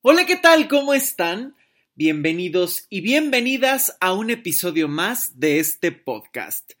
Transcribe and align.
Hola, 0.00 0.26
¿qué 0.26 0.36
tal? 0.36 0.68
¿Cómo 0.68 0.94
están? 0.94 1.56
Bienvenidos 1.96 2.86
y 2.88 3.00
bienvenidas 3.00 3.96
a 4.00 4.12
un 4.12 4.30
episodio 4.30 4.86
más 4.86 5.40
de 5.40 5.58
este 5.58 5.90
podcast. 5.90 6.74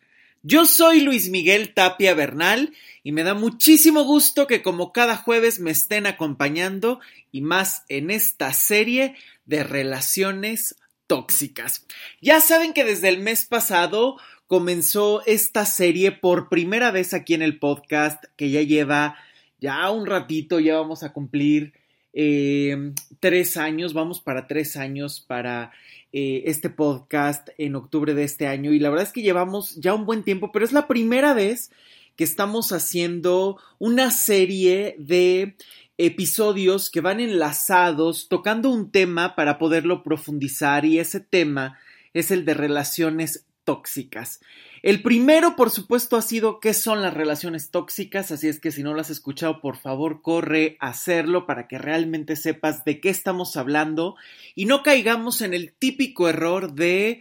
Yo 0.44 0.66
soy 0.66 1.00
Luis 1.00 1.28
Miguel 1.28 1.74
Tapia 1.74 2.14
Bernal 2.14 2.72
y 3.02 3.10
me 3.10 3.24
da 3.24 3.34
muchísimo 3.34 4.04
gusto 4.04 4.46
que 4.46 4.62
como 4.62 4.92
cada 4.92 5.16
jueves 5.16 5.58
me 5.58 5.72
estén 5.72 6.06
acompañando 6.06 7.00
y 7.32 7.40
más 7.40 7.82
en 7.88 8.12
esta 8.12 8.52
serie 8.52 9.16
de 9.46 9.64
relaciones 9.64 10.76
tóxicas. 11.08 11.86
Ya 12.20 12.40
saben 12.40 12.72
que 12.72 12.84
desde 12.84 13.08
el 13.08 13.18
mes 13.18 13.46
pasado 13.46 14.16
comenzó 14.46 15.26
esta 15.26 15.66
serie 15.66 16.12
por 16.12 16.48
primera 16.48 16.92
vez 16.92 17.12
aquí 17.14 17.34
en 17.34 17.42
el 17.42 17.58
podcast 17.58 18.22
que 18.36 18.50
ya 18.50 18.62
lleva 18.62 19.16
ya 19.58 19.90
un 19.90 20.06
ratito, 20.06 20.60
ya 20.60 20.76
vamos 20.76 21.02
a 21.02 21.12
cumplir 21.12 21.72
eh, 22.20 22.94
tres 23.20 23.56
años, 23.56 23.94
vamos 23.94 24.20
para 24.20 24.48
tres 24.48 24.76
años 24.76 25.20
para 25.20 25.70
eh, 26.12 26.42
este 26.46 26.68
podcast 26.68 27.50
en 27.58 27.76
octubre 27.76 28.12
de 28.12 28.24
este 28.24 28.48
año. 28.48 28.72
Y 28.72 28.80
la 28.80 28.90
verdad 28.90 29.06
es 29.06 29.12
que 29.12 29.22
llevamos 29.22 29.76
ya 29.76 29.94
un 29.94 30.04
buen 30.04 30.24
tiempo, 30.24 30.50
pero 30.50 30.64
es 30.64 30.72
la 30.72 30.88
primera 30.88 31.32
vez 31.32 31.70
que 32.16 32.24
estamos 32.24 32.72
haciendo 32.72 33.60
una 33.78 34.10
serie 34.10 34.96
de 34.98 35.54
episodios 35.96 36.90
que 36.90 37.00
van 37.00 37.20
enlazados 37.20 38.28
tocando 38.28 38.68
un 38.68 38.90
tema 38.90 39.36
para 39.36 39.56
poderlo 39.56 40.02
profundizar. 40.02 40.84
Y 40.84 40.98
ese 40.98 41.20
tema 41.20 41.78
es 42.14 42.32
el 42.32 42.44
de 42.44 42.54
relaciones 42.54 43.44
tóxicas. 43.68 44.40
El 44.82 45.02
primero, 45.02 45.54
por 45.54 45.68
supuesto, 45.68 46.16
ha 46.16 46.22
sido 46.22 46.58
qué 46.58 46.72
son 46.72 47.02
las 47.02 47.12
relaciones 47.12 47.70
tóxicas, 47.70 48.30
así 48.30 48.48
es 48.48 48.60
que 48.60 48.72
si 48.72 48.82
no 48.82 48.94
lo 48.94 49.02
has 49.02 49.10
escuchado, 49.10 49.60
por 49.60 49.76
favor, 49.76 50.22
corre 50.22 50.78
a 50.80 50.88
hacerlo 50.88 51.44
para 51.44 51.68
que 51.68 51.76
realmente 51.76 52.34
sepas 52.34 52.86
de 52.86 52.98
qué 52.98 53.10
estamos 53.10 53.58
hablando 53.58 54.16
y 54.54 54.64
no 54.64 54.82
caigamos 54.82 55.42
en 55.42 55.52
el 55.52 55.74
típico 55.74 56.30
error 56.30 56.72
de 56.72 57.20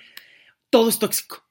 todo 0.69 0.87
es 0.87 0.99
tóxico. 0.99 1.43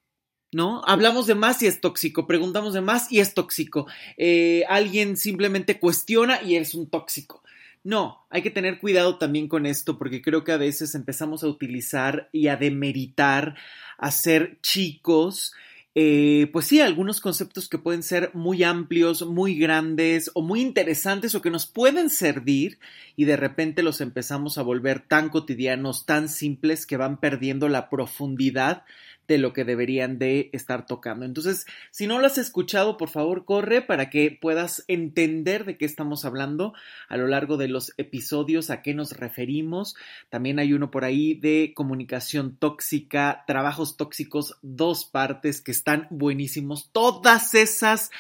¿No? 0.51 0.81
Hablamos 0.87 1.27
de 1.27 1.35
más 1.35 1.61
y 1.63 1.67
es 1.67 1.83
tóxico, 1.83 2.27
preguntamos 2.27 2.73
de 2.73 2.81
más 2.81 3.13
y 3.13 3.21
es 3.21 3.35
tóxico. 3.35 3.87
Eh, 4.17 4.65
alguien 4.71 5.19
simplemente 5.19 5.79
cuestiona 5.79 6.41
y 6.41 6.57
es 6.57 6.75
un 6.75 6.89
tóxico. 6.89 7.43
No, 7.87 8.27
hay 8.31 8.43
que 8.43 8.51
tener 8.51 8.81
cuidado 8.81 9.17
también 9.17 9.47
con 9.47 9.65
esto 9.65 9.97
porque 9.97 10.21
creo 10.21 10.43
que 10.43 10.51
a 10.51 10.57
veces 10.57 10.97
empezamos 10.97 11.45
a 11.45 11.47
utilizar 11.47 12.29
y 12.33 12.49
a 12.49 12.57
demeritar 12.57 13.55
a 13.99 14.11
ser 14.11 14.59
chicos 14.63 15.53
eh, 15.99 16.51
pues 16.53 16.67
sí, 16.67 16.83
algunos 16.83 17.23
conceptos 17.23 17.71
que 17.71 17.79
pueden 17.79 18.03
ser 18.03 18.31
muy 18.35 18.63
amplios, 18.63 19.25
muy 19.25 19.59
grandes 19.59 20.31
o 20.35 20.43
muy 20.43 20.61
interesantes 20.61 21.35
o 21.35 21.41
que 21.41 21.49
nos 21.49 21.67
pueden 21.67 22.11
servir 22.11 22.79
y 23.17 23.25
de 23.25 23.39
repente 23.39 23.83
los 23.83 24.03
empezamos 24.03 24.59
a 24.59 24.63
volver 24.63 25.01
tan 25.01 25.31
cotidianos, 25.31 26.05
tan 26.05 26.29
simples 26.29 26.85
que 26.85 26.99
van 26.99 27.19
perdiendo 27.19 27.71
la 27.71 27.89
profundidad 27.89 28.85
de 29.29 29.39
lo 29.39 29.53
que 29.53 29.65
deberían 29.65 30.19
de 30.19 30.51
estar 30.53 30.87
tocando. 30.87 31.25
Entonces, 31.25 31.67
si 31.91 32.07
no 32.07 32.19
lo 32.19 32.27
has 32.27 32.39
escuchado, 32.39 32.97
por 32.97 33.09
favor, 33.09 33.45
corre 33.45 33.83
para 33.83 34.11
que 34.11 34.37
puedas 34.41 34.85
entender 34.89 35.65
de 35.65 35.77
qué 35.77 35.85
estamos 35.85 36.25
hablando 36.25 36.75
a 37.09 37.17
lo 37.17 37.27
largo 37.27 37.57
de 37.57 37.69
los 37.69 37.93
episodios, 37.97 38.71
a 38.71 38.83
qué 38.83 38.95
nos 38.95 39.13
referimos. 39.13 39.97
También 40.29 40.59
hay 40.59 40.73
uno 40.73 40.91
por 40.91 41.05
ahí 41.05 41.35
de 41.35 41.73
comunicación 41.75 42.57
tóxica, 42.57 43.45
trabajos 43.47 43.97
tóxicos, 43.97 44.57
dos 44.63 45.05
partes 45.05 45.61
que 45.61 45.73
están 45.73 46.07
buenísimos. 46.11 46.91
Todas 46.93 47.55
esas 47.55 48.11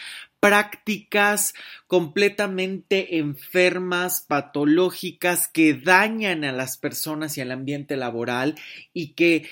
prácticas 0.40 1.54
completamente 1.86 3.18
enfermas, 3.18 4.20
patológicas, 4.20 5.48
que 5.48 5.74
dañan 5.74 6.44
a 6.44 6.52
las 6.52 6.76
personas 6.76 7.36
y 7.36 7.40
al 7.40 7.50
ambiente 7.50 7.96
laboral 7.96 8.54
y 8.92 9.14
que 9.14 9.48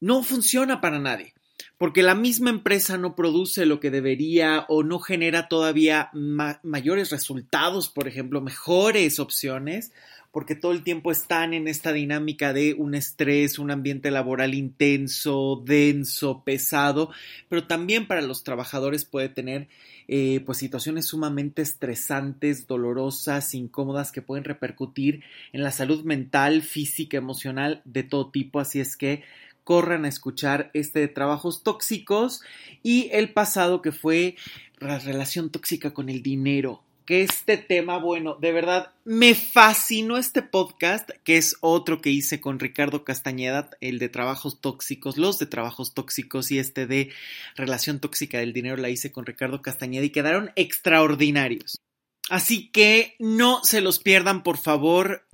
no 0.00 0.22
funciona 0.22 0.80
para 0.80 0.98
nadie, 0.98 1.34
porque 1.78 2.02
la 2.02 2.14
misma 2.14 2.50
empresa 2.50 2.98
no 2.98 3.14
produce 3.14 3.66
lo 3.66 3.80
que 3.80 3.90
debería 3.90 4.64
o 4.68 4.82
no 4.82 4.98
genera 4.98 5.48
todavía 5.48 6.10
mayores 6.12 7.10
resultados, 7.10 7.88
por 7.88 8.08
ejemplo, 8.08 8.40
mejores 8.40 9.18
opciones, 9.18 9.92
porque 10.32 10.54
todo 10.54 10.72
el 10.72 10.84
tiempo 10.84 11.10
están 11.10 11.54
en 11.54 11.66
esta 11.66 11.92
dinámica 11.92 12.52
de 12.52 12.74
un 12.74 12.94
estrés, 12.94 13.58
un 13.58 13.70
ambiente 13.70 14.10
laboral 14.10 14.54
intenso, 14.54 15.62
denso, 15.64 16.44
pesado, 16.44 17.10
pero 17.48 17.66
también 17.66 18.06
para 18.06 18.22
los 18.22 18.44
trabajadores 18.44 19.04
puede 19.04 19.28
tener 19.28 19.68
eh, 20.06 20.40
pues 20.44 20.58
situaciones 20.58 21.06
sumamente 21.06 21.62
estresantes, 21.62 22.66
dolorosas, 22.66 23.54
incómodas 23.54 24.12
que 24.12 24.22
pueden 24.22 24.44
repercutir 24.44 25.22
en 25.52 25.62
la 25.62 25.72
salud 25.72 26.04
mental, 26.04 26.62
física, 26.62 27.16
emocional 27.16 27.82
de 27.84 28.02
todo 28.02 28.30
tipo, 28.30 28.60
así 28.60 28.80
es 28.80 28.96
que 28.96 29.24
corran 29.64 30.04
a 30.04 30.08
escuchar 30.08 30.70
este 30.74 31.00
de 31.00 31.08
trabajos 31.08 31.62
tóxicos 31.62 32.42
y 32.82 33.08
el 33.12 33.32
pasado 33.32 33.82
que 33.82 33.92
fue 33.92 34.36
la 34.78 34.98
relación 34.98 35.50
tóxica 35.50 35.92
con 35.92 36.08
el 36.08 36.22
dinero. 36.22 36.82
Que 37.06 37.22
este 37.22 37.56
tema, 37.56 37.98
bueno, 37.98 38.36
de 38.40 38.52
verdad 38.52 38.92
me 39.04 39.34
fascinó 39.34 40.16
este 40.16 40.42
podcast, 40.42 41.10
que 41.24 41.38
es 41.38 41.56
otro 41.60 42.00
que 42.00 42.10
hice 42.10 42.40
con 42.40 42.60
Ricardo 42.60 43.04
Castañeda, 43.04 43.70
el 43.80 43.98
de 43.98 44.08
trabajos 44.08 44.60
tóxicos, 44.60 45.16
los 45.16 45.38
de 45.38 45.46
trabajos 45.46 45.92
tóxicos 45.92 46.52
y 46.52 46.60
este 46.60 46.86
de 46.86 47.10
relación 47.56 47.98
tóxica 47.98 48.38
del 48.38 48.52
dinero 48.52 48.76
la 48.76 48.90
hice 48.90 49.10
con 49.10 49.26
Ricardo 49.26 49.60
Castañeda 49.60 50.04
y 50.04 50.10
quedaron 50.10 50.52
extraordinarios. 50.54 51.80
Así 52.28 52.68
que 52.68 53.16
no 53.18 53.64
se 53.64 53.80
los 53.80 53.98
pierdan, 53.98 54.44
por 54.44 54.56
favor, 54.56 55.26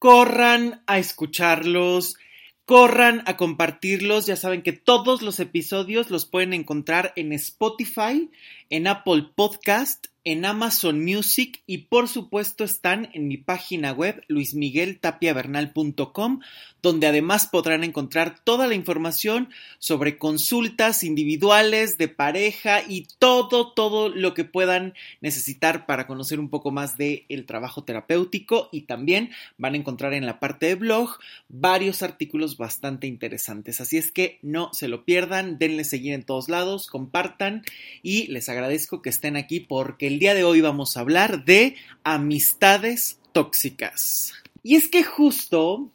corran 0.00 0.82
a 0.88 0.98
escucharlos 0.98 2.16
corran 2.64 3.22
a 3.26 3.36
compartirlos. 3.36 4.26
Ya 4.26 4.36
saben 4.36 4.62
que 4.62 4.72
todos 4.72 5.22
los 5.22 5.40
episodios 5.40 6.10
los 6.10 6.26
pueden 6.26 6.52
encontrar 6.52 7.12
en 7.16 7.32
Spotify, 7.32 8.30
en 8.70 8.86
Apple 8.86 9.26
Podcast, 9.34 10.06
en 10.24 10.44
Amazon 10.44 11.04
Music 11.04 11.62
y 11.66 11.78
por 11.78 12.06
supuesto 12.08 12.64
están 12.64 13.10
en 13.12 13.28
mi 13.28 13.38
página 13.38 13.92
web 13.92 14.24
luismigueltapiavernal.com 14.28 16.40
donde 16.82 17.06
además 17.06 17.46
podrán 17.46 17.84
encontrar 17.84 18.40
toda 18.42 18.66
la 18.66 18.74
información 18.74 19.50
sobre 19.78 20.18
consultas 20.18 21.04
individuales 21.04 21.96
de 21.96 22.08
pareja 22.08 22.82
y 22.86 23.06
todo, 23.18 23.72
todo 23.72 24.08
lo 24.08 24.34
que 24.34 24.44
puedan 24.44 24.94
necesitar 25.20 25.86
para 25.86 26.08
conocer 26.08 26.40
un 26.40 26.50
poco 26.50 26.72
más 26.72 26.98
del 26.98 27.24
el 27.28 27.46
trabajo 27.46 27.84
terapéutico 27.84 28.68
y 28.72 28.82
también 28.82 29.30
van 29.58 29.74
a 29.74 29.76
encontrar 29.76 30.12
en 30.12 30.26
la 30.26 30.40
parte 30.40 30.66
de 30.66 30.74
blog 30.74 31.18
varios 31.48 32.02
artículos 32.02 32.56
bastante 32.56 33.06
interesantes. 33.06 33.80
Así 33.80 33.96
es 33.96 34.10
que 34.10 34.40
no 34.42 34.70
se 34.72 34.88
lo 34.88 35.04
pierdan, 35.04 35.58
denle 35.58 35.84
seguir 35.84 36.14
en 36.14 36.24
todos 36.24 36.48
lados, 36.48 36.88
compartan 36.88 37.62
y 38.02 38.26
les 38.26 38.48
agradezco 38.48 39.02
que 39.02 39.10
estén 39.10 39.36
aquí 39.36 39.60
porque 39.60 40.10
el 40.12 40.18
día 40.18 40.34
de 40.34 40.44
hoy 40.44 40.60
vamos 40.60 40.96
a 40.96 41.00
hablar 41.00 41.46
de 41.46 41.74
amistades 42.04 43.18
tóxicas. 43.32 44.34
Y 44.62 44.76
es 44.76 44.88
que 44.88 45.02
justo 45.02 45.90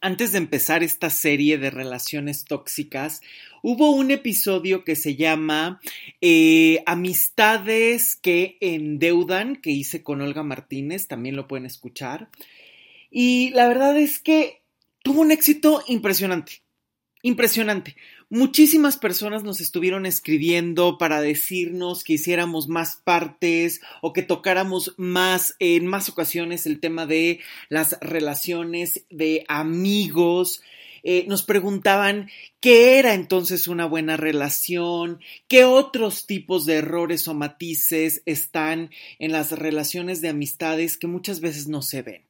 antes 0.00 0.32
de 0.32 0.38
empezar 0.38 0.82
esta 0.82 1.10
serie 1.10 1.58
de 1.58 1.68
relaciones 1.68 2.46
tóxicas, 2.46 3.20
hubo 3.62 3.90
un 3.90 4.10
episodio 4.10 4.84
que 4.84 4.96
se 4.96 5.16
llama 5.16 5.82
eh, 6.22 6.82
Amistades 6.86 8.16
que 8.16 8.56
endeudan, 8.62 9.56
que 9.56 9.70
hice 9.70 10.02
con 10.02 10.22
Olga 10.22 10.42
Martínez, 10.42 11.06
también 11.06 11.36
lo 11.36 11.46
pueden 11.46 11.66
escuchar. 11.66 12.30
Y 13.10 13.50
la 13.50 13.68
verdad 13.68 13.98
es 13.98 14.18
que 14.18 14.62
tuvo 15.02 15.20
un 15.20 15.30
éxito 15.30 15.84
impresionante, 15.88 16.62
impresionante. 17.20 17.96
Muchísimas 18.28 18.96
personas 18.96 19.44
nos 19.44 19.60
estuvieron 19.60 20.04
escribiendo 20.04 20.98
para 20.98 21.20
decirnos 21.20 22.02
que 22.02 22.14
hiciéramos 22.14 22.66
más 22.66 22.96
partes 22.96 23.80
o 24.02 24.12
que 24.12 24.22
tocáramos 24.22 24.94
más 24.96 25.54
en 25.60 25.86
más 25.86 26.08
ocasiones 26.08 26.66
el 26.66 26.80
tema 26.80 27.06
de 27.06 27.38
las 27.68 27.96
relaciones 28.00 29.04
de 29.10 29.44
amigos. 29.46 30.60
Eh, 31.04 31.24
nos 31.28 31.44
preguntaban 31.44 32.28
qué 32.58 32.98
era 32.98 33.14
entonces 33.14 33.68
una 33.68 33.86
buena 33.86 34.16
relación, 34.16 35.20
qué 35.46 35.62
otros 35.62 36.26
tipos 36.26 36.66
de 36.66 36.78
errores 36.78 37.28
o 37.28 37.34
matices 37.34 38.22
están 38.26 38.90
en 39.20 39.30
las 39.30 39.52
relaciones 39.52 40.20
de 40.20 40.30
amistades 40.30 40.96
que 40.96 41.06
muchas 41.06 41.38
veces 41.38 41.68
no 41.68 41.80
se 41.80 42.02
ven. 42.02 42.25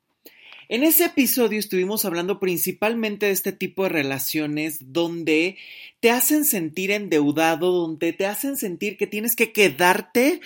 En 0.69 0.83
ese 0.83 1.05
episodio 1.05 1.61
estuvimos 1.61 2.05
hablando 2.05 2.41
principalmente 2.41 3.27
de 3.27 3.33
este 3.33 3.53
tipo 3.53 3.85
de 3.85 3.91
relaciones 3.91 4.93
donde 4.93 5.57
te 6.01 6.11
hacen 6.11 6.45
sentir 6.45 6.91
endeudado, 6.91 7.71
donde 7.71 8.13
te 8.13 8.27
hacen 8.27 8.57
sentir 8.57 8.97
que 8.97 9.07
tienes 9.07 9.37
que 9.37 9.53
quedarte 9.53 10.41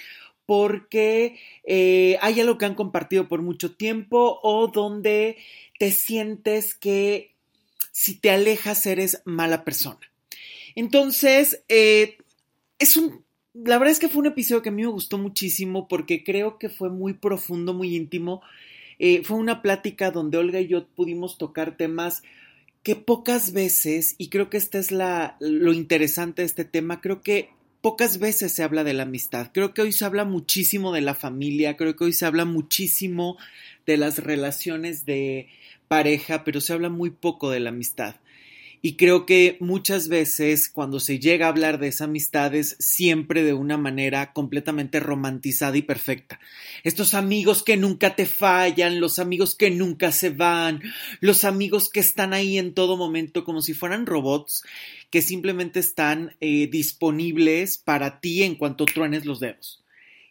porque 0.44 1.38
eh, 1.64 2.18
hay 2.20 2.40
algo 2.40 2.58
que 2.58 2.66
han 2.66 2.74
compartido 2.74 3.28
por 3.28 3.40
mucho 3.40 3.72
tiempo 3.72 4.40
o 4.42 4.68
donde 4.68 5.38
te 5.78 5.90
sientes 5.90 6.74
que 6.74 7.32
si 7.90 8.14
te 8.14 8.30
alejas 8.30 8.84
eres 8.84 9.22
mala 9.24 9.64
persona. 9.64 10.00
Entonces, 10.74 11.62
eh, 11.68 12.18
es 12.78 12.96
un... 12.96 13.24
La 13.54 13.78
verdad 13.78 13.92
es 13.92 13.98
que 13.98 14.08
fue 14.08 14.20
un 14.20 14.26
episodio 14.26 14.62
que 14.62 14.68
a 14.68 14.72
mí 14.72 14.82
me 14.82 14.88
gustó 14.88 15.18
muchísimo 15.18 15.88
porque 15.88 16.22
creo 16.22 16.58
que 16.58 16.68
fue 16.68 16.88
muy 16.88 17.14
profundo, 17.14 17.74
muy 17.74 17.96
íntimo 17.96 18.42
eh, 19.00 19.22
fue 19.24 19.38
una 19.38 19.62
plática 19.62 20.10
donde 20.10 20.36
Olga 20.36 20.60
y 20.60 20.68
yo 20.68 20.86
pudimos 20.86 21.38
tocar 21.38 21.76
temas 21.76 22.22
que 22.82 22.96
pocas 22.96 23.52
veces, 23.52 24.14
y 24.18 24.28
creo 24.28 24.50
que 24.50 24.58
este 24.58 24.78
es 24.78 24.92
la, 24.92 25.36
lo 25.40 25.72
interesante 25.72 26.42
de 26.42 26.46
este 26.46 26.64
tema, 26.64 27.00
creo 27.00 27.22
que 27.22 27.50
pocas 27.80 28.18
veces 28.18 28.52
se 28.52 28.62
habla 28.62 28.84
de 28.84 28.92
la 28.92 29.04
amistad. 29.04 29.50
Creo 29.52 29.74
que 29.74 29.82
hoy 29.82 29.92
se 29.92 30.04
habla 30.04 30.24
muchísimo 30.24 30.92
de 30.92 31.00
la 31.00 31.14
familia, 31.14 31.76
creo 31.76 31.96
que 31.96 32.04
hoy 32.04 32.12
se 32.12 32.26
habla 32.26 32.44
muchísimo 32.44 33.38
de 33.86 33.96
las 33.96 34.18
relaciones 34.18 35.06
de 35.06 35.48
pareja, 35.88 36.44
pero 36.44 36.60
se 36.60 36.72
habla 36.72 36.90
muy 36.90 37.10
poco 37.10 37.50
de 37.50 37.60
la 37.60 37.70
amistad. 37.70 38.16
Y 38.82 38.96
creo 38.96 39.26
que 39.26 39.58
muchas 39.60 40.08
veces 40.08 40.70
cuando 40.70 41.00
se 41.00 41.18
llega 41.18 41.46
a 41.46 41.48
hablar 41.50 41.78
de 41.78 41.88
esas 41.88 42.08
amistades, 42.08 42.76
siempre 42.78 43.42
de 43.42 43.52
una 43.52 43.76
manera 43.76 44.32
completamente 44.32 45.00
romantizada 45.00 45.76
y 45.76 45.82
perfecta. 45.82 46.40
Estos 46.82 47.12
amigos 47.12 47.62
que 47.62 47.76
nunca 47.76 48.16
te 48.16 48.24
fallan, 48.24 49.00
los 49.00 49.18
amigos 49.18 49.54
que 49.54 49.70
nunca 49.70 50.12
se 50.12 50.30
van, 50.30 50.80
los 51.20 51.44
amigos 51.44 51.90
que 51.90 52.00
están 52.00 52.32
ahí 52.32 52.56
en 52.56 52.72
todo 52.72 52.96
momento 52.96 53.44
como 53.44 53.60
si 53.60 53.74
fueran 53.74 54.06
robots 54.06 54.64
que 55.10 55.20
simplemente 55.20 55.80
están 55.80 56.36
eh, 56.40 56.68
disponibles 56.68 57.76
para 57.76 58.20
ti 58.20 58.44
en 58.44 58.54
cuanto 58.54 58.86
truenes 58.86 59.26
los 59.26 59.40
dedos. 59.40 59.84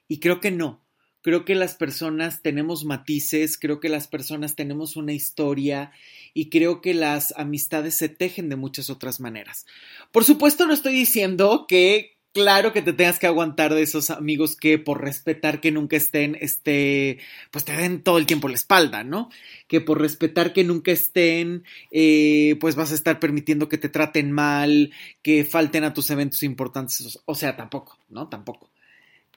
Y 0.08 0.20
creo 0.20 0.40
que 0.40 0.52
no. 0.52 0.82
Creo 1.22 1.44
que 1.46 1.56
las 1.56 1.76
personas 1.76 2.42
tenemos 2.42 2.86
matices, 2.86 3.58
creo 3.58 3.80
que 3.80 3.90
las 3.90 4.08
personas 4.08 4.56
tenemos 4.56 4.96
una 4.96 5.14
historia 5.14 5.92
y 6.34 6.50
creo 6.50 6.82
que 6.82 6.94
las 6.94 7.34
amistades 7.38 7.96
se 7.96 8.10
tejen 8.10 8.50
de 8.50 8.56
muchas 8.56 8.90
otras 8.90 9.20
maneras. 9.20 9.66
Por 10.12 10.24
supuesto, 10.24 10.66
no 10.66 10.74
estoy 10.74 10.94
diciendo 10.94 11.66
que 11.68 12.20
claro 12.34 12.74
que 12.74 12.82
te 12.82 12.94
tengas 12.94 13.20
que 13.20 13.28
aguantar 13.28 13.74
de 13.74 13.82
esos 13.82 14.10
amigos 14.10 14.56
que 14.56 14.78
por 14.78 15.02
respetar 15.02 15.62
que 15.62 15.72
nunca 15.72 15.98
estén, 15.98 16.38
este, 16.40 17.20
pues 17.52 17.66
te 17.66 17.74
den 17.74 18.04
todo 18.04 18.18
el 18.18 18.26
tiempo 18.26 18.48
la 18.48 18.56
espalda, 18.56 19.04
¿no? 19.04 19.30
Que 19.68 19.82
por 19.82 20.00
respetar 20.00 20.54
que 20.54 20.64
nunca 20.64 20.92
estén, 20.92 21.64
eh, 21.92 22.58
pues 22.60 22.76
vas 22.76 22.92
a 22.92 22.96
estar 22.96 23.20
permitiendo 23.20 23.68
que 23.70 23.78
te 23.78 23.90
traten 23.90 24.32
mal, 24.32 24.92
que 25.22 25.46
falten 25.46 25.84
a 25.84 25.94
tus 25.94 26.10
eventos 26.12 26.44
importantes, 26.44 27.20
o 27.26 27.36
sea, 27.36 27.56
tampoco, 27.58 27.98
¿no? 28.10 28.30
Tampoco. 28.30 28.70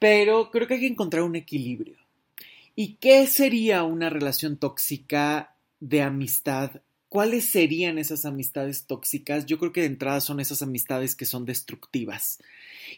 Pero 0.03 0.51
creo 0.51 0.67
que 0.67 0.75
hay 0.75 0.81
que 0.81 0.87
encontrar 0.89 1.23
un 1.23 1.37
equilibrio. 1.37 1.97
¿Y 2.75 2.95
qué 2.95 3.25
sería 3.29 3.85
una 3.85 4.11
relación 4.11 4.57
tóxica 4.57 5.55
de 5.79 6.03
amistad? 6.03 6.83
¿Cuáles 7.09 7.45
serían 7.51 7.99
esas 7.99 8.25
amistades 8.25 8.87
tóxicas? 8.87 9.47
Yo 9.47 9.61
creo 9.61 9.71
que 9.71 9.83
de 9.83 9.87
entrada 9.87 10.21
son 10.21 10.41
esas 10.41 10.61
amistades 10.61 11.15
que 11.15 11.25
son 11.25 11.45
destructivas 11.45 12.41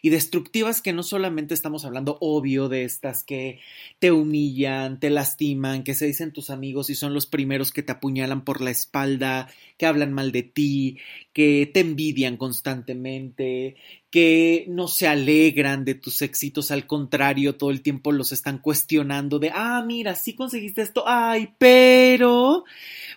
y 0.01 0.09
destructivas 0.09 0.81
que 0.81 0.93
no 0.93 1.03
solamente 1.03 1.53
estamos 1.53 1.85
hablando 1.85 2.17
obvio 2.21 2.69
de 2.69 2.83
estas 2.83 3.23
que 3.23 3.59
te 3.99 4.11
humillan, 4.11 4.99
te 4.99 5.09
lastiman, 5.09 5.83
que 5.83 5.93
se 5.93 6.07
dicen 6.07 6.31
tus 6.31 6.49
amigos 6.49 6.89
y 6.89 6.95
son 6.95 7.13
los 7.13 7.25
primeros 7.25 7.71
que 7.71 7.83
te 7.83 7.91
apuñalan 7.91 8.43
por 8.43 8.61
la 8.61 8.71
espalda, 8.71 9.47
que 9.77 9.85
hablan 9.85 10.13
mal 10.13 10.31
de 10.31 10.43
ti, 10.43 10.97
que 11.33 11.69
te 11.71 11.81
envidian 11.81 12.37
constantemente, 12.37 13.75
que 14.15 14.63
no 14.69 14.87
se 14.87 15.09
alegran 15.09 15.83
de 15.83 15.93
tus 15.93 16.21
éxitos, 16.21 16.71
al 16.71 16.87
contrario, 16.87 17.57
todo 17.57 17.69
el 17.69 17.81
tiempo 17.81 18.13
los 18.13 18.31
están 18.31 18.59
cuestionando 18.59 19.39
de, 19.39 19.51
ah, 19.53 19.83
mira, 19.85 20.15
sí 20.15 20.35
conseguiste 20.35 20.83
esto, 20.83 21.03
ay, 21.05 21.53
pero, 21.57 22.63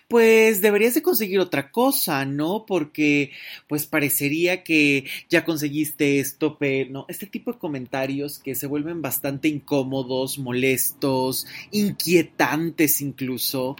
pues 0.09 0.59
deberías 0.59 0.95
de 0.95 1.01
conseguir 1.01 1.39
otra 1.39 1.71
cosa, 1.71 2.25
¿no? 2.25 2.65
Porque, 2.65 3.31
pues 3.69 3.87
parecería 3.87 4.61
que 4.61 5.05
ya 5.29 5.45
conseguiste 5.45 6.19
esto, 6.19 6.57
pero, 6.59 6.91
no, 6.91 7.05
este 7.07 7.27
tipo 7.27 7.53
de 7.53 7.59
comentarios 7.59 8.37
que 8.37 8.53
se 8.53 8.67
vuelven 8.67 9.01
bastante 9.01 9.47
incómodos, 9.47 10.37
molestos, 10.37 11.47
inquietantes 11.71 12.99
incluso, 12.99 13.77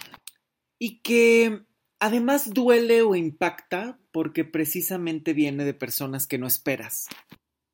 y 0.79 0.99
que 0.99 1.65
Además 2.01 2.53
duele 2.53 3.01
o 3.01 3.13
impacta 3.13 3.99
porque 4.11 4.45
precisamente 4.45 5.33
viene 5.33 5.65
de 5.65 5.73
personas 5.73 6.27
que 6.27 6.37
no 6.37 6.47
esperas. 6.47 7.07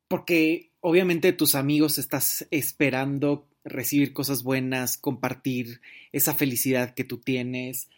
Porque 0.08 0.72
obviamente 0.82 1.34
tus 1.34 1.56
amigos 1.56 1.98
estás 1.98 2.48
esperando 2.52 3.48
recibir 3.64 4.14
cosas 4.14 4.44
buenas, 4.44 4.98
compartir 4.98 5.82
esa 6.12 6.36
felicidad 6.36 6.94
que 6.94 7.04
tú 7.04 7.18
tienes 7.18 7.90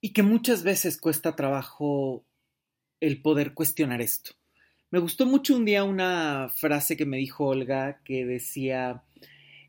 y 0.00 0.12
que 0.12 0.22
muchas 0.22 0.62
veces 0.62 0.98
cuesta 0.98 1.34
trabajo 1.34 2.24
el 3.00 3.22
poder 3.22 3.54
cuestionar 3.54 4.02
esto. 4.02 4.32
Me 4.90 4.98
gustó 4.98 5.26
mucho 5.26 5.56
un 5.56 5.64
día 5.64 5.84
una 5.84 6.50
frase 6.54 6.96
que 6.96 7.06
me 7.06 7.18
dijo 7.18 7.46
Olga 7.46 8.00
que 8.04 8.24
decía, 8.24 9.02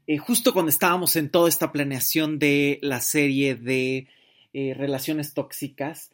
eh, 0.08 0.18
justo 0.18 0.54
cuando 0.54 0.70
estábamos 0.70 1.16
en 1.16 1.30
toda 1.30 1.50
esta 1.50 1.72
planeación 1.72 2.40
de 2.40 2.80
la 2.82 3.02
serie 3.02 3.56
de 3.56 4.08
eh, 4.54 4.74
relaciones 4.74 5.34
tóxicas, 5.34 6.12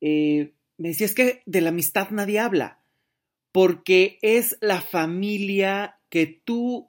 eh, 0.00 0.52
me 0.78 0.88
decía, 0.88 1.06
es 1.06 1.14
que 1.14 1.42
de 1.44 1.60
la 1.60 1.68
amistad 1.68 2.10
nadie 2.10 2.38
habla, 2.38 2.80
porque 3.52 4.18
es 4.22 4.56
la 4.60 4.80
familia 4.80 5.98
que 6.08 6.26
tú 6.26 6.88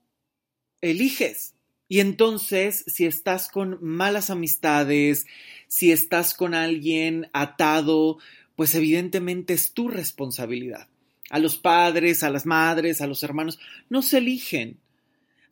eliges. 0.82 1.56
Y 1.88 2.00
entonces, 2.00 2.86
si 2.88 3.06
estás 3.06 3.50
con 3.50 3.80
malas 3.82 4.30
amistades, 4.30 5.26
si 5.68 5.92
estás 5.92 6.36
con 6.36 6.54
alguien 6.54 7.30
atado, 7.34 8.20
pues 8.56 8.76
evidentemente 8.76 9.54
es 9.54 9.74
tu 9.74 9.88
responsabilidad. 9.88 10.88
A 11.32 11.40
los 11.40 11.58
padres, 11.58 12.22
a 12.24 12.30
las 12.30 12.46
madres, 12.46 13.02
a 13.02 13.08
los 13.08 13.24
hermanos, 13.24 13.60
no 13.90 14.04
se 14.04 14.20
eligen 14.20 14.78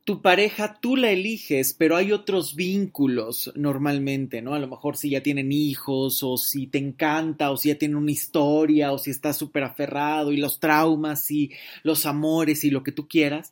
tu 0.07 0.21
pareja 0.21 0.80
tú 0.80 0.95
la 0.95 1.12
eliges, 1.12 1.74
pero 1.74 1.98
hay 1.98 2.13
otros 2.13 2.56
vínculos 2.56 3.51
normalmente, 3.56 4.42
¿no? 4.42 4.54
A 4.54 4.59
lo 4.59 4.69
mejor 4.69 4.95
si 4.95 5.09
ya 5.09 5.21
tienen 5.21 5.51
hijos, 5.51 6.24
o 6.24 6.38
si 6.38 6.65
te 6.65 6.77
encanta, 6.77 7.51
o 7.51 7.57
si 7.57 7.68
ya 7.68 7.77
tienen 7.77 7.98
una 7.98 8.12
historia, 8.12 8.94
o 8.94 9.00
si 9.00 9.12
estás 9.12 9.36
súper 9.36 9.63
aferrado, 9.63 10.31
y 10.31 10.38
los 10.38 10.62
traumas, 10.62 11.30
y 11.30 11.51
los 11.83 12.06
amores, 12.06 12.63
y 12.63 12.69
lo 12.69 12.83
que 12.83 12.94
tú 12.94 13.09
quieras. 13.09 13.51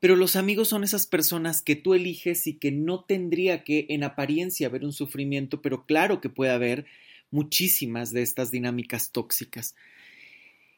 Pero 0.00 0.16
los 0.16 0.34
amigos 0.34 0.66
son 0.66 0.82
esas 0.82 1.06
personas 1.06 1.62
que 1.62 1.76
tú 1.76 1.94
eliges 1.94 2.48
y 2.48 2.54
que 2.54 2.72
no 2.72 3.04
tendría 3.04 3.62
que 3.62 3.86
en 3.88 4.02
apariencia 4.02 4.66
haber 4.66 4.84
un 4.84 4.92
sufrimiento, 4.92 5.62
pero 5.62 5.86
claro 5.86 6.20
que 6.20 6.28
puede 6.28 6.50
haber 6.50 6.86
muchísimas 7.30 8.10
de 8.10 8.22
estas 8.22 8.50
dinámicas 8.50 9.12
tóxicas. 9.12 9.76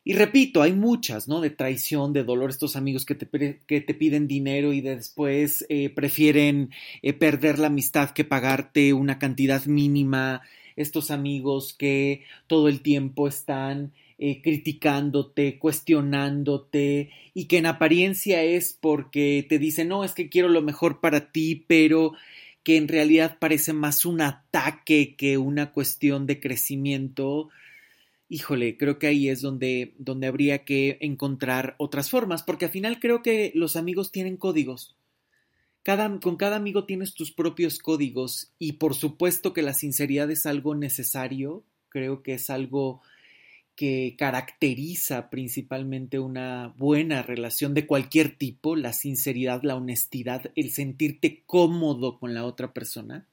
Y 0.09 0.15
repito, 0.15 0.63
hay 0.63 0.73
muchas, 0.73 1.29
¿no? 1.29 1.43
De 1.43 1.51
traición, 1.51 2.15
de 2.15 2.25
dolor, 2.25 2.49
estos 2.49 2.77
amigos 2.77 3.05
que 3.05 3.15
te, 3.15 3.59
que 3.67 3.83
te 3.83 3.93
piden 3.93 4.27
dinero 4.27 4.73
y 4.73 4.81
después 4.81 5.67
eh, 5.69 5.91
prefieren 5.91 6.71
eh, 7.03 7.13
perder 7.13 7.59
la 7.59 7.67
amistad 7.67 8.13
que 8.13 8.25
pagarte 8.25 8.95
una 8.95 9.19
cantidad 9.19 9.67
mínima, 9.67 10.41
estos 10.77 11.11
amigos 11.11 11.75
que 11.75 12.23
todo 12.47 12.69
el 12.69 12.81
tiempo 12.81 13.29
están 13.29 13.93
eh, 14.17 14.41
criticándote, 14.41 15.59
cuestionándote 15.59 17.11
y 17.35 17.45
que 17.45 17.59
en 17.59 17.67
apariencia 17.67 18.43
es 18.43 18.79
porque 18.81 19.45
te 19.47 19.59
dicen, 19.59 19.89
no, 19.89 20.05
es 20.05 20.13
que 20.13 20.31
quiero 20.31 20.49
lo 20.49 20.63
mejor 20.63 21.01
para 21.01 21.33
ti, 21.33 21.67
pero 21.67 22.15
que 22.63 22.79
en 22.79 22.89
realidad 22.89 23.37
parece 23.39 23.75
más 23.75 24.07
un 24.07 24.23
ataque 24.23 25.17
que 25.17 25.37
una 25.37 25.71
cuestión 25.71 26.27
de 26.27 26.41
crecimiento 26.41 27.51
híjole, 28.29 28.77
creo 28.77 28.99
que 28.99 29.07
ahí 29.07 29.29
es 29.29 29.41
donde, 29.41 29.95
donde 29.99 30.27
habría 30.27 30.65
que 30.65 30.99
encontrar 31.01 31.75
otras 31.79 32.11
formas, 32.11 32.43
porque 32.43 32.67
al 32.67 32.71
final 32.71 33.01
creo 33.01 33.23
que 33.23 33.53
los 33.55 33.77
amigos 33.77 34.13
tienen 34.13 34.37
códigos. 34.37 34.97
Cada, 35.83 36.21
con 36.21 36.37
cada 36.37 36.57
amigo 36.57 36.85
tienes 36.85 37.15
tus 37.15 37.33
propios 37.33 37.79
códigos 37.79 38.53
y 38.59 38.73
por 38.73 38.95
supuesto 38.95 39.53
que 39.53 39.63
la 39.63 39.73
sinceridad 39.73 40.31
es 40.31 40.45
algo 40.45 40.75
necesario, 40.75 41.65
creo 41.89 42.23
que 42.23 42.35
es 42.35 42.51
algo 42.51 43.01
que 43.75 44.17
caracteriza 44.19 45.31
principalmente 45.31 46.19
una 46.19 46.75
buena 46.77 47.23
relación 47.23 47.75
de 47.75 47.87
cualquier 47.87 48.37
tipo, 48.37 48.75
la 48.75 48.93
sinceridad, 48.93 49.63
la 49.63 49.77
honestidad, 49.77 50.51
el 50.57 50.73
sentirte 50.73 51.45
cómodo 51.47 52.19
con 52.19 52.35
la 52.35 52.45
otra 52.45 52.75
persona. 52.75 53.27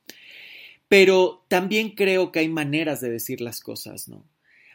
Pero 0.88 1.44
también 1.48 1.96
creo 1.96 2.32
que 2.32 2.40
hay 2.40 2.48
maneras 2.48 3.02
de 3.02 3.10
decir 3.10 3.42
las 3.42 3.60
cosas, 3.60 4.08
¿no? 4.08 4.24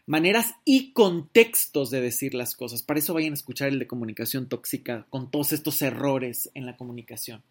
Maneras 0.07 0.55
y 0.65 0.93
contextos 0.93 1.91
de 1.91 2.01
decir 2.01 2.35
las 2.35 2.57
cosas. 2.57 2.83
Para 2.83 3.01
eso 3.01 3.15
vayan 3.15 3.33
a 3.33 3.35
escuchar 3.35 3.69
el 3.69 3.79
de 3.79 3.87
comunicación 3.87 4.49
tóxica 4.49 5.07
con 5.11 5.31
todos 5.31 5.53
estos 5.53 5.81
errores 5.83 6.51
en 6.55 6.67
la 6.67 6.77
comunicación. 6.77 7.43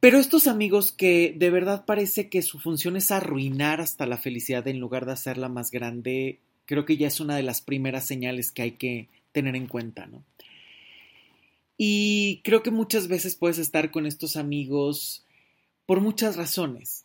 Pero 0.00 0.18
estos 0.18 0.46
amigos 0.48 0.92
que 0.92 1.34
de 1.34 1.48
verdad 1.48 1.86
parece 1.86 2.28
que 2.28 2.42
su 2.42 2.58
función 2.58 2.96
es 2.96 3.10
arruinar 3.10 3.80
hasta 3.80 4.04
la 4.04 4.18
felicidad 4.18 4.68
en 4.68 4.78
lugar 4.78 5.06
de 5.06 5.12
hacerla 5.12 5.48
más 5.48 5.70
grande, 5.70 6.40
creo 6.66 6.84
que 6.84 6.98
ya 6.98 7.06
es 7.06 7.20
una 7.20 7.36
de 7.36 7.42
las 7.42 7.62
primeras 7.62 8.06
señales 8.06 8.52
que 8.52 8.62
hay 8.62 8.72
que 8.72 9.08
tener 9.32 9.56
en 9.56 9.66
cuenta, 9.66 10.06
¿no? 10.06 10.22
Y 11.76 12.40
creo 12.44 12.62
que 12.62 12.70
muchas 12.70 13.08
veces 13.08 13.34
puedes 13.34 13.58
estar 13.58 13.90
con 13.90 14.06
estos 14.06 14.36
amigos 14.36 15.24
por 15.86 16.00
muchas 16.00 16.36
razones. 16.36 17.03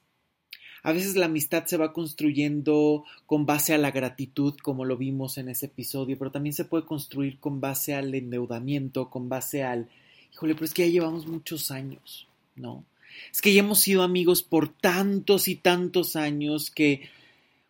A 0.84 0.92
veces 0.92 1.16
la 1.16 1.26
amistad 1.26 1.66
se 1.66 1.78
va 1.78 1.94
construyendo 1.94 3.04
con 3.26 3.46
base 3.46 3.74
a 3.74 3.78
la 3.78 3.92
gratitud, 3.92 4.56
como 4.62 4.86
lo 4.86 4.98
vimos 4.98 5.38
en 5.38 5.50
ese 5.50 5.68
episodio, 5.68 6.18
pero 6.18 6.32
también 6.32 6.54
se 6.54 6.66
puede 6.66 6.86
construir 6.86 7.40
con 7.40 7.60
base 7.60 7.94
al 7.94 8.14
endeudamiento, 8.16 9.10
con 9.10 9.30
base 9.30 9.64
al, 9.64 9.90
híjole, 10.32 10.54
pero 10.54 10.66
es 10.66 10.74
que 10.74 10.88
ya 10.88 10.94
llevamos 10.94 11.28
muchos 11.28 11.72
años, 11.72 12.28
¿no? 12.56 12.86
Es 13.32 13.42
que 13.42 13.54
ya 13.54 13.62
hemos 13.62 13.80
sido 13.80 14.04
amigos 14.04 14.44
por 14.44 14.70
tantos 14.70 15.48
y 15.48 15.56
tantos 15.56 16.16
años 16.16 16.72
que 16.72 17.10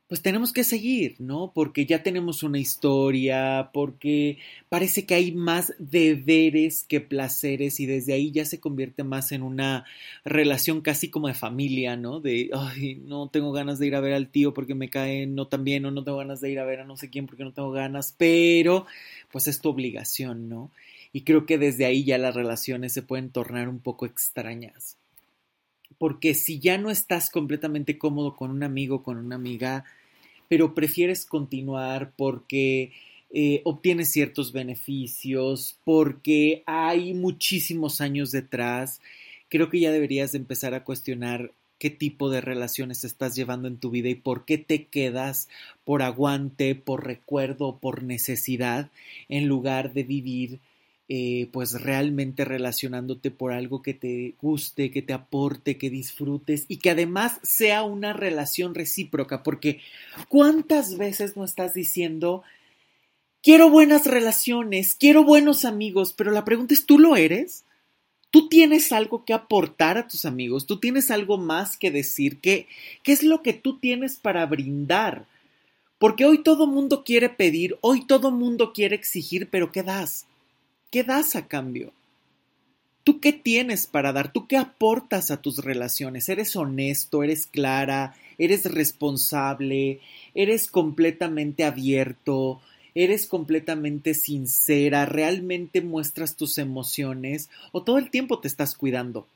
pues 0.10 0.24
tenemos 0.24 0.54
que 0.54 0.64
seguir, 0.64 1.18
¿no? 1.20 1.52
Porque 1.54 1.86
ya 1.86 2.02
tenemos 2.02 2.42
una 2.42 2.58
historia, 2.58 3.70
porque 3.72 4.40
parece 4.68 5.06
que 5.06 5.14
hay 5.14 5.32
más 5.32 5.76
deberes 5.78 6.84
que 6.84 7.00
placeres 7.00 7.80
y 7.80 7.86
desde 7.86 8.14
ahí 8.14 8.32
ya 8.32 8.44
se 8.44 8.60
convierte 8.60 9.04
más 9.04 9.32
en 9.32 9.44
una 9.44 9.86
relación 10.26 10.82
casi 10.82 11.12
como 11.12 11.28
de 11.28 11.36
familia, 11.36 11.96
¿no? 11.96 12.22
De, 12.22 12.50
ay, 12.54 12.96
no 13.06 13.30
tengo 13.30 13.52
ganas 13.52 13.78
de 13.78 13.86
ir 13.86 13.96
a 13.96 14.00
ver 14.00 14.14
al 14.14 14.30
tío 14.30 14.52
porque 14.52 14.74
me 14.74 14.90
cae 14.90 15.28
no 15.28 15.48
tan 15.48 15.64
bien 15.64 15.86
o 15.86 15.92
no 15.92 16.04
tengo 16.04 16.18
ganas 16.18 16.42
de 16.42 16.50
ir 16.50 16.60
a 16.60 16.66
ver 16.66 16.80
a 16.80 16.86
no 16.86 16.98
sé 16.98 17.12
quién 17.12 17.28
porque 17.28 17.44
no 17.44 17.54
tengo 17.54 17.70
ganas, 17.70 18.16
pero 18.18 18.88
pues 19.32 19.48
es 19.48 19.62
tu 19.62 19.70
obligación, 19.70 20.50
¿no? 20.50 20.72
Y 21.14 21.22
creo 21.22 21.46
que 21.46 21.60
desde 21.60 21.86
ahí 21.86 22.04
ya 22.04 22.18
las 22.18 22.34
relaciones 22.34 22.94
se 22.94 23.04
pueden 23.04 23.30
tornar 23.30 23.70
un 23.70 23.80
poco 23.80 24.08
extrañas. 24.08 24.98
Porque 26.00 26.34
si 26.34 26.60
ya 26.60 26.80
no 26.80 26.90
estás 26.90 27.30
completamente 27.30 28.00
cómodo 28.00 28.36
con 28.36 28.50
un 28.50 28.64
amigo, 28.64 29.04
con 29.04 29.18
una 29.18 29.36
amiga, 29.36 29.86
pero 30.50 30.76
prefieres 30.76 31.26
continuar 31.26 32.12
porque 32.18 32.92
eh, 33.32 33.62
obtienes 33.64 34.12
ciertos 34.12 34.52
beneficios, 34.52 35.78
porque 35.86 36.64
hay 36.66 37.14
muchísimos 37.14 38.02
años 38.02 38.32
detrás, 38.32 39.00
creo 39.48 39.70
que 39.70 39.80
ya 39.80 39.92
deberías 39.92 40.34
de 40.34 40.40
empezar 40.40 40.74
a 40.74 40.84
cuestionar 40.84 41.54
qué 41.78 41.90
tipo 41.90 42.30
de 42.30 42.42
relaciones 42.42 43.04
estás 43.04 43.36
llevando 43.36 43.68
en 43.68 43.78
tu 43.78 43.92
vida 43.92 44.10
y 44.10 44.16
por 44.16 44.46
qué 44.46 44.58
te 44.58 44.88
quedas 44.88 45.48
por 45.86 46.02
aguante, 46.02 46.76
por 46.76 47.06
recuerdo, 47.06 47.78
por 47.78 48.04
necesidad, 48.04 48.90
en 49.30 49.48
lugar 49.48 49.94
de 49.94 50.04
vivir 50.04 50.60
eh, 51.12 51.50
pues 51.52 51.74
realmente 51.82 52.46
relacionándote 52.46 53.32
por 53.32 53.52
algo 53.52 53.82
que 53.82 53.96
te 53.96 54.36
guste, 54.40 54.92
que 54.92 55.02
te 55.02 55.14
aporte, 55.14 55.80
que 55.80 55.90
disfrutes 55.90 56.66
y 56.68 56.78
que 56.78 56.92
además 56.92 57.40
sea 57.42 57.82
una 57.82 58.14
relación 58.14 58.76
recíproca, 58.76 59.42
porque 59.42 59.82
¿cuántas 60.28 61.00
veces 61.00 61.36
no 61.36 61.46
estás 61.46 61.74
diciendo, 61.74 62.44
quiero 63.42 63.72
buenas 63.72 64.06
relaciones, 64.06 64.94
quiero 64.94 65.24
buenos 65.24 65.66
amigos, 65.66 66.14
pero 66.14 66.30
la 66.30 66.46
pregunta 66.46 66.76
es, 66.76 66.86
¿tú 66.86 67.00
lo 67.00 67.16
eres? 67.16 67.64
¿Tú 68.30 68.48
tienes 68.48 68.92
algo 68.92 69.26
que 69.26 69.34
aportar 69.34 69.98
a 69.98 70.08
tus 70.08 70.26
amigos? 70.26 70.68
¿Tú 70.68 70.80
tienes 70.80 71.10
algo 71.10 71.40
más 71.40 71.76
que 71.76 71.90
decir? 71.90 72.38
¿Qué, 72.40 72.68
qué 73.02 73.14
es 73.14 73.24
lo 73.24 73.42
que 73.42 73.54
tú 73.54 73.80
tienes 73.80 74.18
para 74.18 74.46
brindar? 74.46 75.26
Porque 75.98 76.26
hoy 76.26 76.44
todo 76.44 76.68
mundo 76.68 77.04
quiere 77.04 77.30
pedir, 77.30 77.80
hoy 77.82 78.06
todo 78.06 78.30
mundo 78.30 78.74
quiere 78.74 78.96
exigir, 78.96 79.50
pero 79.50 79.72
¿qué 79.72 79.82
das? 79.82 80.28
¿Qué 80.92 81.04
das 81.04 81.36
a 81.36 81.48
cambio? 81.48 81.94
¿Tú 83.04 83.20
qué 83.20 83.32
tienes 83.32 83.86
para 83.86 84.12
dar? 84.12 84.34
¿Tú 84.34 84.48
qué 84.48 84.58
aportas 84.58 85.30
a 85.30 85.40
tus 85.40 85.64
relaciones? 85.64 86.30
¿Eres 86.30 86.56
honesto? 86.56 87.22
¿Eres 87.22 87.46
clara? 87.46 88.16
¿Eres 88.40 88.66
responsable? 88.66 90.00
¿Eres 90.34 90.68
completamente 90.68 91.64
abierto? 91.64 92.60
¿Eres 92.96 93.28
completamente 93.28 94.16
sincera? 94.16 95.06
¿Realmente 95.06 95.82
muestras 95.82 96.36
tus 96.36 96.58
emociones? 96.58 97.52
¿O 97.72 97.84
todo 97.84 98.00
el 98.00 98.10
tiempo 98.10 98.40
te 98.40 98.48
estás 98.48 98.74
cuidando? 98.74 99.28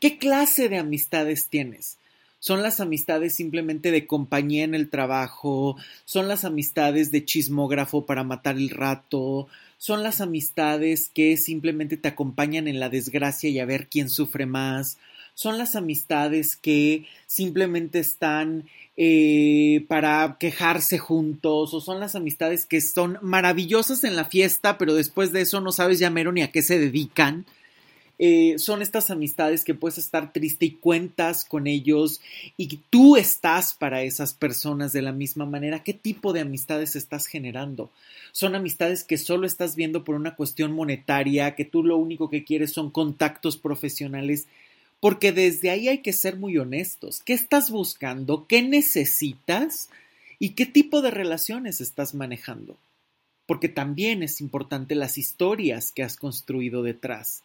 ¿Qué 0.00 0.16
clase 0.16 0.70
de 0.70 0.78
amistades 0.78 1.48
tienes? 1.48 1.98
¿Son 2.38 2.62
las 2.62 2.80
amistades 2.80 3.34
simplemente 3.34 3.90
de 3.90 4.06
compañía 4.06 4.64
en 4.64 4.74
el 4.74 4.90
trabajo? 4.90 5.76
¿Son 6.06 6.26
las 6.26 6.44
amistades 6.44 7.12
de 7.12 7.24
chismógrafo 7.24 8.04
para 8.04 8.24
matar 8.24 8.56
el 8.56 8.70
rato? 8.70 9.46
Son 9.82 10.04
las 10.04 10.20
amistades 10.20 11.10
que 11.12 11.36
simplemente 11.36 11.96
te 11.96 12.06
acompañan 12.06 12.68
en 12.68 12.78
la 12.78 12.88
desgracia 12.88 13.50
y 13.50 13.58
a 13.58 13.64
ver 13.64 13.88
quién 13.88 14.08
sufre 14.08 14.46
más, 14.46 14.96
son 15.34 15.58
las 15.58 15.74
amistades 15.74 16.54
que 16.54 17.06
simplemente 17.26 17.98
están 17.98 18.68
eh, 18.96 19.84
para 19.88 20.36
quejarse 20.38 20.98
juntos, 20.98 21.74
o 21.74 21.80
son 21.80 21.98
las 21.98 22.14
amistades 22.14 22.64
que 22.64 22.80
son 22.80 23.18
maravillosas 23.22 24.04
en 24.04 24.14
la 24.14 24.24
fiesta, 24.24 24.78
pero 24.78 24.94
después 24.94 25.32
de 25.32 25.40
eso 25.40 25.60
no 25.60 25.72
sabes 25.72 25.98
ya 25.98 26.10
mero 26.10 26.30
ni 26.30 26.42
a 26.42 26.52
qué 26.52 26.62
se 26.62 26.78
dedican. 26.78 27.44
Eh, 28.24 28.60
son 28.60 28.82
estas 28.82 29.10
amistades 29.10 29.64
que 29.64 29.74
puedes 29.74 29.98
estar 29.98 30.32
triste 30.32 30.64
y 30.66 30.70
cuentas 30.74 31.44
con 31.44 31.66
ellos 31.66 32.20
y 32.56 32.68
tú 32.88 33.16
estás 33.16 33.74
para 33.74 34.04
esas 34.04 34.32
personas 34.32 34.92
de 34.92 35.02
la 35.02 35.10
misma 35.10 35.44
manera. 35.44 35.82
¿Qué 35.82 35.92
tipo 35.92 36.32
de 36.32 36.38
amistades 36.38 36.94
estás 36.94 37.26
generando? 37.26 37.90
Son 38.30 38.54
amistades 38.54 39.02
que 39.02 39.18
solo 39.18 39.44
estás 39.44 39.74
viendo 39.74 40.04
por 40.04 40.14
una 40.14 40.36
cuestión 40.36 40.70
monetaria, 40.72 41.56
que 41.56 41.64
tú 41.64 41.82
lo 41.82 41.96
único 41.96 42.30
que 42.30 42.44
quieres 42.44 42.70
son 42.70 42.92
contactos 42.92 43.56
profesionales, 43.56 44.46
porque 45.00 45.32
desde 45.32 45.70
ahí 45.70 45.88
hay 45.88 45.98
que 45.98 46.12
ser 46.12 46.36
muy 46.36 46.56
honestos. 46.58 47.20
¿Qué 47.24 47.32
estás 47.32 47.72
buscando? 47.72 48.46
¿Qué 48.46 48.62
necesitas? 48.62 49.90
¿Y 50.38 50.50
qué 50.50 50.64
tipo 50.64 51.02
de 51.02 51.10
relaciones 51.10 51.80
estás 51.80 52.14
manejando? 52.14 52.76
Porque 53.46 53.68
también 53.68 54.22
es 54.22 54.40
importante 54.40 54.94
las 54.94 55.18
historias 55.18 55.90
que 55.90 56.04
has 56.04 56.16
construido 56.16 56.84
detrás 56.84 57.42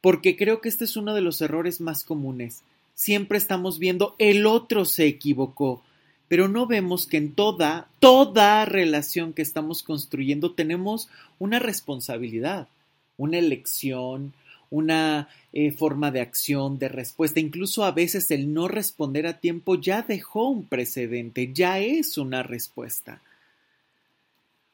porque 0.00 0.36
creo 0.36 0.60
que 0.60 0.68
este 0.68 0.84
es 0.84 0.96
uno 0.96 1.14
de 1.14 1.20
los 1.20 1.40
errores 1.40 1.80
más 1.80 2.04
comunes. 2.04 2.62
Siempre 2.94 3.38
estamos 3.38 3.78
viendo 3.78 4.14
el 4.18 4.46
otro 4.46 4.84
se 4.84 5.06
equivocó, 5.06 5.82
pero 6.28 6.48
no 6.48 6.66
vemos 6.66 7.06
que 7.06 7.16
en 7.16 7.32
toda, 7.32 7.88
toda 8.00 8.64
relación 8.64 9.32
que 9.32 9.42
estamos 9.42 9.82
construyendo 9.82 10.52
tenemos 10.52 11.08
una 11.38 11.58
responsabilidad, 11.58 12.68
una 13.16 13.38
elección, 13.38 14.34
una 14.70 15.28
eh, 15.52 15.72
forma 15.72 16.10
de 16.10 16.20
acción, 16.20 16.78
de 16.78 16.88
respuesta. 16.88 17.40
Incluso 17.40 17.84
a 17.84 17.92
veces 17.92 18.30
el 18.30 18.52
no 18.52 18.68
responder 18.68 19.26
a 19.26 19.40
tiempo 19.40 19.76
ya 19.76 20.02
dejó 20.02 20.48
un 20.48 20.66
precedente, 20.66 21.52
ya 21.52 21.78
es 21.78 22.18
una 22.18 22.42
respuesta. 22.42 23.22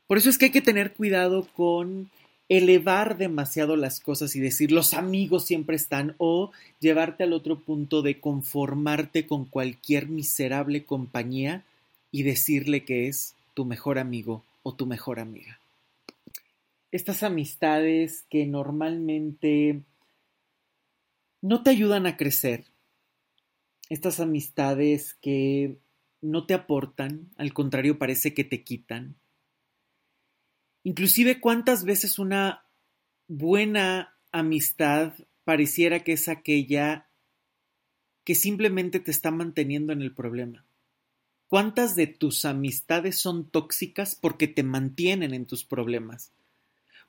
Por 0.07 0.19
eso 0.19 0.29
es 0.29 0.39
que 0.39 0.47
hay 0.47 0.51
que 0.51 0.61
tener 0.61 0.93
cuidado 0.93 1.47
con 1.55 2.11
elevar 2.49 3.17
demasiado 3.17 3.77
las 3.77 4.01
cosas 4.01 4.37
y 4.37 4.41
decir 4.41 4.71
los 4.71 4.95
amigos 4.95 5.47
siempre 5.47 5.77
están 5.77 6.15
o 6.19 6.53
llevarte 6.81 7.25
al 7.25 7.33
otro 7.33 7.59
punto 7.59 8.03
de 8.03 8.21
conformarte 8.21 9.27
con 9.27 9.47
cualquier 9.47 10.09
miserable 10.09 10.85
compañía 10.85 11.65
y 12.11 12.23
decirle 12.23 12.85
que 12.85 13.09
es 13.09 13.35
tu 13.55 13.65
mejor 13.65 13.99
amigo 13.99 14.45
o 14.63 14.75
tu 14.75 14.87
mejor 14.87 15.21
amiga. 15.21 15.59
Estas 16.93 17.23
amistades 17.23 18.25
que 18.31 18.47
normalmente 18.47 19.81
no 21.41 21.63
te 21.63 21.71
ayudan 21.71 22.07
a 22.07 22.17
crecer, 22.17 22.65
estas 23.91 24.21
amistades 24.21 25.15
que 25.21 25.77
no 26.23 26.47
te 26.47 26.55
aportan, 26.55 27.29
al 27.37 27.53
contrario 27.53 27.99
parece 27.99 28.33
que 28.33 28.45
te 28.45 28.63
quitan, 28.63 29.17
Inclusive 30.85 31.41
cuántas 31.41 31.85
veces 31.85 32.19
una 32.19 32.65
buena 33.27 34.15
amistad 34.33 35.15
pareciera 35.45 36.05
que 36.05 36.13
es 36.13 36.29
aquella 36.29 37.09
que 38.25 38.35
simplemente 38.35 39.01
te 39.01 39.11
está 39.11 39.31
manteniendo 39.31 39.93
en 39.93 40.03
el 40.03 40.15
problema. 40.15 40.65
¿Cuántas 41.49 41.95
de 41.95 42.07
tus 42.07 42.45
amistades 42.45 43.19
son 43.19 43.49
tóxicas 43.49 44.15
porque 44.15 44.49
te 44.49 44.63
mantienen 44.63 45.35
en 45.35 45.47
tus 45.47 45.65
problemas? 45.65 46.33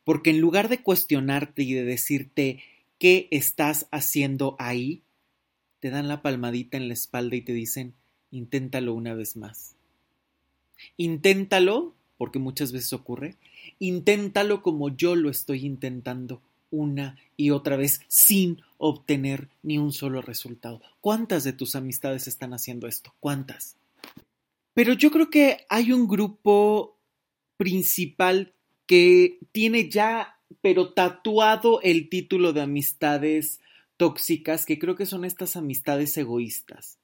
Porque 0.03 0.29
en 0.29 0.41
lugar 0.41 0.70
de 0.70 0.84
cuestionarte 0.84 1.63
y 1.63 1.74
de 1.74 1.84
decirte 1.84 2.63
qué 3.00 3.27
estás 3.32 3.88
haciendo 3.91 4.55
ahí, 4.60 5.03
te 5.79 5.89
dan 5.89 6.08
la 6.08 6.22
palmadita 6.22 6.77
en 6.77 6.88
la 6.88 6.94
espalda 6.94 7.36
y 7.36 7.41
te 7.41 7.53
dicen, 7.53 7.94
inténtalo 8.29 8.94
una 8.94 9.13
vez 9.13 9.36
más. 9.36 9.75
Inténtalo, 10.98 11.96
porque 12.17 12.39
muchas 12.39 12.72
veces 12.72 12.94
ocurre, 12.94 13.36
Inténtalo 13.80 14.62
como 14.62 14.96
yo 14.96 15.16
lo 15.16 15.30
estoy 15.30 15.66
intentando 15.66 16.42
una 16.70 17.18
y 17.38 17.52
otra 17.52 17.78
vez 17.78 18.02
sin 18.08 18.62
obtener 18.78 19.50
ni 19.64 19.78
un 19.78 19.92
solo 19.92 20.22
resultado. 20.22 20.82
¿Cuántas 21.02 21.44
de 21.44 21.54
tus 21.54 21.76
amistades 21.76 22.28
están 22.28 22.54
haciendo 22.54 22.88
esto? 22.88 23.14
¿Cuántas? 23.20 23.78
Pero 24.74 24.94
yo 24.94 25.10
creo 25.12 25.30
que 25.30 25.66
hay 25.70 25.92
un 25.92 26.08
grupo 26.08 26.98
principal 27.58 28.54
que 28.86 29.40
tiene 29.52 29.90
ya, 29.90 30.40
pero 30.62 30.94
tatuado 30.94 31.82
el 31.82 32.10
título 32.10 32.54
de 32.54 32.62
amistades 32.62 33.62
tóxicas, 33.98 34.66
que 34.66 34.78
creo 34.78 34.96
que 34.96 35.06
son 35.06 35.24
estas 35.24 35.56
amistades 35.56 36.18
egoístas, 36.18 37.00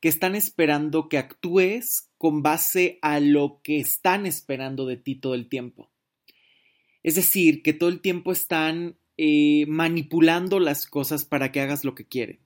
que 0.00 0.08
están 0.08 0.34
esperando 0.34 1.08
que 1.08 1.18
actúes 1.18 2.10
con 2.18 2.42
base 2.42 2.98
a 3.02 3.20
lo 3.20 3.60
que 3.62 3.78
están 3.78 4.26
esperando 4.26 4.84
de 4.84 4.96
ti 4.96 5.14
todo 5.14 5.34
el 5.34 5.48
tiempo. 5.48 5.90
Es 7.04 7.14
decir, 7.14 7.62
que 7.62 7.72
todo 7.72 7.90
el 7.90 8.00
tiempo 8.00 8.32
están 8.32 8.96
eh, 9.16 9.66
manipulando 9.68 10.58
las 10.58 10.86
cosas 10.86 11.24
para 11.24 11.52
que 11.52 11.60
hagas 11.60 11.84
lo 11.84 11.94
que 11.94 12.06
quieren. 12.06 12.40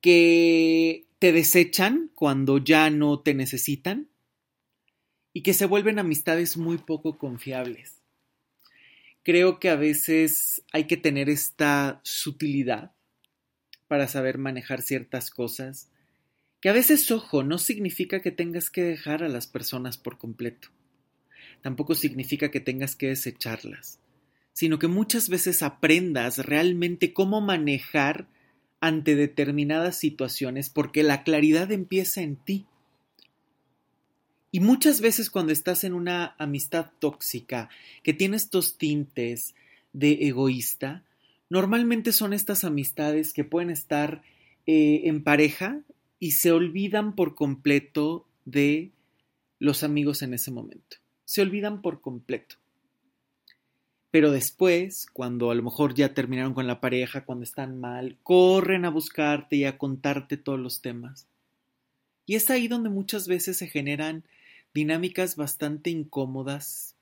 Que 0.00 1.06
te 1.20 1.30
desechan 1.30 2.10
cuando 2.16 2.58
ya 2.58 2.90
no 2.90 3.20
te 3.20 3.34
necesitan 3.34 4.08
y 5.32 5.42
que 5.42 5.54
se 5.54 5.66
vuelven 5.66 6.00
amistades 6.00 6.56
muy 6.56 6.78
poco 6.78 7.18
confiables. 7.18 8.00
Creo 9.22 9.60
que 9.60 9.68
a 9.68 9.76
veces 9.76 10.64
hay 10.72 10.88
que 10.88 10.96
tener 10.96 11.28
esta 11.28 12.00
sutilidad 12.02 12.92
para 13.86 14.08
saber 14.08 14.38
manejar 14.38 14.82
ciertas 14.82 15.30
cosas, 15.30 15.90
que 16.60 16.70
a 16.70 16.72
veces, 16.72 17.10
ojo, 17.10 17.42
no 17.42 17.58
significa 17.58 18.20
que 18.20 18.32
tengas 18.32 18.70
que 18.70 18.82
dejar 18.82 19.22
a 19.22 19.28
las 19.28 19.46
personas 19.46 19.98
por 19.98 20.18
completo. 20.18 20.70
Tampoco 21.62 21.94
significa 21.94 22.50
que 22.50 22.60
tengas 22.60 22.96
que 22.96 23.08
desecharlas, 23.08 24.00
sino 24.52 24.78
que 24.78 24.88
muchas 24.88 25.28
veces 25.28 25.62
aprendas 25.62 26.38
realmente 26.38 27.12
cómo 27.12 27.40
manejar 27.40 28.26
ante 28.80 29.14
determinadas 29.14 29.96
situaciones 29.96 30.68
porque 30.68 31.04
la 31.04 31.22
claridad 31.22 31.70
empieza 31.70 32.20
en 32.20 32.36
ti. 32.36 32.66
Y 34.50 34.60
muchas 34.60 35.00
veces 35.00 35.30
cuando 35.30 35.52
estás 35.52 35.84
en 35.84 35.94
una 35.94 36.34
amistad 36.36 36.90
tóxica, 36.98 37.70
que 38.02 38.12
tiene 38.12 38.36
estos 38.36 38.76
tintes 38.76 39.54
de 39.92 40.26
egoísta, 40.26 41.04
normalmente 41.48 42.12
son 42.12 42.32
estas 42.32 42.64
amistades 42.64 43.32
que 43.32 43.44
pueden 43.44 43.70
estar 43.70 44.22
eh, 44.66 45.02
en 45.04 45.22
pareja 45.22 45.80
y 46.18 46.32
se 46.32 46.50
olvidan 46.50 47.14
por 47.14 47.34
completo 47.34 48.26
de 48.44 48.90
los 49.58 49.84
amigos 49.84 50.22
en 50.22 50.34
ese 50.34 50.50
momento. 50.50 51.01
Se 51.24 51.42
olvidan 51.42 51.82
por 51.82 52.00
completo. 52.00 52.56
Pero 54.10 54.30
después, 54.30 55.06
cuando 55.10 55.50
a 55.50 55.54
lo 55.54 55.62
mejor 55.62 55.94
ya 55.94 56.12
terminaron 56.12 56.52
con 56.52 56.66
la 56.66 56.80
pareja, 56.80 57.24
cuando 57.24 57.44
están 57.44 57.80
mal, 57.80 58.18
corren 58.22 58.84
a 58.84 58.90
buscarte 58.90 59.56
y 59.56 59.64
a 59.64 59.78
contarte 59.78 60.36
todos 60.36 60.60
los 60.60 60.82
temas. 60.82 61.26
Y 62.26 62.34
es 62.34 62.50
ahí 62.50 62.68
donde 62.68 62.90
muchas 62.90 63.26
veces 63.26 63.56
se 63.56 63.68
generan 63.68 64.24
dinámicas 64.74 65.36
bastante 65.36 65.88
incómodas, 65.88 66.94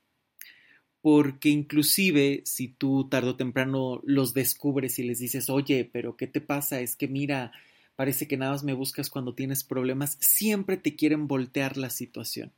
porque 1.02 1.48
inclusive 1.48 2.42
si 2.44 2.68
tú 2.68 3.08
tarde 3.08 3.30
o 3.30 3.36
temprano 3.36 4.00
los 4.04 4.32
descubres 4.32 4.98
y 4.98 5.02
les 5.02 5.18
dices, 5.18 5.50
oye, 5.50 5.88
pero 5.92 6.16
¿qué 6.16 6.26
te 6.26 6.40
pasa? 6.40 6.80
Es 6.80 6.94
que 6.94 7.08
mira, 7.08 7.52
parece 7.96 8.28
que 8.28 8.36
nada 8.36 8.52
más 8.52 8.64
me 8.64 8.72
buscas 8.74 9.10
cuando 9.10 9.34
tienes 9.34 9.64
problemas, 9.64 10.16
siempre 10.20 10.76
te 10.76 10.94
quieren 10.94 11.26
voltear 11.26 11.76
la 11.76 11.90
situación. 11.90 12.52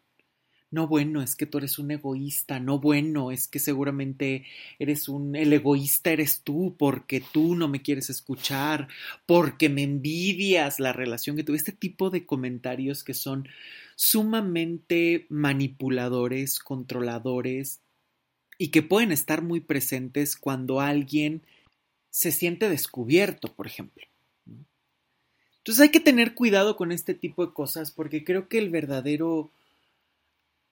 No, 0.73 0.89
bueno, 0.89 1.21
es 1.21 1.37
que 1.37 1.45
tú 1.45 1.59
eres 1.59 1.79
un 1.79 1.91
egoísta, 1.91 2.59
no, 2.59 2.79
bueno, 2.79 3.31
es 3.31 3.47
que 3.47 3.59
seguramente 3.59 4.47
eres 4.79 5.07
un, 5.07 5.37
el 5.37 5.53
egoísta 5.53 6.13
eres 6.13 6.41
tú, 6.43 6.77
porque 6.79 7.21
tú 7.21 7.55
no 7.55 7.69
me 7.69 7.83
quieres 7.83 8.09
escuchar, 8.09 8.89
porque 9.27 9.69
me 9.69 9.83
envidias 9.83 10.81
la 10.81 10.95
relación 10.95 11.37
que 11.37 11.45
tuve, 11.45 11.59
este 11.59 11.73
tipo 11.73 12.09
de 12.09 12.25
comentarios 12.25 13.05
que 13.05 13.13
son 13.13 13.49
sumamente 13.97 15.27
manipuladores, 15.29 16.59
controladores 16.59 17.83
y 18.57 18.69
que 18.69 18.81
pueden 18.81 19.13
estar 19.13 19.43
muy 19.43 19.61
presentes 19.61 20.37
cuando 20.37 20.81
alguien 20.81 21.43
se 22.09 22.33
siente 22.33 22.71
descubierto, 22.71 23.53
por 23.53 23.67
ejemplo. 23.67 24.07
Entonces 25.59 25.83
hay 25.83 25.91
que 25.91 26.01
tener 26.01 26.35
cuidado 26.35 26.77
con 26.77 26.93
este 26.93 27.13
tipo 27.13 27.45
de 27.45 27.53
cosas 27.53 27.91
porque 27.91 28.25
creo 28.25 28.49
que 28.49 28.57
el 28.57 28.71
verdadero 28.71 29.51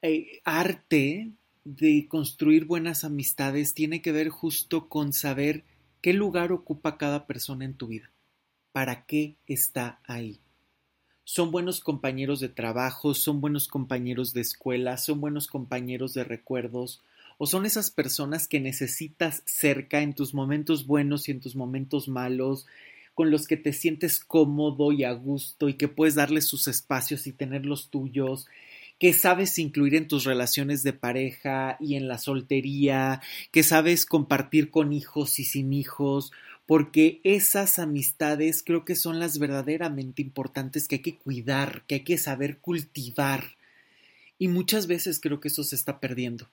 eh, 0.02 0.40
arte 0.44 1.30
de 1.64 2.06
construir 2.08 2.64
buenas 2.64 3.04
amistades 3.04 3.74
tiene 3.74 4.00
que 4.00 4.12
ver 4.12 4.28
justo 4.28 4.88
con 4.88 5.12
saber 5.12 5.64
qué 6.00 6.12
lugar 6.12 6.52
ocupa 6.52 6.96
cada 6.96 7.26
persona 7.26 7.64
en 7.64 7.74
tu 7.74 7.88
vida, 7.88 8.10
para 8.72 9.04
qué 9.04 9.36
está 9.46 10.00
ahí. 10.04 10.40
Son 11.24 11.50
buenos 11.50 11.80
compañeros 11.80 12.40
de 12.40 12.48
trabajo, 12.48 13.14
son 13.14 13.40
buenos 13.40 13.68
compañeros 13.68 14.32
de 14.32 14.40
escuela, 14.40 14.96
son 14.96 15.20
buenos 15.20 15.46
compañeros 15.46 16.14
de 16.14 16.24
recuerdos, 16.24 17.02
o 17.38 17.46
son 17.46 17.66
esas 17.66 17.90
personas 17.90 18.48
que 18.48 18.58
necesitas 18.58 19.42
cerca 19.46 20.02
en 20.02 20.14
tus 20.14 20.34
momentos 20.34 20.86
buenos 20.86 21.28
y 21.28 21.32
en 21.32 21.40
tus 21.40 21.56
momentos 21.56 22.08
malos, 22.08 22.66
con 23.14 23.30
los 23.30 23.46
que 23.46 23.56
te 23.56 23.72
sientes 23.72 24.18
cómodo 24.24 24.92
y 24.92 25.04
a 25.04 25.12
gusto 25.12 25.68
y 25.68 25.74
que 25.74 25.88
puedes 25.88 26.14
darles 26.14 26.46
sus 26.46 26.68
espacios 26.68 27.26
y 27.26 27.32
tener 27.32 27.66
los 27.66 27.90
tuyos, 27.90 28.48
que 29.00 29.14
sabes 29.14 29.58
incluir 29.58 29.96
en 29.96 30.06
tus 30.06 30.24
relaciones 30.24 30.82
de 30.82 30.92
pareja 30.92 31.78
y 31.80 31.96
en 31.96 32.06
la 32.06 32.18
soltería, 32.18 33.22
que 33.50 33.62
sabes 33.62 34.04
compartir 34.04 34.70
con 34.70 34.92
hijos 34.92 35.38
y 35.40 35.44
sin 35.44 35.72
hijos, 35.72 36.32
porque 36.66 37.20
esas 37.24 37.78
amistades 37.78 38.62
creo 38.62 38.84
que 38.84 38.94
son 38.94 39.18
las 39.18 39.38
verdaderamente 39.38 40.20
importantes 40.20 40.86
que 40.86 40.96
hay 40.96 41.02
que 41.02 41.16
cuidar, 41.16 41.82
que 41.86 41.96
hay 41.96 42.04
que 42.04 42.18
saber 42.18 42.58
cultivar. 42.58 43.56
Y 44.38 44.48
muchas 44.48 44.86
veces 44.86 45.18
creo 45.18 45.40
que 45.40 45.48
eso 45.48 45.64
se 45.64 45.76
está 45.76 45.98
perdiendo 45.98 46.48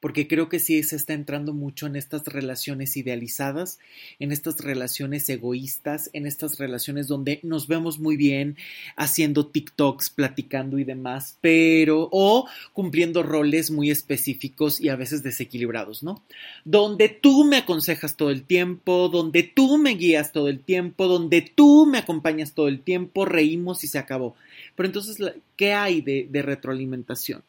porque 0.00 0.26
creo 0.26 0.48
que 0.48 0.58
sí 0.58 0.82
se 0.82 0.96
está 0.96 1.12
entrando 1.12 1.52
mucho 1.52 1.86
en 1.86 1.96
estas 1.96 2.24
relaciones 2.26 2.96
idealizadas, 2.96 3.78
en 4.18 4.32
estas 4.32 4.58
relaciones 4.60 5.28
egoístas, 5.28 6.10
en 6.12 6.26
estas 6.26 6.58
relaciones 6.58 7.06
donde 7.06 7.40
nos 7.42 7.68
vemos 7.68 7.98
muy 7.98 8.16
bien 8.16 8.56
haciendo 8.96 9.46
TikToks, 9.46 10.10
platicando 10.10 10.78
y 10.78 10.84
demás, 10.84 11.36
pero 11.40 12.08
o 12.10 12.48
cumpliendo 12.72 13.22
roles 13.22 13.70
muy 13.70 13.90
específicos 13.90 14.80
y 14.80 14.88
a 14.88 14.96
veces 14.96 15.22
desequilibrados, 15.22 16.02
¿no? 16.02 16.22
Donde 16.64 17.08
tú 17.08 17.44
me 17.44 17.58
aconsejas 17.58 18.16
todo 18.16 18.30
el 18.30 18.42
tiempo, 18.42 19.08
donde 19.08 19.42
tú 19.42 19.76
me 19.78 19.94
guías 19.94 20.32
todo 20.32 20.48
el 20.48 20.60
tiempo, 20.60 21.06
donde 21.06 21.42
tú 21.42 21.86
me 21.86 21.98
acompañas 21.98 22.54
todo 22.54 22.68
el 22.68 22.80
tiempo, 22.80 23.24
reímos 23.24 23.84
y 23.84 23.88
se 23.88 23.98
acabó. 23.98 24.34
Pero 24.74 24.86
entonces, 24.86 25.18
¿qué 25.56 25.72
hay 25.74 26.00
de, 26.00 26.26
de 26.30 26.42
retroalimentación? 26.42 27.42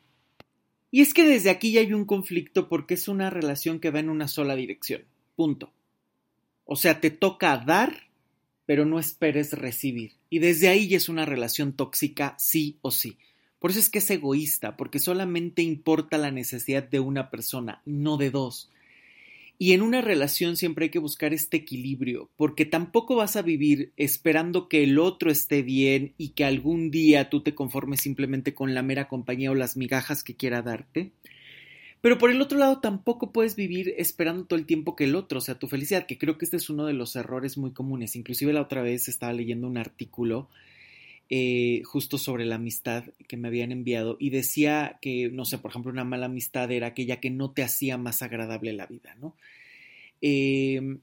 Y 0.91 1.01
es 1.01 1.13
que 1.13 1.23
desde 1.23 1.49
aquí 1.49 1.71
ya 1.71 1.79
hay 1.79 1.93
un 1.93 2.05
conflicto 2.05 2.67
porque 2.67 2.95
es 2.95 3.07
una 3.07 3.29
relación 3.29 3.79
que 3.79 3.91
va 3.91 3.99
en 3.99 4.09
una 4.09 4.27
sola 4.27 4.55
dirección. 4.55 5.03
Punto. 5.37 5.71
O 6.65 6.75
sea, 6.75 6.99
te 6.99 7.09
toca 7.09 7.57
dar, 7.57 8.09
pero 8.65 8.85
no 8.85 8.99
esperes 8.99 9.53
recibir. 9.53 10.13
Y 10.29 10.39
desde 10.39 10.67
ahí 10.67 10.89
ya 10.89 10.97
es 10.97 11.07
una 11.09 11.25
relación 11.25 11.73
tóxica, 11.73 12.35
sí 12.37 12.77
o 12.81 12.91
sí. 12.91 13.17
Por 13.59 13.71
eso 13.71 13.79
es 13.79 13.89
que 13.89 13.99
es 13.99 14.09
egoísta, 14.09 14.75
porque 14.75 14.99
solamente 14.99 15.61
importa 15.61 16.17
la 16.17 16.31
necesidad 16.31 16.83
de 16.83 16.99
una 16.99 17.29
persona, 17.29 17.81
no 17.85 18.17
de 18.17 18.31
dos. 18.31 18.69
Y 19.61 19.73
en 19.73 19.83
una 19.83 20.01
relación 20.01 20.57
siempre 20.57 20.85
hay 20.85 20.89
que 20.89 20.97
buscar 20.97 21.35
este 21.35 21.57
equilibrio, 21.57 22.31
porque 22.35 22.65
tampoco 22.65 23.15
vas 23.15 23.35
a 23.35 23.43
vivir 23.43 23.93
esperando 23.95 24.67
que 24.67 24.83
el 24.83 24.97
otro 24.97 25.29
esté 25.29 25.61
bien 25.61 26.15
y 26.17 26.29
que 26.29 26.45
algún 26.45 26.89
día 26.89 27.29
tú 27.29 27.41
te 27.41 27.53
conformes 27.53 28.01
simplemente 28.01 28.55
con 28.55 28.73
la 28.73 28.81
mera 28.81 29.07
compañía 29.07 29.51
o 29.51 29.53
las 29.53 29.77
migajas 29.77 30.23
que 30.23 30.35
quiera 30.35 30.63
darte. 30.63 31.11
Pero 32.01 32.17
por 32.17 32.31
el 32.31 32.41
otro 32.41 32.57
lado 32.57 32.79
tampoco 32.79 33.31
puedes 33.31 33.55
vivir 33.55 33.93
esperando 33.99 34.45
todo 34.45 34.57
el 34.57 34.65
tiempo 34.65 34.95
que 34.95 35.03
el 35.03 35.13
otro 35.13 35.39
sea 35.41 35.59
tu 35.59 35.67
felicidad, 35.67 36.07
que 36.07 36.17
creo 36.17 36.39
que 36.39 36.45
este 36.45 36.57
es 36.57 36.71
uno 36.71 36.87
de 36.87 36.93
los 36.93 37.15
errores 37.15 37.59
muy 37.59 37.69
comunes. 37.69 38.15
Inclusive 38.15 38.53
la 38.53 38.63
otra 38.63 38.81
vez 38.81 39.07
estaba 39.09 39.31
leyendo 39.31 39.67
un 39.67 39.77
artículo 39.77 40.49
eh, 41.33 41.81
justo 41.85 42.17
sobre 42.17 42.43
la 42.43 42.55
amistad 42.55 43.05
que 43.29 43.37
me 43.37 43.47
habían 43.47 43.71
enviado 43.71 44.17
y 44.19 44.31
decía 44.31 44.99
que, 45.01 45.29
no 45.31 45.45
sé, 45.45 45.59
por 45.59 45.71
ejemplo, 45.71 45.89
una 45.89 46.03
mala 46.03 46.25
amistad 46.25 46.69
era 46.69 46.87
aquella 46.87 47.21
que 47.21 47.29
no 47.29 47.51
te 47.51 47.63
hacía 47.63 47.97
más 47.97 48.21
agradable 48.21 48.73
la 48.73 48.85
vida, 48.85 49.15
¿no? 49.15 49.37
Em, 50.19 50.99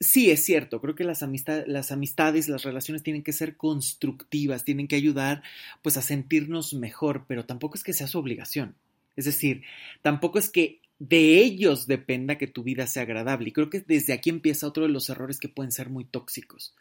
sí, 0.00 0.30
es 0.30 0.42
cierto, 0.42 0.80
creo 0.80 0.94
que 0.94 1.04
las, 1.04 1.22
las 1.66 1.92
amistades, 1.92 2.48
las 2.48 2.62
relaciones 2.62 3.02
tienen 3.02 3.22
que 3.22 3.34
ser 3.34 3.58
constructivas, 3.58 4.64
tienen 4.64 4.88
que 4.88 4.96
ayudar 4.96 5.42
pues 5.82 5.98
a 5.98 6.02
sentirnos 6.02 6.72
mejor, 6.72 7.26
pero 7.28 7.44
tampoco 7.44 7.74
es 7.74 7.84
que 7.84 7.92
sea 7.92 8.06
su 8.06 8.18
obligación. 8.18 8.76
Es 9.14 9.26
decir, 9.26 9.62
tampoco 10.00 10.38
es 10.38 10.48
que 10.48 10.80
de 10.98 11.36
ellos 11.36 11.86
dependa 11.86 12.38
que 12.38 12.46
tu 12.46 12.62
vida 12.62 12.86
sea 12.86 13.02
agradable. 13.02 13.50
Y 13.50 13.52
creo 13.52 13.68
que 13.68 13.80
desde 13.80 14.14
aquí 14.14 14.30
empieza 14.30 14.66
otro 14.66 14.84
de 14.84 14.88
los 14.88 15.10
errores 15.10 15.38
que 15.38 15.50
pueden 15.50 15.70
ser 15.70 15.90
muy 15.90 16.06
tóxicos 16.06 16.74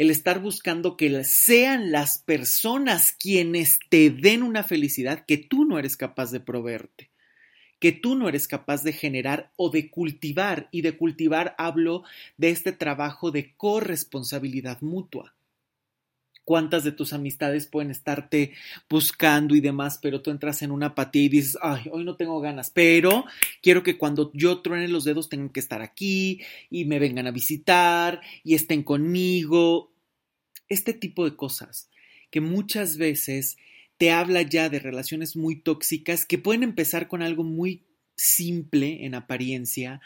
el 0.00 0.10
estar 0.10 0.40
buscando 0.40 0.96
que 0.96 1.24
sean 1.24 1.92
las 1.92 2.16
personas 2.16 3.12
quienes 3.12 3.78
te 3.90 4.08
den 4.08 4.42
una 4.42 4.64
felicidad 4.64 5.26
que 5.26 5.36
tú 5.36 5.66
no 5.66 5.78
eres 5.78 5.98
capaz 5.98 6.30
de 6.30 6.40
proveerte, 6.40 7.10
que 7.78 7.92
tú 7.92 8.14
no 8.14 8.26
eres 8.26 8.48
capaz 8.48 8.82
de 8.82 8.94
generar 8.94 9.52
o 9.56 9.68
de 9.68 9.90
cultivar. 9.90 10.70
Y 10.72 10.80
de 10.80 10.96
cultivar 10.96 11.54
hablo 11.58 12.02
de 12.38 12.48
este 12.48 12.72
trabajo 12.72 13.30
de 13.30 13.52
corresponsabilidad 13.58 14.80
mutua. 14.80 15.34
¿Cuántas 16.46 16.82
de 16.82 16.92
tus 16.92 17.12
amistades 17.12 17.66
pueden 17.66 17.90
estarte 17.90 18.54
buscando 18.88 19.54
y 19.54 19.60
demás, 19.60 19.98
pero 20.00 20.22
tú 20.22 20.30
entras 20.30 20.62
en 20.62 20.70
una 20.70 20.86
apatía 20.86 21.24
y 21.24 21.28
dices, 21.28 21.58
ay, 21.60 21.90
hoy 21.92 22.04
no 22.04 22.16
tengo 22.16 22.40
ganas, 22.40 22.70
pero 22.70 23.26
quiero 23.62 23.82
que 23.82 23.98
cuando 23.98 24.30
yo 24.32 24.60
truene 24.60 24.88
los 24.88 25.04
dedos 25.04 25.28
tengan 25.28 25.50
que 25.50 25.60
estar 25.60 25.82
aquí 25.82 26.40
y 26.70 26.86
me 26.86 26.98
vengan 26.98 27.26
a 27.26 27.32
visitar 27.32 28.22
y 28.42 28.54
estén 28.54 28.82
conmigo? 28.82 29.89
Este 30.70 30.94
tipo 30.94 31.26
de 31.26 31.36
cosas 31.36 31.90
que 32.30 32.40
muchas 32.40 32.96
veces 32.96 33.58
te 33.98 34.10
habla 34.10 34.40
ya 34.40 34.70
de 34.70 34.78
relaciones 34.78 35.36
muy 35.36 35.56
tóxicas 35.56 36.24
que 36.24 36.38
pueden 36.38 36.62
empezar 36.62 37.06
con 37.06 37.20
algo 37.20 37.44
muy 37.44 37.84
simple 38.16 39.04
en 39.04 39.14
apariencia, 39.14 40.00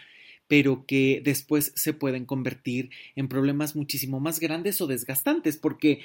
pero 0.48 0.85
que 0.87 1.22
después 1.24 1.72
se 1.77 1.92
pueden 1.92 2.27
convertir 2.27 2.90
en 3.14 3.29
problemas 3.29 3.77
muchísimo 3.77 4.20
más 4.20 4.40
grandes 4.40 4.81
o 4.81 4.87
desgastantes, 4.87 5.57
porque 5.57 6.00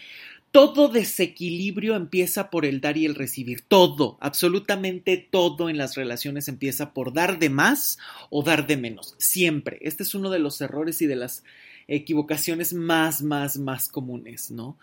todo 0.52 0.88
desequilibrio 0.88 1.96
empieza 1.96 2.50
por 2.50 2.66
el 2.66 2.82
dar 2.82 2.98
y 2.98 3.06
el 3.06 3.16
recibir. 3.16 3.62
Todo, 3.62 4.18
absolutamente 4.22 5.18
todo 5.18 5.70
en 5.70 5.78
las 5.78 5.96
relaciones 5.96 6.48
empieza 6.48 6.94
por 6.94 7.14
dar 7.14 7.40
de 7.40 7.50
más 7.50 7.98
o 8.30 8.44
dar 8.44 8.68
de 8.68 8.78
menos. 8.78 9.16
Siempre. 9.18 9.80
Este 9.82 10.04
es 10.04 10.16
uno 10.16 10.30
de 10.30 10.40
los 10.40 10.62
errores 10.62 11.02
y 11.02 11.06
de 11.06 11.16
las 11.16 11.44
equivocaciones 11.96 12.74
más, 12.74 13.22
más, 13.22 13.58
más 13.58 13.88
comunes, 13.88 14.52
¿no? 14.52 14.78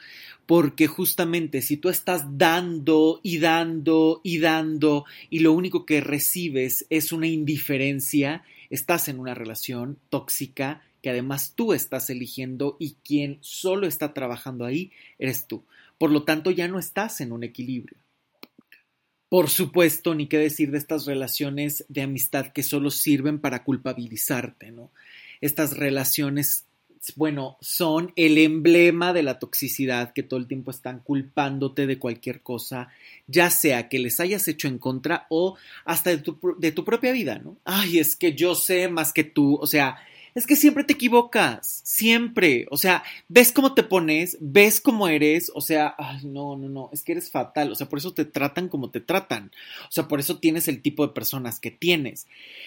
Porque 0.45 0.87
justamente 0.87 1.63
si 1.63 1.77
tú 1.77 1.89
estás 1.89 2.25
dando 2.37 3.21
y 3.23 3.39
dando 3.39 4.21
y 4.23 4.39
dando 4.39 5.05
y 5.31 5.41
lo 5.41 5.53
único 5.53 5.87
que 5.87 6.01
recibes 6.01 6.87
es 6.91 7.13
una 7.13 7.27
indiferencia, 7.27 8.45
estás 8.71 9.09
en 9.09 9.19
una 9.19 9.35
relación 9.35 9.99
tóxica 10.11 10.83
que 11.03 11.11
además 11.11 11.53
tú 11.55 11.73
estás 11.73 12.11
eligiendo 12.11 12.77
y 12.81 12.97
quien 13.05 13.39
solo 13.41 13.87
está 13.87 14.13
trabajando 14.13 14.65
ahí 14.65 14.91
eres 15.19 15.47
tú. 15.47 15.65
Por 15.99 16.11
lo 16.11 16.25
tanto, 16.25 16.51
ya 16.51 16.69
no 16.69 16.79
estás 16.79 17.21
en 17.21 17.33
un 17.33 17.45
equilibrio. 17.45 17.99
Por 19.29 19.51
supuesto, 19.51 20.15
ni 20.15 20.29
qué 20.29 20.39
decir 20.39 20.71
de 20.71 20.79
estas 20.79 21.07
relaciones 21.07 21.85
de 21.89 22.03
amistad 22.03 22.49
que 22.49 22.63
solo 22.63 22.91
sirven 22.91 23.41
para 23.41 23.65
culpabilizarte, 23.65 24.71
¿no? 24.71 24.93
Estas 25.41 25.77
relaciones, 25.77 26.66
bueno, 27.15 27.57
son 27.61 28.13
el 28.17 28.39
emblema 28.39 29.13
de 29.13 29.23
la 29.23 29.39
toxicidad 29.39 30.13
que 30.13 30.23
todo 30.23 30.41
el 30.41 30.47
tiempo 30.47 30.71
están 30.71 31.01
culpándote 31.01 31.87
de 31.87 31.99
cualquier 31.99 32.43
cosa, 32.43 32.89
ya 33.27 33.51
sea 33.51 33.89
que 33.89 33.99
les 33.99 34.19
hayas 34.21 34.49
hecho 34.49 34.69
en 34.69 34.79
contra 34.79 35.27
o 35.29 35.57
hasta 35.85 36.11
de 36.11 36.73
tu, 36.73 36.85
propia 36.85 37.13
vida, 37.13 37.39
¿no? 37.39 37.57
Ay, 37.65 37.99
es 37.99 38.17
que 38.17 38.35
yo 38.35 38.55
sé 38.55 38.89
más 38.89 39.13
que 39.13 39.25
tú, 39.25 39.57
o 39.57 39.67
sea, 39.67 39.99
es 40.37 40.47
que 40.47 40.55
siempre 40.55 40.85
te 40.85 40.93
equivocas, 40.93 41.81
siempre. 41.83 42.67
O 42.71 42.77
sea, 42.77 43.03
ves 43.27 43.53
cómo 43.53 43.73
te 43.73 43.83
pones, 43.83 44.37
ves 44.39 44.83
cómo 44.83 45.09
eres, 45.09 45.51
o 45.55 45.63
sea, 45.63 45.95
ay, 45.97 46.27
no, 46.27 46.57
no, 46.57 46.69
no, 46.69 46.91
es 46.93 47.03
que 47.03 47.13
eres 47.13 47.31
fatal, 47.31 47.73
o 47.73 47.75
sea, 47.75 47.89
por 47.89 47.99
eso 47.99 48.13
te 48.13 48.27
tratan 48.27 48.69
como 48.69 48.91
te 48.91 49.01
tratan, 49.01 49.51
o 49.89 49.91
sea, 49.91 50.09
por 50.09 50.21
eso 50.21 50.39
tienes 50.39 50.69
el 50.69 50.83
tipo 50.83 51.07
de 51.07 51.15
personas 51.15 51.59
que 51.59 51.71
tienes. 51.71 52.27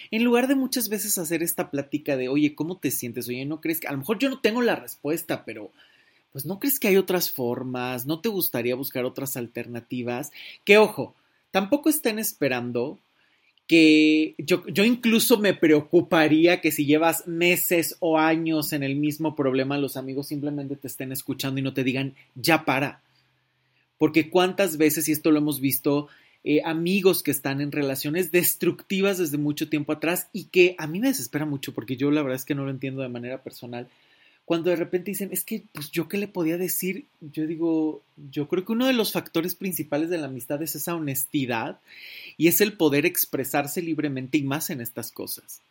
En 0.09 0.23
lugar 0.23 0.47
de 0.47 0.55
muchas 0.55 0.89
veces 0.89 1.19
hacer 1.19 1.43
esta 1.43 1.69
plática 1.69 2.17
de, 2.17 2.27
oye, 2.27 2.55
¿cómo 2.55 2.77
te 2.77 2.89
sientes? 2.89 3.29
Oye, 3.29 3.45
¿no 3.45 3.61
crees 3.61 3.79
que 3.79 3.87
a 3.87 3.91
lo 3.91 3.99
mejor 3.99 4.17
yo 4.17 4.31
no 4.31 4.39
tengo 4.39 4.63
la 4.63 4.75
respuesta, 4.75 5.45
pero 5.45 5.69
pues 6.31 6.47
no 6.47 6.59
crees 6.59 6.79
que 6.79 6.87
hay 6.87 6.97
otras 6.97 7.29
formas, 7.29 8.07
no 8.07 8.19
te 8.19 8.29
gustaría 8.29 8.73
buscar 8.73 9.05
otras 9.05 9.37
alternativas? 9.37 10.31
Que 10.63 10.79
ojo, 10.79 11.13
tampoco 11.51 11.89
estén 11.89 12.17
esperando 12.17 12.97
que 13.69 14.33
yo, 14.39 14.65
yo, 14.65 14.83
incluso 14.83 15.37
me 15.37 15.53
preocuparía 15.53 16.59
que 16.59 16.71
si 16.71 16.87
llevas 16.87 17.27
meses 17.27 17.95
o 17.99 18.17
años 18.17 18.73
en 18.73 18.81
el 18.81 18.95
mismo 18.95 19.35
problema, 19.35 19.77
los 19.77 19.95
amigos 19.95 20.29
simplemente 20.29 20.75
te 20.75 20.87
estén 20.87 21.11
escuchando 21.11 21.59
y 21.59 21.63
no 21.63 21.71
te 21.71 21.83
digan, 21.83 22.15
ya 22.33 22.65
para. 22.65 23.01
Porque 23.99 24.31
cuántas 24.31 24.77
veces, 24.77 25.07
y 25.07 25.11
esto 25.11 25.29
lo 25.29 25.37
hemos 25.37 25.61
visto, 25.61 26.07
eh, 26.43 26.63
amigos 26.65 27.21
que 27.21 27.29
están 27.29 27.61
en 27.61 27.71
relaciones 27.71 28.31
destructivas 28.31 29.19
desde 29.19 29.37
mucho 29.37 29.69
tiempo 29.69 29.91
atrás 29.91 30.29
y 30.33 30.45
que 30.45 30.73
a 30.79 30.87
mí 30.87 30.99
me 30.99 31.09
desespera 31.09 31.45
mucho 31.45 31.71
porque 31.71 31.95
yo 31.95 32.09
la 32.09 32.23
verdad 32.23 32.37
es 32.37 32.45
que 32.45 32.55
no 32.55 32.65
lo 32.65 32.71
entiendo 32.71 33.03
de 33.03 33.09
manera 33.09 33.43
personal 33.43 33.87
cuando 34.49 34.71
de 34.71 34.77
repente 34.77 35.11
dicen, 35.11 35.29
es 35.31 35.43
que, 35.43 35.65
pues 35.73 35.91
yo 35.91 36.07
qué 36.07 36.17
le 36.17 36.27
podía 36.27 36.57
decir, 36.57 37.05
yo 37.21 37.45
digo, 37.45 38.01
yo 38.31 38.47
creo 38.47 38.65
que 38.65 38.71
uno 38.71 38.87
de 38.87 38.93
los 38.93 39.11
factores 39.11 39.53
principales 39.53 40.09
de 40.09 40.17
la 40.17 40.25
amistad 40.25 40.59
es 40.63 40.73
esa 40.73 40.95
honestidad 40.95 41.79
y 42.35 42.47
es 42.47 42.59
el 42.59 42.73
poder 42.73 43.05
expresarse 43.05 43.83
libremente 43.83 44.39
y 44.39 44.41
más 44.41 44.71
en 44.71 44.81
estas 44.81 45.11
cosas. 45.11 45.61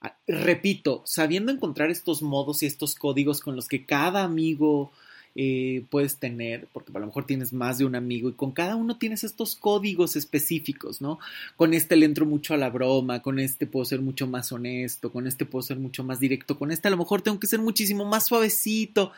Ah, 0.00 0.14
repito, 0.28 1.02
sabiendo 1.06 1.50
encontrar 1.50 1.90
estos 1.90 2.22
modos 2.22 2.62
y 2.62 2.66
estos 2.66 2.94
códigos 2.94 3.40
con 3.40 3.56
los 3.56 3.66
que 3.66 3.84
cada 3.84 4.22
amigo 4.22 4.92
eh, 5.36 5.84
puedes 5.90 6.16
tener, 6.16 6.66
porque 6.72 6.90
a 6.94 6.98
lo 6.98 7.06
mejor 7.06 7.24
tienes 7.24 7.52
más 7.52 7.78
de 7.78 7.84
un 7.84 7.94
amigo 7.94 8.28
y 8.28 8.32
con 8.32 8.50
cada 8.50 8.76
uno 8.76 8.98
tienes 8.98 9.22
estos 9.22 9.54
códigos 9.54 10.16
específicos, 10.16 11.00
¿no? 11.00 11.18
Con 11.56 11.72
este 11.72 11.96
le 11.96 12.06
entro 12.06 12.26
mucho 12.26 12.54
a 12.54 12.56
la 12.56 12.70
broma, 12.70 13.22
con 13.22 13.38
este 13.38 13.66
puedo 13.66 13.84
ser 13.84 14.00
mucho 14.00 14.26
más 14.26 14.50
honesto, 14.50 15.12
con 15.12 15.26
este 15.26 15.46
puedo 15.46 15.62
ser 15.62 15.78
mucho 15.78 16.02
más 16.02 16.18
directo, 16.18 16.58
con 16.58 16.72
este 16.72 16.88
a 16.88 16.90
lo 16.90 16.96
mejor 16.96 17.22
tengo 17.22 17.38
que 17.38 17.46
ser 17.46 17.60
muchísimo 17.60 18.04
más 18.04 18.26
suavecito, 18.26 19.12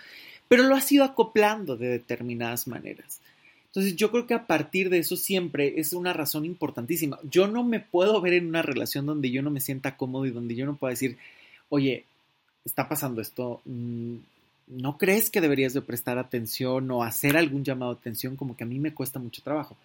pero 0.48 0.64
lo 0.64 0.77
has 0.77 0.90
ido 0.92 1.05
acoplando 1.05 1.77
de 1.77 1.88
determinadas 1.88 2.68
maneras. 2.68 3.20
Entonces 3.72 3.96
yo 3.96 4.11
creo 4.11 4.27
que 4.27 4.35
a 4.35 4.46
partir 4.46 4.90
de 4.90 4.98
eso 4.98 5.16
siempre 5.16 5.81
es 5.81 5.94
una 5.94 6.12
razón 6.12 6.44
importantísima. 6.44 7.18
Yo 7.31 7.48
no 7.48 7.64
me 7.64 7.81
puedo 7.81 8.20
ver 8.20 8.35
en 8.35 8.48
una 8.48 8.61
relación 8.61 9.07
donde 9.07 9.31
yo 9.31 9.40
no 9.40 9.51
me 9.51 9.62
sienta 9.62 9.96
cómodo 9.96 10.27
y 10.27 10.31
donde 10.31 10.55
yo 10.55 10.66
no 10.66 10.77
pueda 10.77 10.90
decir, 10.90 11.16
oye, 11.70 12.05
está 12.66 12.87
pasando 12.87 13.22
esto, 13.22 13.62
mm, 13.64 14.16
¿no 14.76 14.98
crees 14.98 15.30
que 15.30 15.40
deberías 15.40 15.74
de 15.74 15.82
prestar 15.82 16.18
atención 16.18 16.90
o 16.90 17.02
hacer 17.02 17.37
algún 17.37 17.64
llamado 17.64 17.94
de 17.94 18.00
atención? 18.00 18.37
Como 18.37 18.56
que 18.56 18.64
a 18.64 18.66
mí 18.66 18.78
me 18.78 18.94
cuesta 18.94 19.18
mucho 19.18 19.42
trabajo. 19.42 19.76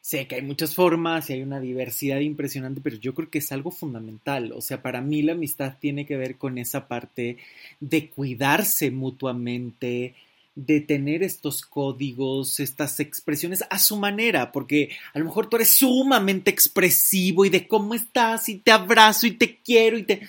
Sé 0.00 0.28
que 0.28 0.36
hay 0.36 0.42
muchas 0.42 0.74
formas 0.74 1.28
y 1.28 1.32
hay 1.32 1.42
una 1.42 1.58
diversidad 1.58 2.20
impresionante, 2.20 2.80
pero 2.80 2.96
yo 2.96 3.12
creo 3.12 3.28
que 3.28 3.38
es 3.38 3.50
algo 3.50 3.72
fundamental. 3.72 4.52
O 4.52 4.60
sea, 4.60 4.80
para 4.80 5.00
mí 5.00 5.22
la 5.22 5.32
amistad 5.32 5.74
tiene 5.80 6.06
que 6.06 6.16
ver 6.16 6.36
con 6.36 6.58
esa 6.58 6.86
parte 6.86 7.38
de 7.80 8.08
cuidarse 8.10 8.92
mutuamente, 8.92 10.14
de 10.54 10.80
tener 10.80 11.24
estos 11.24 11.62
códigos, 11.62 12.60
estas 12.60 13.00
expresiones 13.00 13.64
a 13.68 13.80
su 13.80 13.96
manera, 13.96 14.52
porque 14.52 14.90
a 15.12 15.18
lo 15.18 15.24
mejor 15.24 15.48
tú 15.48 15.56
eres 15.56 15.76
sumamente 15.76 16.52
expresivo 16.52 17.44
y 17.44 17.50
de 17.50 17.66
cómo 17.66 17.94
estás 17.94 18.48
y 18.48 18.58
te 18.58 18.70
abrazo 18.70 19.26
y 19.26 19.32
te 19.32 19.56
quiero 19.56 19.98
y 19.98 20.04
te 20.04 20.20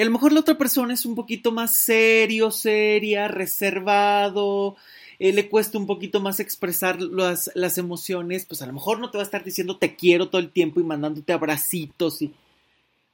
y 0.00 0.02
a 0.02 0.06
lo 0.06 0.12
mejor 0.12 0.32
la 0.32 0.40
otra 0.40 0.56
persona 0.56 0.94
es 0.94 1.04
un 1.04 1.14
poquito 1.14 1.52
más 1.52 1.74
serio, 1.74 2.50
seria, 2.50 3.28
reservado, 3.28 4.76
eh, 5.18 5.30
le 5.30 5.50
cuesta 5.50 5.76
un 5.76 5.86
poquito 5.86 6.20
más 6.20 6.40
expresar 6.40 7.02
las, 7.02 7.76
emociones, 7.76 8.46
pues 8.46 8.62
a 8.62 8.66
lo 8.66 8.72
mejor 8.72 8.98
no 8.98 9.10
te 9.10 9.18
va 9.18 9.24
a 9.24 9.26
estar 9.26 9.44
diciendo 9.44 9.76
te 9.76 9.96
quiero 9.96 10.30
todo 10.30 10.40
el 10.40 10.52
tiempo 10.52 10.80
y 10.80 10.84
mandándote 10.84 11.34
abracitos. 11.34 12.20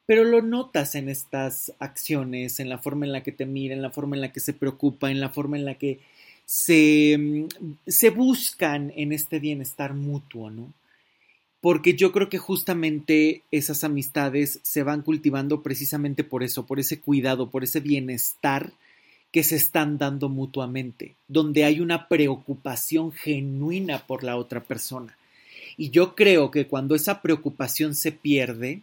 Pero 0.07 0.23
lo 0.23 0.43
notas 0.43 0.95
en 0.95 1.09
estas 1.09 1.73
acciones, 1.81 2.61
en 2.61 2.69
la 2.69 2.79
forma 2.79 3.05
en 3.05 3.11
la 3.11 3.25
que 3.25 3.33
te 3.33 3.47
mira, 3.47 3.75
en 3.75 3.83
la 3.83 3.91
forma 3.91 4.15
en 4.15 4.23
la 4.23 4.31
que 4.31 4.39
se 4.39 4.53
preocupa, 4.53 5.11
en 5.11 5.19
la 5.19 5.31
forma 5.31 5.57
en 5.57 5.65
la 5.65 5.75
que 5.75 5.99
se, 6.45 7.17
mm, 7.19 7.49
se 7.89 8.11
buscan 8.11 8.93
en 8.95 9.13
este 9.13 9.41
bienestar 9.41 9.93
mutuo, 9.93 10.51
¿no? 10.51 10.73
Porque 11.67 11.97
yo 11.97 12.13
creo 12.13 12.29
que 12.29 12.39
justamente 12.39 13.43
esas 13.51 13.83
amistades 13.83 14.61
se 14.63 14.85
van 14.85 15.03
cultivando 15.03 15.65
precisamente 15.65 16.23
por 16.23 16.45
eso, 16.45 16.65
por 16.65 16.79
ese 16.79 17.01
cuidado, 17.01 17.51
por 17.51 17.65
ese 17.65 17.81
bienestar 17.81 18.73
que 19.33 19.43
se 19.43 19.57
están 19.57 19.99
dando 19.99 20.29
mutuamente, 20.29 21.17
donde 21.27 21.65
hay 21.65 21.81
una 21.81 22.07
preocupación 22.07 23.11
genuina 23.11 24.07
por 24.07 24.23
la 24.23 24.37
otra 24.37 24.63
persona. 24.63 25.19
Y 25.77 25.91
yo 25.91 26.15
creo 26.15 26.53
que 26.53 26.69
cuando 26.69 26.95
esa 26.95 27.21
preocupación 27.21 27.97
se 27.97 28.13
pierde, 28.13 28.83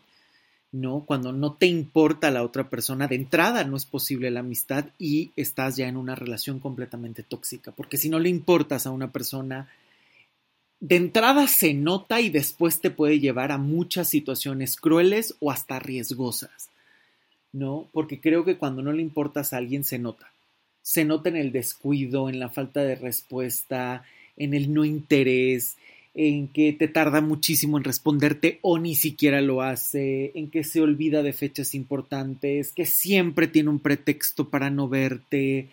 ¿no? 0.73 1.05
Cuando 1.05 1.31
no 1.31 1.53
te 1.53 1.67
importa 1.67 2.31
la 2.31 2.43
otra 2.43 2.69
persona, 2.69 3.07
de 3.07 3.15
entrada 3.15 3.63
no 3.63 3.77
es 3.77 3.85
posible 3.85 4.29
la 4.29 4.41
amistad 4.41 4.87
y 4.99 5.31
estás 5.37 5.77
ya 5.77 5.87
en 5.87 5.95
una 5.95 6.15
relación 6.15 6.59
completamente 6.59 7.23
tóxica, 7.23 7.71
porque 7.71 7.95
si 7.95 8.09
no 8.09 8.19
le 8.19 8.27
importas 8.27 8.85
a 8.85 8.91
una 8.91 9.13
persona, 9.13 9.69
de 10.83 10.97
entrada 10.97 11.47
se 11.47 11.73
nota 11.73 12.19
y 12.19 12.29
después 12.29 12.81
te 12.81 12.91
puede 12.91 13.21
llevar 13.21 13.53
a 13.53 13.57
muchas 13.57 14.09
situaciones 14.09 14.75
crueles 14.75 15.33
o 15.39 15.49
hasta 15.49 15.79
riesgosas, 15.79 16.71
¿no? 17.53 17.87
Porque 17.93 18.19
creo 18.19 18.43
que 18.43 18.57
cuando 18.57 18.81
no 18.81 18.91
le 18.91 19.01
importas 19.01 19.53
a 19.53 19.57
alguien 19.59 19.85
se 19.85 19.97
nota. 19.97 20.33
Se 20.81 21.05
nota 21.05 21.29
en 21.29 21.37
el 21.37 21.53
descuido, 21.53 22.27
en 22.27 22.37
la 22.37 22.49
falta 22.49 22.83
de 22.83 22.95
respuesta, 22.95 24.03
en 24.35 24.53
el 24.53 24.73
no 24.73 24.83
interés, 24.83 25.77
en 26.15 26.49
que 26.49 26.73
te 26.73 26.89
tarda 26.89 27.21
muchísimo 27.21 27.77
en 27.77 27.85
responderte 27.85 28.59
o 28.61 28.77
ni 28.77 28.95
siquiera 28.95 29.39
lo 29.39 29.61
hace, 29.61 30.33
en 30.35 30.51
que 30.51 30.65
se 30.65 30.81
olvida 30.81 31.23
de 31.23 31.31
fechas 31.31 31.75
importantes, 31.75 32.73
que 32.73 32.85
siempre 32.85 33.47
tiene 33.47 33.69
un 33.69 33.79
pretexto 33.79 34.49
para 34.49 34.69
no 34.69 34.89
verte, 34.89 35.69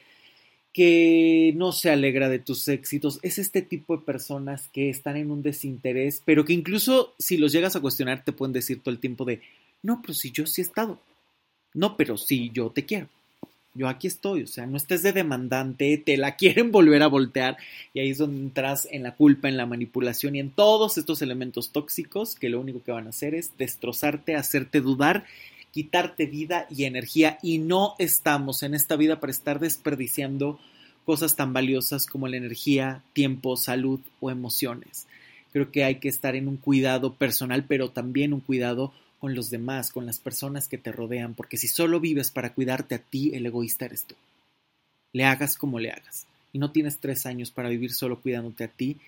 que 0.73 1.53
no 1.57 1.73
se 1.73 1.91
alegra 1.91 2.29
de 2.29 2.39
tus 2.39 2.69
éxitos, 2.69 3.19
es 3.23 3.39
este 3.39 3.63
tipo 3.63 3.97
de 3.97 4.05
personas 4.05 4.69
que 4.69 4.89
están 4.89 5.17
en 5.17 5.31
un 5.31 5.43
desinterés, 5.43 6.23
pero 6.25 6.45
que 6.45 6.53
incluso 6.53 7.15
si 7.19 7.37
los 7.37 7.53
llegas 7.53 7.75
a 7.75 7.81
cuestionar 7.81 8.25
te 8.25 8.33
pueden 8.33 8.53
decir 8.53 8.81
todo 8.81 8.93
el 8.93 9.01
tiempo 9.01 9.25
de, 9.25 9.41
no, 9.83 10.01
pero 10.01 10.15
si 10.15 10.31
yo 10.31 10.47
sí 10.47 10.61
he 10.61 10.65
estado, 10.65 11.01
no, 11.75 11.97
pero 11.97 12.17
si 12.17 12.51
yo 12.51 12.71
te 12.71 12.85
quiero, 12.85 13.09
yo 13.75 13.89
aquí 13.89 14.09
estoy, 14.09 14.43
o 14.43 14.47
sea, 14.47 14.67
no 14.67 14.77
estés 14.77 15.03
de 15.03 15.13
demandante, 15.13 15.97
te 15.99 16.17
la 16.17 16.37
quieren 16.37 16.71
volver 16.71 17.03
a 17.03 17.09
voltear 17.09 17.57
y 17.93 18.01
ahí 18.01 18.11
es 18.11 18.19
donde 18.19 18.41
entras 18.41 18.87
en 18.91 19.03
la 19.03 19.15
culpa, 19.15 19.49
en 19.49 19.57
la 19.57 19.67
manipulación 19.67 20.37
y 20.37 20.41
en 20.41 20.51
todos 20.51 20.99
estos 20.99 21.23
elementos 21.23 21.71
tóxicos 21.71 22.35
que 22.35 22.49
lo 22.49 22.61
único 22.61 22.83
que 22.83 22.93
van 22.93 23.07
a 23.07 23.11
hacer 23.11 23.35
es 23.35 23.57
destrozarte, 23.59 24.37
hacerte 24.37 24.81
dudar 24.81 25.25
quitarte 25.73 26.27
vida 26.27 26.67
y 26.71 26.85
energía 26.85 27.39
y 27.43 27.59
no 27.59 27.95
estamos 27.99 28.63
en 28.63 28.75
esta 28.75 28.97
vida 28.97 29.21
para 29.21 29.31
estar 29.31 29.61
desperdiciando 29.61 30.59
cosas 31.05 31.37
tan 31.37 31.53
valiosas 31.53 32.07
como 32.07 32.29
la 32.29 32.37
energía, 32.37 33.03
tiempo, 33.13 33.57
salud 33.57 34.01
o 34.21 34.31
emociones. 34.31 35.07
Creo 35.53 35.71
que 35.73 35.85
hay 35.85 35.97
que 35.97 36.09
estar 36.09 36.37
en 36.37 36.49
un 36.49 36.57
cuidado 36.57 37.15
personal, 37.15 37.65
pero 37.67 37.91
también 37.91 38.33
un 38.33 38.41
cuidado 38.41 38.93
con 39.19 39.35
los 39.35 39.51
demás, 39.51 39.93
con 39.93 40.07
las 40.07 40.19
personas 40.19 40.69
que 40.69 40.79
te 40.79 40.93
rodean, 40.93 41.35
porque 41.35 41.57
si 41.57 41.69
solo 41.69 42.01
vives 42.01 42.31
para 42.31 42.55
cuidarte 42.55 42.95
a 42.95 42.99
ti, 42.99 43.33
el 43.35 43.45
egoísta 43.47 43.85
eres 43.85 44.05
tú. 44.05 44.15
Le 45.13 45.25
hagas 45.25 45.57
como 45.57 45.79
le 45.79 45.91
hagas. 45.91 46.27
Y 46.53 46.59
no 46.59 46.71
tienes 46.73 46.99
tres 46.99 47.27
años 47.27 47.51
para 47.51 47.69
vivir 47.69 47.93
solo 47.93 48.21
cuidándote 48.21 48.65
a 48.65 48.69
ti, 48.69 48.99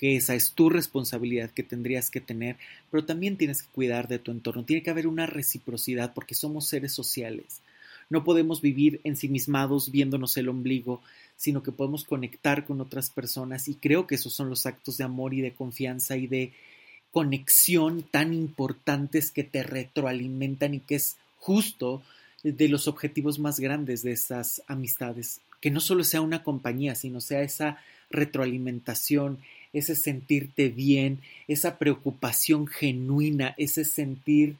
que 0.00 0.16
esa 0.16 0.34
es 0.34 0.52
tu 0.52 0.70
responsabilidad 0.70 1.50
que 1.50 1.62
tendrías 1.62 2.10
que 2.10 2.22
tener, 2.22 2.56
pero 2.90 3.04
también 3.04 3.36
tienes 3.36 3.62
que 3.62 3.68
cuidar 3.68 4.08
de 4.08 4.18
tu 4.18 4.30
entorno. 4.30 4.64
Tiene 4.64 4.82
que 4.82 4.88
haber 4.88 5.06
una 5.06 5.26
reciprocidad 5.26 6.14
porque 6.14 6.34
somos 6.34 6.66
seres 6.66 6.92
sociales. 6.92 7.60
no 8.08 8.24
podemos 8.24 8.60
vivir 8.60 9.00
ensimismados 9.04 9.92
viéndonos 9.92 10.36
el 10.36 10.48
ombligo, 10.48 11.00
sino 11.36 11.62
que 11.62 11.70
podemos 11.70 12.02
conectar 12.04 12.64
con 12.64 12.80
otras 12.80 13.08
personas 13.08 13.68
y 13.68 13.74
creo 13.74 14.08
que 14.08 14.16
esos 14.16 14.32
son 14.32 14.48
los 14.50 14.66
actos 14.66 14.96
de 14.96 15.04
amor 15.04 15.32
y 15.32 15.42
de 15.42 15.52
confianza 15.52 16.16
y 16.16 16.26
de 16.26 16.52
conexión 17.12 18.02
tan 18.02 18.32
importantes 18.32 19.30
que 19.30 19.44
te 19.44 19.62
retroalimentan 19.62 20.74
y 20.74 20.80
que 20.80 20.96
es 20.96 21.18
justo 21.38 22.02
de 22.42 22.68
los 22.68 22.88
objetivos 22.88 23.38
más 23.38 23.60
grandes 23.60 24.02
de 24.02 24.12
esas 24.12 24.62
amistades, 24.66 25.40
que 25.60 25.70
no 25.70 25.80
solo 25.80 26.04
sea 26.04 26.20
una 26.20 26.42
compañía, 26.42 26.94
sino 26.94 27.20
sea 27.20 27.42
esa 27.42 27.78
retroalimentación, 28.10 29.38
ese 29.72 29.94
sentirte 29.94 30.68
bien, 30.68 31.20
esa 31.48 31.78
preocupación 31.78 32.66
genuina, 32.66 33.54
ese 33.56 33.84
sentir, 33.84 34.56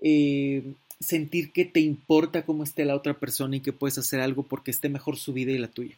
eh, 0.00 0.62
sentir 1.00 1.52
que 1.52 1.64
te 1.64 1.80
importa 1.80 2.44
cómo 2.44 2.62
esté 2.62 2.84
la 2.84 2.94
otra 2.94 3.14
persona 3.14 3.56
y 3.56 3.60
que 3.60 3.72
puedes 3.72 3.98
hacer 3.98 4.20
algo 4.20 4.42
porque 4.42 4.70
esté 4.70 4.88
mejor 4.88 5.16
su 5.16 5.32
vida 5.32 5.52
y 5.52 5.58
la 5.58 5.68
tuya. 5.68 5.96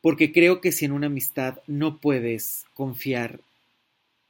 Porque 0.00 0.32
creo 0.32 0.60
que 0.60 0.72
si 0.72 0.84
en 0.84 0.92
una 0.92 1.06
amistad 1.06 1.60
no 1.66 1.98
puedes 1.98 2.66
confiar 2.74 3.40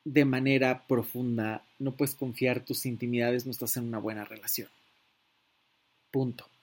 de 0.05 0.25
manera 0.25 0.87
profunda, 0.87 1.65
no 1.79 1.93
puedes 1.93 2.15
confiar 2.15 2.65
tus 2.65 2.87
intimidades, 2.87 3.47
no 3.47 3.53
estás 3.53 3.77
en 3.77 3.85
una 3.85 3.99
buena 3.99 4.25
relación. 4.25 4.69
Punto. 6.11 6.54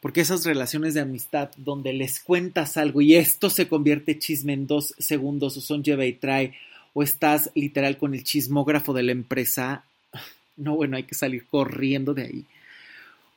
Porque 0.00 0.20
esas 0.20 0.44
relaciones 0.44 0.94
de 0.94 1.00
amistad 1.00 1.50
donde 1.56 1.92
les 1.92 2.20
cuentas 2.20 2.76
algo 2.76 3.00
y 3.00 3.14
esto 3.14 3.50
se 3.50 3.68
convierte 3.68 4.18
chisme 4.18 4.52
en 4.52 4.66
dos 4.66 4.94
segundos 4.98 5.56
o 5.56 5.60
son 5.60 5.82
lleva 5.82 6.06
y 6.06 6.12
trae 6.12 6.54
o 6.92 7.02
estás 7.02 7.50
literal 7.54 7.98
con 7.98 8.14
el 8.14 8.24
chismógrafo 8.24 8.92
de 8.92 9.02
la 9.02 9.12
empresa, 9.12 9.84
no, 10.56 10.76
bueno, 10.76 10.96
hay 10.96 11.04
que 11.04 11.14
salir 11.14 11.46
corriendo 11.46 12.14
de 12.14 12.22
ahí. 12.22 12.44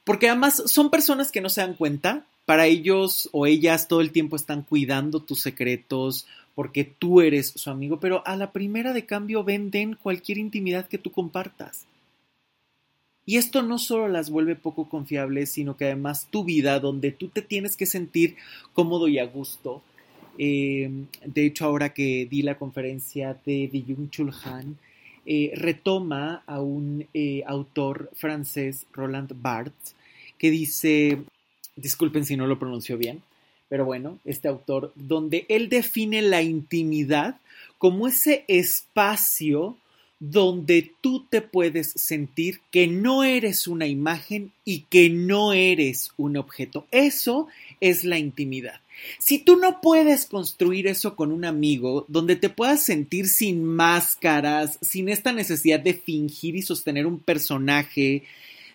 Porque 0.04 0.28
además 0.28 0.64
son 0.66 0.90
personas 0.90 1.32
que 1.32 1.42
no 1.42 1.50
se 1.50 1.62
dan 1.62 1.76
cuenta, 1.76 2.26
para 2.46 2.66
ellos 2.66 3.30
o 3.32 3.46
ellas 3.46 3.88
todo 3.88 4.02
el 4.02 4.12
tiempo 4.12 4.36
están 4.36 4.64
cuidando 4.64 5.22
tus 5.22 5.42
secretos 5.42 6.28
porque 6.56 6.84
tú 6.84 7.22
eres 7.22 7.48
su 7.56 7.70
amigo, 7.70 8.00
pero 8.00 8.26
a 8.28 8.36
la 8.36 8.52
primera 8.52 8.94
de 8.94 9.06
cambio 9.06 9.44
venden 9.44 9.96
cualquier 9.96 10.38
intimidad 10.38 10.88
que 10.88 10.98
tú 10.98 11.12
compartas. 11.12 11.86
Y 13.26 13.38
esto 13.38 13.62
no 13.62 13.80
solo 13.80 14.08
las 14.08 14.30
vuelve 14.30 14.56
poco 14.56 14.90
confiables, 14.90 15.52
sino 15.52 15.78
que 15.78 15.86
además 15.86 16.28
tu 16.30 16.44
vida, 16.44 16.80
donde 16.80 17.12
tú 17.12 17.30
te 17.30 17.42
tienes 17.42 17.78
que 17.78 17.86
sentir 17.86 18.36
cómodo 18.74 19.08
y 19.08 19.20
a 19.20 19.26
gusto. 19.26 19.82
Eh, 20.38 20.90
de 21.26 21.46
hecho, 21.46 21.66
ahora 21.66 21.94
que 21.94 22.28
di 22.30 22.42
la 22.42 22.58
conferencia 22.58 23.38
de 23.46 23.70
Byung 23.72 24.10
Chul 24.10 24.34
Han, 24.44 24.78
eh, 25.26 25.54
retoma 25.56 26.44
a 26.46 26.60
un 26.60 27.08
eh, 27.14 27.44
autor 27.48 28.10
francés, 28.14 28.86
Roland 28.92 29.32
Barthes, 29.42 29.96
que 30.38 30.52
dice, 30.52 31.20
disculpen 31.78 32.26
si 32.26 32.36
no 32.36 32.46
lo 32.46 32.60
pronunció 32.60 32.98
bien, 32.98 33.22
pero 33.70 33.86
bueno, 33.86 34.20
este 34.26 34.50
autor, 34.50 34.92
donde 34.96 35.46
él 35.48 35.70
define 35.70 36.22
la 36.22 36.42
intimidad 36.42 37.40
como 37.78 38.08
ese 38.08 38.44
espacio 38.50 39.78
donde 40.26 40.94
tú 41.02 41.26
te 41.30 41.42
puedes 41.42 41.92
sentir 41.92 42.62
que 42.72 42.88
no 42.88 43.26
eres 43.26 43.68
una 43.68 43.88
imagen 43.88 44.54
y 44.64 44.86
que 44.90 45.10
no 45.10 45.52
eres 45.52 46.14
un 46.16 46.38
objeto. 46.38 46.88
Eso 46.92 47.48
es 47.82 48.06
la 48.06 48.18
intimidad. 48.18 48.80
Si 49.20 49.38
tú 49.38 49.58
no 49.58 49.82
puedes 49.82 50.26
construir 50.26 50.88
eso 50.88 51.18
con 51.18 51.34
un 51.34 51.44
amigo, 51.44 52.06
donde 52.08 52.38
te 52.38 52.48
puedas 52.48 52.82
sentir 52.82 53.28
sin 53.28 53.66
máscaras, 53.66 54.80
sin 54.82 55.10
esta 55.10 55.34
necesidad 55.34 55.82
de 55.82 55.94
fingir 55.94 56.56
y 56.56 56.62
sostener 56.62 57.06
un 57.06 57.20
personaje, 57.20 58.24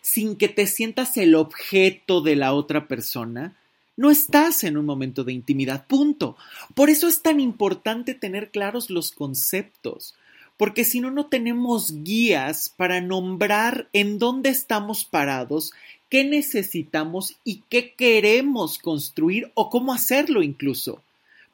sin 0.03 0.37
que 0.37 0.49
te 0.49 0.67
sientas 0.67 1.17
el 1.17 1.35
objeto 1.35 2.21
de 2.21 2.37
la 2.37 2.53
otra 2.53 2.89
persona, 2.89 3.57
no 3.97 4.11
estás 4.11 4.65
en 4.65 4.77
un 4.77 4.85
momento 4.85 5.25
de 5.25 5.33
intimidad, 5.33 5.87
punto. 5.87 6.37
Por 6.75 6.91
eso 6.91 7.09
es 7.09 7.23
tan 7.23 7.41
importante 7.41 8.13
tener 8.13 8.51
claros 8.51 8.91
los 8.91 9.13
conceptos 9.13 10.15
porque 10.59 10.85
si 10.85 11.01
no, 11.01 11.11
no 11.11 11.27
tenemos 11.27 12.03
guías 12.03 12.68
para 12.77 13.01
nombrar 13.01 13.88
en 13.94 14.18
dónde 14.18 14.51
estamos 14.51 15.05
parados, 15.05 15.73
qué 16.11 16.25
necesitamos 16.25 17.37
y 17.44 17.62
qué 17.71 17.94
queremos 17.94 18.79
construir 18.79 19.51
o 19.55 19.71
cómo 19.71 19.94
hacerlo 19.94 20.42
incluso, 20.42 21.03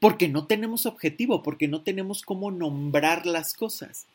porque 0.01 0.29
no 0.29 0.47
tenemos 0.47 0.87
objetivo, 0.87 1.43
porque 1.43 1.69
no 1.69 1.83
tenemos 1.83 2.23
cómo 2.23 2.51
nombrar 2.51 3.27
las 3.27 3.55
cosas. 3.55 4.07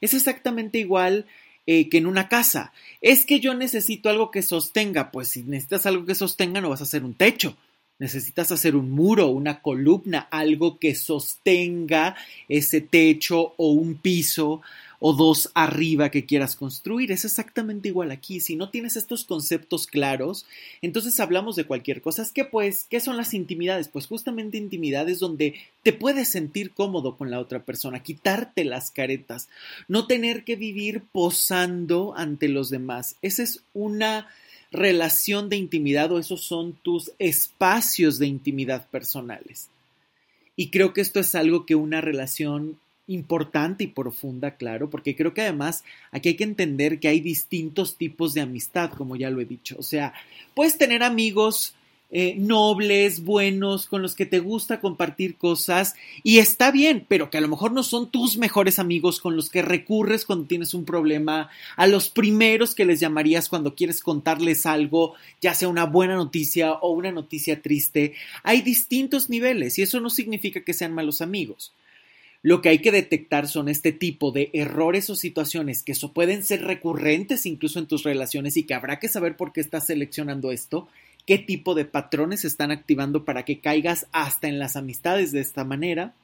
Es 0.00 0.14
exactamente 0.14 0.78
igual 0.78 1.26
eh, 1.66 1.90
que 1.90 1.98
en 1.98 2.06
una 2.06 2.28
casa. 2.28 2.72
Es 3.02 3.26
que 3.26 3.40
yo 3.40 3.52
necesito 3.52 4.08
algo 4.08 4.30
que 4.30 4.40
sostenga, 4.40 5.10
pues 5.10 5.28
si 5.28 5.42
necesitas 5.42 5.84
algo 5.84 6.06
que 6.06 6.14
sostenga 6.14 6.62
no 6.62 6.70
vas 6.70 6.80
a 6.80 6.84
hacer 6.84 7.04
un 7.04 7.12
techo. 7.12 7.58
Necesitas 7.98 8.52
hacer 8.52 8.76
un 8.76 8.90
muro, 8.90 9.28
una 9.28 9.60
columna, 9.60 10.28
algo 10.30 10.78
que 10.78 10.94
sostenga 10.94 12.16
ese 12.48 12.80
techo 12.80 13.54
o 13.56 13.72
un 13.72 13.96
piso 13.96 14.60
o 15.00 15.12
dos 15.12 15.50
arriba 15.54 16.10
que 16.10 16.24
quieras 16.24 16.56
construir. 16.56 17.12
Es 17.12 17.24
exactamente 17.24 17.88
igual 17.88 18.10
aquí. 18.10 18.40
Si 18.40 18.56
no 18.56 18.70
tienes 18.70 18.96
estos 18.96 19.24
conceptos 19.24 19.86
claros, 19.86 20.46
entonces 20.82 21.18
hablamos 21.20 21.56
de 21.56 21.64
cualquier 21.64 22.00
cosa. 22.00 22.22
Es 22.22 22.32
que 22.32 22.44
pues, 22.44 22.86
¿qué 22.88 23.00
son 23.00 23.16
las 23.16 23.34
intimidades? 23.34 23.88
Pues 23.88 24.06
justamente 24.06 24.58
intimidades 24.58 25.18
donde 25.18 25.54
te 25.82 25.92
puedes 25.92 26.28
sentir 26.28 26.72
cómodo 26.72 27.16
con 27.16 27.30
la 27.30 27.40
otra 27.40 27.64
persona, 27.64 28.02
quitarte 28.02 28.64
las 28.64 28.90
caretas, 28.90 29.48
no 29.86 30.06
tener 30.06 30.44
que 30.44 30.56
vivir 30.56 31.02
posando 31.12 32.14
ante 32.16 32.48
los 32.48 32.70
demás. 32.70 33.16
Esa 33.22 33.42
es 33.42 33.62
una 33.74 34.28
relación 34.70 35.48
de 35.48 35.56
intimidad 35.56 36.12
o 36.12 36.18
esos 36.18 36.42
son 36.42 36.74
tus 36.82 37.12
espacios 37.18 38.18
de 38.18 38.26
intimidad 38.26 38.88
personales. 38.88 39.68
Y 40.56 40.70
creo 40.70 40.92
que 40.92 41.00
esto 41.00 41.20
es 41.20 41.34
algo 41.34 41.66
que 41.66 41.74
una 41.74 42.00
relación 42.00 42.78
importante 43.06 43.84
y 43.84 43.86
profunda, 43.86 44.56
claro, 44.56 44.90
porque 44.90 45.16
creo 45.16 45.32
que 45.32 45.40
además 45.40 45.82
aquí 46.10 46.30
hay 46.30 46.36
que 46.36 46.44
entender 46.44 47.00
que 47.00 47.08
hay 47.08 47.20
distintos 47.20 47.96
tipos 47.96 48.34
de 48.34 48.42
amistad, 48.42 48.90
como 48.90 49.16
ya 49.16 49.30
lo 49.30 49.40
he 49.40 49.46
dicho. 49.46 49.76
O 49.78 49.82
sea, 49.82 50.12
puedes 50.54 50.76
tener 50.76 51.02
amigos 51.02 51.74
eh, 52.10 52.36
nobles, 52.38 53.22
buenos, 53.22 53.86
con 53.86 54.00
los 54.00 54.14
que 54.14 54.24
te 54.24 54.38
gusta 54.38 54.80
compartir 54.80 55.36
cosas 55.36 55.94
y 56.22 56.38
está 56.38 56.70
bien, 56.70 57.04
pero 57.06 57.28
que 57.28 57.36
a 57.36 57.42
lo 57.42 57.48
mejor 57.48 57.72
no 57.72 57.82
son 57.82 58.10
tus 58.10 58.38
mejores 58.38 58.78
amigos 58.78 59.20
con 59.20 59.36
los 59.36 59.50
que 59.50 59.60
recurres 59.60 60.24
cuando 60.24 60.46
tienes 60.46 60.72
un 60.72 60.86
problema, 60.86 61.50
a 61.76 61.86
los 61.86 62.08
primeros 62.08 62.74
que 62.74 62.86
les 62.86 63.00
llamarías 63.00 63.50
cuando 63.50 63.74
quieres 63.74 64.00
contarles 64.00 64.64
algo, 64.64 65.14
ya 65.42 65.52
sea 65.52 65.68
una 65.68 65.84
buena 65.84 66.14
noticia 66.14 66.72
o 66.72 66.92
una 66.92 67.12
noticia 67.12 67.60
triste. 67.60 68.14
Hay 68.42 68.62
distintos 68.62 69.28
niveles 69.28 69.78
y 69.78 69.82
eso 69.82 70.00
no 70.00 70.08
significa 70.08 70.62
que 70.62 70.72
sean 70.72 70.94
malos 70.94 71.20
amigos. 71.20 71.72
Lo 72.40 72.62
que 72.62 72.68
hay 72.68 72.78
que 72.78 72.92
detectar 72.92 73.48
son 73.48 73.68
este 73.68 73.92
tipo 73.92 74.30
de 74.30 74.48
errores 74.52 75.10
o 75.10 75.16
situaciones 75.16 75.82
que 75.82 75.94
pueden 76.14 76.44
ser 76.44 76.62
recurrentes 76.62 77.44
incluso 77.46 77.80
en 77.80 77.86
tus 77.86 78.04
relaciones 78.04 78.56
y 78.56 78.62
que 78.62 78.74
habrá 78.74 78.98
que 78.98 79.08
saber 79.08 79.36
por 79.36 79.52
qué 79.52 79.60
estás 79.60 79.86
seleccionando 79.88 80.52
esto 80.52 80.88
qué 81.28 81.36
tipo 81.36 81.74
de 81.74 81.84
patrones 81.84 82.40
se 82.40 82.46
están 82.46 82.70
activando 82.70 83.26
para 83.26 83.44
que 83.44 83.60
caigas 83.60 84.06
hasta 84.12 84.48
en 84.48 84.58
las 84.58 84.76
amistades 84.76 85.30
de 85.30 85.40
esta 85.40 85.62
manera, 85.62 86.14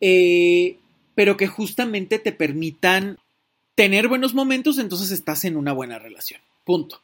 eh, 0.00 0.78
pero 1.14 1.36
que 1.36 1.46
justamente 1.46 2.18
te 2.18 2.32
permitan 2.32 3.18
tener 3.74 4.08
buenos 4.08 4.32
momentos, 4.32 4.78
entonces 4.78 5.10
estás 5.10 5.44
en 5.44 5.58
una 5.58 5.74
buena 5.74 5.98
relación. 5.98 6.40
Punto 6.64 7.03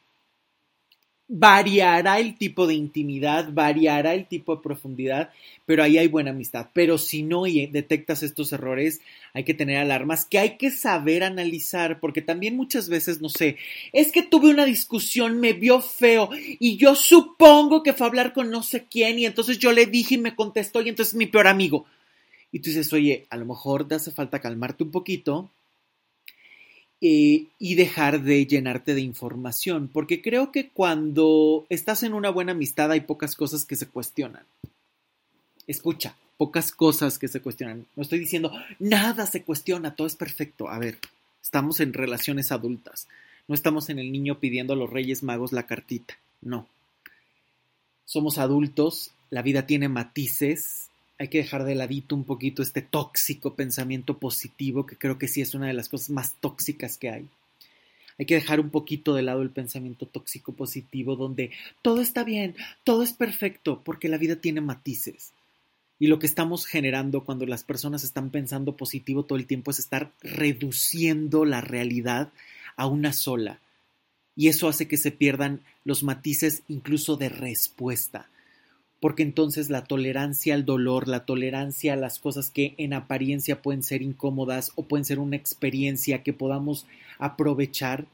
variará 1.33 2.19
el 2.19 2.37
tipo 2.37 2.67
de 2.67 2.75
intimidad, 2.75 3.51
variará 3.53 4.15
el 4.15 4.27
tipo 4.27 4.57
de 4.57 4.63
profundidad, 4.63 5.31
pero 5.65 5.85
ahí 5.85 5.97
hay 5.97 6.09
buena 6.09 6.33
amistad. 6.33 6.71
Pero 6.73 6.99
si 6.99 7.23
no 7.23 7.45
detectas 7.45 8.25
estos 8.25 8.53
errores, 8.53 9.01
hay 9.33 9.45
que 9.45 9.55
tener 9.55 9.77
alarmas 9.77 10.25
que 10.25 10.41
hay 10.41 10.57
que 10.57 10.73
saber 10.73 11.23
analizar, 11.23 12.01
porque 12.01 12.21
también 12.21 12.57
muchas 12.57 12.89
veces, 12.89 13.21
no 13.21 13.29
sé, 13.29 13.59
es 13.93 14.11
que 14.11 14.25
tuve 14.25 14.51
una 14.51 14.65
discusión, 14.65 15.39
me 15.39 15.53
vio 15.53 15.81
feo 15.81 16.31
y 16.59 16.77
yo 16.77 16.97
supongo 16.97 17.85
que 17.85 17.93
fue 17.93 18.09
a 18.09 18.11
hablar 18.11 18.33
con 18.33 18.51
no 18.51 18.65
sé 18.65 18.87
quién 18.91 19.21
y 19.21 19.27
entonces 19.27 19.61
yo 19.61 19.71
le 19.71 19.87
dije 19.87 20.17
y 20.17 20.19
me 20.19 20.35
contestó 20.35 20.83
y 20.83 20.89
entonces 20.89 21.15
es 21.15 21.19
mi 21.19 21.27
peor 21.27 21.47
amigo. 21.47 21.87
Y 22.51 22.59
tú 22.59 22.71
dices, 22.71 22.93
oye, 22.93 23.29
a 23.31 23.37
lo 23.37 23.47
mejor 23.47 23.87
te 23.87 23.95
hace 23.95 24.11
falta 24.11 24.41
calmarte 24.41 24.83
un 24.83 24.91
poquito, 24.91 25.49
eh, 27.03 27.47
y 27.59 27.75
dejar 27.77 28.23
de 28.23 28.47
llenarte 28.47 28.95
de 28.95 29.01
información, 29.01 29.89
porque 29.91 30.21
creo 30.21 30.53
que 30.53 30.69
cuando 30.69 31.65
estás 31.71 32.03
en 32.03 32.13
una 32.13 32.29
buena 32.29 32.53
amistad 32.53 32.91
hay 32.91 33.01
pocas 33.01 33.37
cosas 33.37 33.65
que 33.65 33.77
se 33.77 33.87
cuestionan. 33.87 34.45
Escucha, 35.67 36.15
pocas 36.37 36.73
cosas 36.73 37.19
que 37.19 37.29
se 37.29 37.41
cuestionan. 37.41 37.87
No 37.97 38.03
estoy 38.03 38.19
diciendo 38.19 38.53
nada 38.79 39.25
se 39.25 39.43
cuestiona, 39.45 39.95
todo 39.95 40.07
es 40.07 40.17
perfecto. 40.17 40.69
A 40.69 40.79
ver, 40.79 40.99
estamos 41.43 41.81
en 41.81 41.95
relaciones 41.95 42.53
adultas, 42.53 43.09
no 43.49 43.55
estamos 43.55 43.89
en 43.89 43.99
el 43.99 44.13
niño 44.13 44.39
pidiendo 44.39 44.75
a 44.75 44.77
los 44.77 44.91
Reyes 44.91 45.23
Magos 45.23 45.53
la 45.53 45.67
cartita, 45.67 46.19
no. 46.43 46.67
Somos 48.05 48.37
adultos, 48.37 49.13
la 49.31 49.41
vida 49.41 49.67
tiene 49.67 49.89
matices, 49.89 50.90
hay 51.21 51.29
que 51.29 51.37
dejar 51.37 51.65
de 51.65 51.75
ladito 51.75 52.15
un 52.15 52.25
poquito 52.25 52.63
este 52.63 52.81
tóxico 52.81 53.55
pensamiento 53.55 54.17
positivo, 54.17 54.87
que 54.87 54.97
creo 54.97 55.19
que 55.19 55.29
sí 55.29 55.43
es 55.43 55.55
una 55.55 55.67
de 55.67 55.75
las 55.75 55.91
cosas 55.91 56.09
más 56.09 56.33
tóxicas 56.41 56.97
que 56.97 57.11
hay. 57.11 57.29
Hay 58.19 58.25
que 58.25 58.37
dejar 58.37 58.59
un 58.59 58.71
poquito 58.71 59.15
de 59.15 59.21
lado 59.21 59.43
el 59.43 59.51
pensamiento 59.51 60.07
tóxico 60.07 60.53
positivo 60.53 61.17
donde 61.17 61.51
todo 61.83 62.01
está 62.01 62.25
bien, 62.25 62.57
todo 62.85 63.03
es 63.03 63.13
perfecto, 63.13 63.83
porque 63.85 64.09
la 64.09 64.17
vida 64.17 64.37
tiene 64.37 64.63
matices. 64.63 65.33
Y 65.99 66.07
lo 66.07 66.19
que 66.19 66.27
estamos 66.27 66.65
generando 66.65 67.23
cuando 67.23 67.45
las 67.45 67.65
personas 67.65 68.03
están 68.03 68.31
pensando 68.31 68.75
positivo 68.75 69.27
todo 69.27 69.37
el 69.37 69.47
tiempo 69.47 69.73
es 69.73 69.79
estar 69.79 70.13
reduciendo 70.23 71.45
la 71.45 71.61
realidad 71.61 72.31
a 72.77 72.87
una 72.87 73.13
sola. 73.13 73.61
Y 74.37 74.49
eso 74.49 74.69
hace 74.69 74.89
que 74.89 74.97
se 74.97 75.11
pierdan 75.11 75.61
los 75.85 76.03
matices 76.03 76.63
incluso 76.67 77.19
de 77.19 77.29
respuesta 77.29 78.31
porque 79.01 79.23
entonces 79.23 79.71
la 79.71 79.85
tolerancia 79.85 80.55
al 80.55 80.67
dolor, 80.67 81.09
la 81.09 81.25
tolerancia 81.25 81.95
a 81.95 81.97
las 81.97 82.19
cosas 82.19 82.51
que 82.51 82.75
en 82.77 82.93
apariencia 82.93 83.63
pueden 83.63 83.83
ser 83.83 84.03
incómodas 84.03 84.73
o 84.77 84.83
pueden 84.83 85.07
ser 85.07 85.19
una 85.19 85.37
experiencia 85.37 86.23
que 86.23 86.35
podamos 86.35 86.87
aprovechar, 87.19 88.07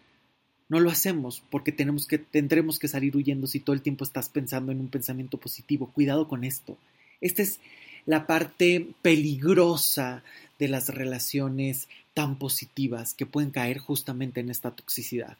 no 0.69 0.81
lo 0.81 0.91
hacemos 0.91 1.43
porque 1.51 1.73
tendremos 1.73 2.79
que 2.79 2.89
salir 2.89 3.17
huyendo 3.17 3.47
si 3.47 3.61
todo 3.61 3.75
el 3.75 3.83
tiempo 3.83 4.05
estás 4.05 4.29
pensando 4.29 4.73
en 4.73 4.81
un 4.81 4.89
pensamiento 4.89 5.39
positivo. 5.39 5.91
Cuidado 5.93 6.29
con 6.29 6.45
esto. 6.45 6.77
Esta 7.21 7.43
es 7.43 7.61
la 8.05 8.27
parte 8.27 8.89
peligrosa 9.03 10.23
de 10.59 10.69
las 10.69 10.89
relaciones 10.89 11.89
tan 12.15 12.39
positivas 12.39 13.15
que 13.15 13.27
pueden 13.27 13.51
caer 13.51 13.79
justamente 13.79 14.41
en 14.41 14.51
esta 14.51 14.71
toxicidad 14.71 15.37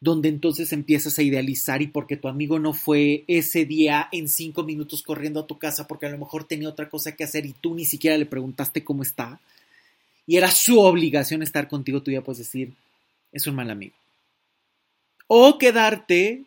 donde 0.00 0.28
entonces 0.28 0.72
empiezas 0.72 1.18
a 1.18 1.22
idealizar 1.22 1.82
y 1.82 1.88
porque 1.88 2.16
tu 2.16 2.28
amigo 2.28 2.58
no 2.58 2.72
fue 2.72 3.24
ese 3.26 3.64
día 3.64 4.08
en 4.12 4.28
cinco 4.28 4.62
minutos 4.62 5.02
corriendo 5.02 5.40
a 5.40 5.46
tu 5.46 5.58
casa 5.58 5.88
porque 5.88 6.06
a 6.06 6.10
lo 6.10 6.18
mejor 6.18 6.44
tenía 6.44 6.68
otra 6.68 6.88
cosa 6.88 7.16
que 7.16 7.24
hacer 7.24 7.46
y 7.46 7.52
tú 7.52 7.74
ni 7.74 7.84
siquiera 7.84 8.16
le 8.16 8.26
preguntaste 8.26 8.84
cómo 8.84 9.02
está 9.02 9.40
y 10.28 10.36
era 10.36 10.50
su 10.50 10.78
obligación 10.78 11.42
estar 11.42 11.68
contigo, 11.68 12.02
tú 12.02 12.10
ya 12.10 12.22
puedes 12.22 12.38
decir, 12.38 12.74
es 13.32 13.46
un 13.46 13.54
mal 13.54 13.70
amigo. 13.70 13.94
O 15.26 15.56
quedarte 15.56 16.44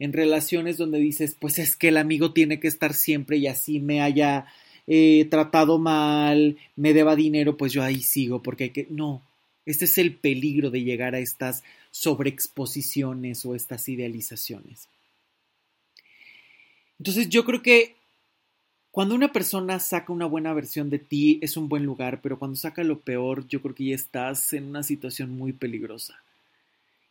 en 0.00 0.12
relaciones 0.12 0.76
donde 0.76 0.98
dices, 0.98 1.36
pues 1.38 1.60
es 1.60 1.76
que 1.76 1.88
el 1.88 1.96
amigo 1.96 2.32
tiene 2.32 2.58
que 2.58 2.66
estar 2.66 2.92
siempre 2.92 3.36
y 3.36 3.46
así 3.46 3.78
me 3.78 4.02
haya 4.02 4.46
eh, 4.88 5.28
tratado 5.30 5.78
mal, 5.78 6.58
me 6.74 6.92
deba 6.92 7.14
dinero, 7.14 7.56
pues 7.56 7.72
yo 7.72 7.84
ahí 7.84 8.02
sigo 8.02 8.42
porque 8.42 8.64
hay 8.64 8.70
que... 8.70 8.88
No, 8.90 9.22
este 9.70 9.84
es 9.86 9.98
el 9.98 10.14
peligro 10.14 10.70
de 10.70 10.82
llegar 10.82 11.14
a 11.14 11.18
estas 11.18 11.62
sobreexposiciones 11.90 13.44
o 13.44 13.54
estas 13.54 13.88
idealizaciones. 13.88 14.88
Entonces 16.98 17.28
yo 17.28 17.44
creo 17.44 17.62
que 17.62 17.94
cuando 18.90 19.14
una 19.14 19.32
persona 19.32 19.78
saca 19.78 20.12
una 20.12 20.26
buena 20.26 20.52
versión 20.52 20.90
de 20.90 20.98
ti 20.98 21.38
es 21.42 21.56
un 21.56 21.68
buen 21.68 21.84
lugar, 21.84 22.20
pero 22.22 22.38
cuando 22.38 22.56
saca 22.56 22.84
lo 22.84 23.00
peor 23.00 23.46
yo 23.46 23.62
creo 23.62 23.74
que 23.74 23.84
ya 23.84 23.94
estás 23.94 24.52
en 24.52 24.64
una 24.64 24.82
situación 24.82 25.30
muy 25.30 25.52
peligrosa. 25.52 26.20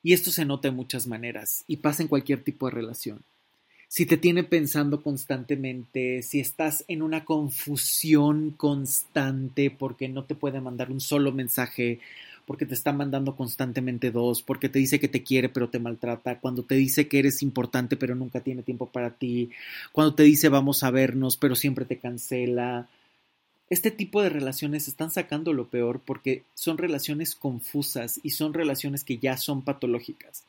Y 0.03 0.13
esto 0.13 0.31
se 0.31 0.45
nota 0.45 0.67
de 0.67 0.75
muchas 0.75 1.07
maneras 1.07 1.63
y 1.67 1.77
pasa 1.77 2.03
en 2.03 2.09
cualquier 2.09 2.43
tipo 2.43 2.67
de 2.67 2.75
relación. 2.75 3.23
Si 3.87 4.05
te 4.05 4.17
tiene 4.17 4.43
pensando 4.43 5.01
constantemente, 5.01 6.21
si 6.21 6.39
estás 6.39 6.85
en 6.87 7.01
una 7.01 7.25
confusión 7.25 8.51
constante 8.51 9.71
porque 9.71 10.07
no 10.07 10.25
te 10.25 10.35
puede 10.35 10.61
mandar 10.61 10.91
un 10.91 11.01
solo 11.01 11.31
mensaje 11.31 11.99
porque 12.49 12.65
te 12.65 12.73
está 12.73 12.91
mandando 12.91 13.35
constantemente 13.35 14.09
dos, 14.09 14.41
porque 14.41 14.69
te 14.69 14.79
dice 14.79 14.99
que 14.99 15.07
te 15.07 15.21
quiere 15.21 15.49
pero 15.49 15.69
te 15.69 15.77
maltrata, 15.77 16.39
cuando 16.39 16.63
te 16.63 16.73
dice 16.73 17.07
que 17.07 17.19
eres 17.19 17.43
importante 17.43 17.95
pero 17.95 18.15
nunca 18.15 18.39
tiene 18.39 18.63
tiempo 18.63 18.87
para 18.87 19.11
ti, 19.11 19.51
cuando 19.91 20.15
te 20.15 20.23
dice 20.23 20.49
vamos 20.49 20.81
a 20.81 20.89
vernos 20.89 21.37
pero 21.37 21.55
siempre 21.55 21.85
te 21.85 21.99
cancela. 21.99 22.89
Este 23.69 23.91
tipo 23.91 24.23
de 24.23 24.29
relaciones 24.29 24.87
están 24.87 25.11
sacando 25.11 25.53
lo 25.53 25.67
peor 25.67 26.01
porque 26.03 26.41
son 26.55 26.79
relaciones 26.79 27.35
confusas 27.35 28.19
y 28.23 28.31
son 28.31 28.55
relaciones 28.55 29.03
que 29.03 29.19
ya 29.19 29.37
son 29.37 29.61
patológicas. 29.61 30.43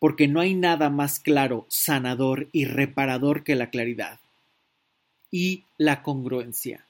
Porque 0.00 0.26
no 0.26 0.40
hay 0.40 0.56
nada 0.56 0.90
más 0.90 1.20
claro, 1.20 1.66
sanador 1.68 2.48
y 2.50 2.64
reparador 2.64 3.44
que 3.44 3.54
la 3.54 3.70
claridad 3.70 4.18
y 5.30 5.62
la 5.78 6.02
congruencia. 6.02 6.84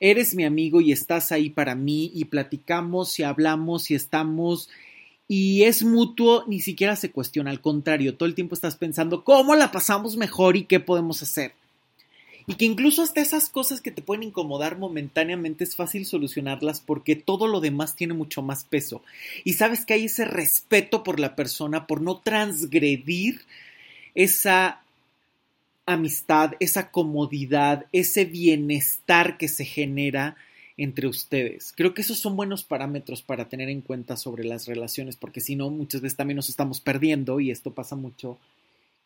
Eres 0.00 0.34
mi 0.34 0.44
amigo 0.44 0.80
y 0.80 0.92
estás 0.92 1.32
ahí 1.32 1.50
para 1.50 1.74
mí 1.74 2.10
y 2.14 2.26
platicamos 2.26 3.18
y 3.18 3.22
hablamos 3.22 3.90
y 3.90 3.94
estamos 3.94 4.68
y 5.34 5.62
es 5.62 5.82
mutuo, 5.82 6.44
ni 6.46 6.60
siquiera 6.60 6.94
se 6.94 7.10
cuestiona, 7.10 7.50
al 7.50 7.62
contrario, 7.62 8.16
todo 8.16 8.28
el 8.28 8.34
tiempo 8.34 8.54
estás 8.54 8.76
pensando 8.76 9.24
cómo 9.24 9.54
la 9.54 9.72
pasamos 9.72 10.18
mejor 10.18 10.58
y 10.58 10.64
qué 10.64 10.78
podemos 10.78 11.22
hacer. 11.22 11.54
Y 12.46 12.56
que 12.56 12.66
incluso 12.66 13.00
hasta 13.00 13.22
esas 13.22 13.48
cosas 13.48 13.80
que 13.80 13.90
te 13.90 14.02
pueden 14.02 14.24
incomodar 14.24 14.76
momentáneamente 14.76 15.64
es 15.64 15.74
fácil 15.74 16.04
solucionarlas 16.04 16.80
porque 16.80 17.16
todo 17.16 17.46
lo 17.46 17.60
demás 17.60 17.96
tiene 17.96 18.12
mucho 18.12 18.42
más 18.42 18.64
peso. 18.64 19.02
Y 19.42 19.54
sabes 19.54 19.86
que 19.86 19.94
hay 19.94 20.04
ese 20.04 20.26
respeto 20.26 21.02
por 21.02 21.18
la 21.18 21.34
persona, 21.34 21.86
por 21.86 22.02
no 22.02 22.18
transgredir 22.18 23.40
esa 24.14 24.81
amistad, 25.86 26.52
esa 26.60 26.90
comodidad, 26.90 27.86
ese 27.92 28.24
bienestar 28.24 29.36
que 29.36 29.48
se 29.48 29.64
genera 29.64 30.36
entre 30.76 31.06
ustedes. 31.06 31.72
Creo 31.76 31.94
que 31.94 32.02
esos 32.02 32.18
son 32.18 32.36
buenos 32.36 32.64
parámetros 32.64 33.22
para 33.22 33.48
tener 33.48 33.68
en 33.68 33.82
cuenta 33.82 34.16
sobre 34.16 34.44
las 34.44 34.66
relaciones, 34.66 35.16
porque 35.16 35.40
si 35.40 35.56
no, 35.56 35.70
muchas 35.70 36.00
veces 36.00 36.16
también 36.16 36.36
nos 36.36 36.48
estamos 36.48 36.80
perdiendo 36.80 37.40
y 37.40 37.50
esto 37.50 37.72
pasa 37.72 37.96
mucho 37.96 38.38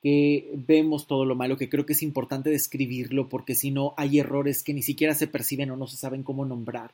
que 0.03 0.51
vemos 0.55 1.07
todo 1.07 1.25
lo 1.25 1.35
malo, 1.35 1.57
que 1.57 1.69
creo 1.69 1.87
que 1.87 1.95
es 1.95 2.03
importante 2.03 2.51
describirlo, 2.51 3.29
porque 3.29 3.55
si 3.55 3.71
no 3.71 3.95
hay 3.97 4.21
errores 4.21 4.63
que 4.63 4.75
ni 4.75 4.83
siquiera 4.83 5.15
se 5.15 5.27
perciben 5.27 5.71
o 5.71 5.77
no 5.77 5.87
se 5.87 5.97
saben 5.97 6.23
cómo 6.23 6.45
nombrar. 6.45 6.93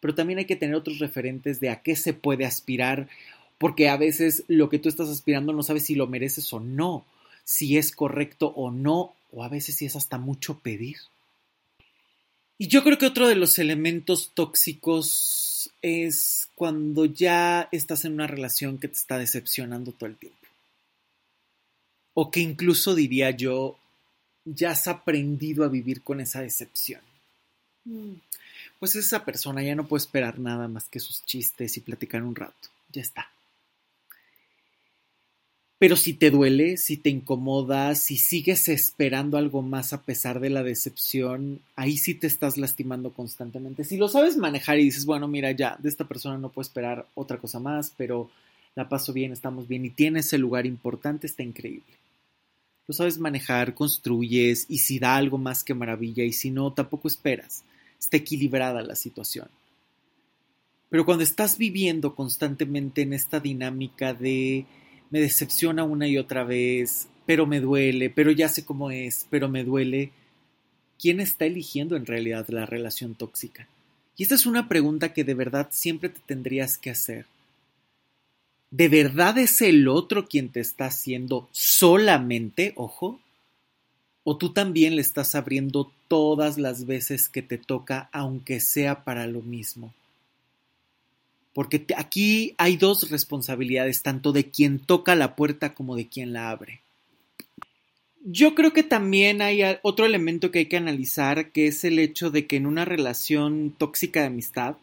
Pero 0.00 0.14
también 0.14 0.38
hay 0.38 0.44
que 0.44 0.56
tener 0.56 0.76
otros 0.76 0.98
referentes 0.98 1.60
de 1.60 1.70
a 1.70 1.82
qué 1.82 1.96
se 1.96 2.12
puede 2.12 2.44
aspirar, 2.44 3.08
porque 3.58 3.88
a 3.88 3.96
veces 3.96 4.44
lo 4.46 4.68
que 4.68 4.78
tú 4.78 4.88
estás 4.88 5.08
aspirando 5.08 5.52
no 5.52 5.62
sabes 5.62 5.84
si 5.84 5.94
lo 5.94 6.06
mereces 6.06 6.52
o 6.52 6.60
no 6.60 7.04
si 7.44 7.76
es 7.76 7.94
correcto 7.94 8.48
o 8.48 8.70
no, 8.70 9.14
o 9.30 9.44
a 9.44 9.48
veces 9.48 9.76
si 9.76 9.86
es 9.86 9.96
hasta 9.96 10.18
mucho 10.18 10.58
pedir. 10.58 10.96
Y 12.56 12.68
yo 12.68 12.82
creo 12.82 12.98
que 12.98 13.06
otro 13.06 13.28
de 13.28 13.34
los 13.34 13.58
elementos 13.58 14.32
tóxicos 14.34 15.70
es 15.82 16.48
cuando 16.54 17.04
ya 17.04 17.68
estás 17.72 18.04
en 18.04 18.14
una 18.14 18.26
relación 18.26 18.78
que 18.78 18.88
te 18.88 18.94
está 18.94 19.18
decepcionando 19.18 19.92
todo 19.92 20.08
el 20.08 20.16
tiempo. 20.16 20.38
O 22.14 22.30
que 22.30 22.40
incluso 22.40 22.94
diría 22.94 23.30
yo, 23.32 23.76
ya 24.44 24.70
has 24.70 24.86
aprendido 24.86 25.64
a 25.64 25.68
vivir 25.68 26.02
con 26.02 26.20
esa 26.20 26.42
decepción. 26.42 27.00
Mm. 27.84 28.14
Pues 28.78 28.94
esa 28.96 29.24
persona 29.24 29.62
ya 29.62 29.74
no 29.74 29.86
puede 29.86 30.02
esperar 30.02 30.38
nada 30.38 30.68
más 30.68 30.84
que 30.88 31.00
sus 31.00 31.24
chistes 31.24 31.76
y 31.76 31.80
platicar 31.80 32.22
un 32.22 32.36
rato. 32.36 32.68
Ya 32.92 33.02
está. 33.02 33.33
Pero 35.78 35.96
si 35.96 36.14
te 36.14 36.30
duele, 36.30 36.76
si 36.76 36.96
te 36.96 37.10
incomoda, 37.10 37.94
si 37.94 38.16
sigues 38.16 38.68
esperando 38.68 39.36
algo 39.36 39.60
más 39.60 39.92
a 39.92 40.02
pesar 40.02 40.40
de 40.40 40.50
la 40.50 40.62
decepción, 40.62 41.60
ahí 41.74 41.96
sí 41.96 42.14
te 42.14 42.26
estás 42.28 42.56
lastimando 42.56 43.12
constantemente. 43.12 43.84
Si 43.84 43.96
lo 43.96 44.08
sabes 44.08 44.36
manejar 44.36 44.78
y 44.78 44.84
dices, 44.84 45.04
bueno, 45.04 45.26
mira, 45.26 45.50
ya, 45.50 45.76
de 45.80 45.88
esta 45.88 46.06
persona 46.06 46.38
no 46.38 46.50
puedo 46.50 46.66
esperar 46.66 47.06
otra 47.14 47.38
cosa 47.38 47.58
más, 47.58 47.92
pero 47.96 48.30
la 48.76 48.88
paso 48.88 49.12
bien, 49.12 49.32
estamos 49.32 49.66
bien 49.66 49.84
y 49.84 49.90
tiene 49.90 50.20
ese 50.20 50.38
lugar 50.38 50.64
importante, 50.64 51.26
está 51.26 51.42
increíble. 51.42 51.84
Lo 52.86 52.94
sabes 52.94 53.18
manejar, 53.18 53.74
construyes 53.74 54.66
y 54.68 54.78
si 54.78 54.98
da 54.98 55.16
algo 55.16 55.38
más 55.38 55.64
que 55.64 55.74
maravilla 55.74 56.22
y 56.22 56.32
si 56.32 56.50
no, 56.50 56.72
tampoco 56.72 57.08
esperas. 57.08 57.64
Está 57.98 58.18
equilibrada 58.18 58.82
la 58.82 58.94
situación. 58.94 59.48
Pero 60.90 61.04
cuando 61.04 61.24
estás 61.24 61.58
viviendo 61.58 62.14
constantemente 62.14 63.02
en 63.02 63.14
esta 63.14 63.40
dinámica 63.40 64.12
de 64.14 64.66
me 65.10 65.20
decepciona 65.20 65.84
una 65.84 66.06
y 66.08 66.18
otra 66.18 66.44
vez, 66.44 67.08
pero 67.26 67.46
me 67.46 67.60
duele, 67.60 68.10
pero 68.10 68.30
ya 68.30 68.48
sé 68.48 68.64
cómo 68.64 68.90
es, 68.90 69.26
pero 69.30 69.48
me 69.48 69.64
duele. 69.64 70.10
¿Quién 70.98 71.20
está 71.20 71.44
eligiendo 71.44 71.96
en 71.96 72.06
realidad 72.06 72.46
la 72.48 72.66
relación 72.66 73.14
tóxica? 73.14 73.68
Y 74.16 74.22
esta 74.22 74.34
es 74.34 74.46
una 74.46 74.68
pregunta 74.68 75.12
que 75.12 75.24
de 75.24 75.34
verdad 75.34 75.68
siempre 75.70 76.08
te 76.08 76.20
tendrías 76.24 76.78
que 76.78 76.90
hacer. 76.90 77.26
¿De 78.70 78.88
verdad 78.88 79.38
es 79.38 79.60
el 79.60 79.88
otro 79.88 80.26
quien 80.26 80.48
te 80.48 80.60
está 80.60 80.86
haciendo 80.86 81.48
solamente, 81.52 82.72
ojo? 82.76 83.20
¿O 84.24 84.36
tú 84.36 84.52
también 84.52 84.96
le 84.96 85.02
estás 85.02 85.34
abriendo 85.34 85.92
todas 86.08 86.58
las 86.58 86.86
veces 86.86 87.28
que 87.28 87.42
te 87.42 87.58
toca, 87.58 88.08
aunque 88.12 88.60
sea 88.60 89.04
para 89.04 89.26
lo 89.26 89.42
mismo? 89.42 89.94
Porque 91.54 91.86
aquí 91.96 92.54
hay 92.58 92.76
dos 92.76 93.10
responsabilidades, 93.10 94.02
tanto 94.02 94.32
de 94.32 94.50
quien 94.50 94.80
toca 94.80 95.14
la 95.14 95.36
puerta 95.36 95.72
como 95.72 95.96
de 95.96 96.08
quien 96.08 96.32
la 96.32 96.50
abre. 96.50 96.80
Yo 98.26 98.54
creo 98.54 98.72
que 98.72 98.82
también 98.82 99.40
hay 99.40 99.60
otro 99.82 100.04
elemento 100.04 100.50
que 100.50 100.60
hay 100.60 100.66
que 100.66 100.76
analizar, 100.76 101.52
que 101.52 101.68
es 101.68 101.84
el 101.84 101.98
hecho 101.98 102.30
de 102.30 102.46
que 102.46 102.56
en 102.56 102.66
una 102.66 102.84
relación 102.84 103.72
tóxica 103.76 104.20
de 104.20 104.26
amistad, 104.26 104.76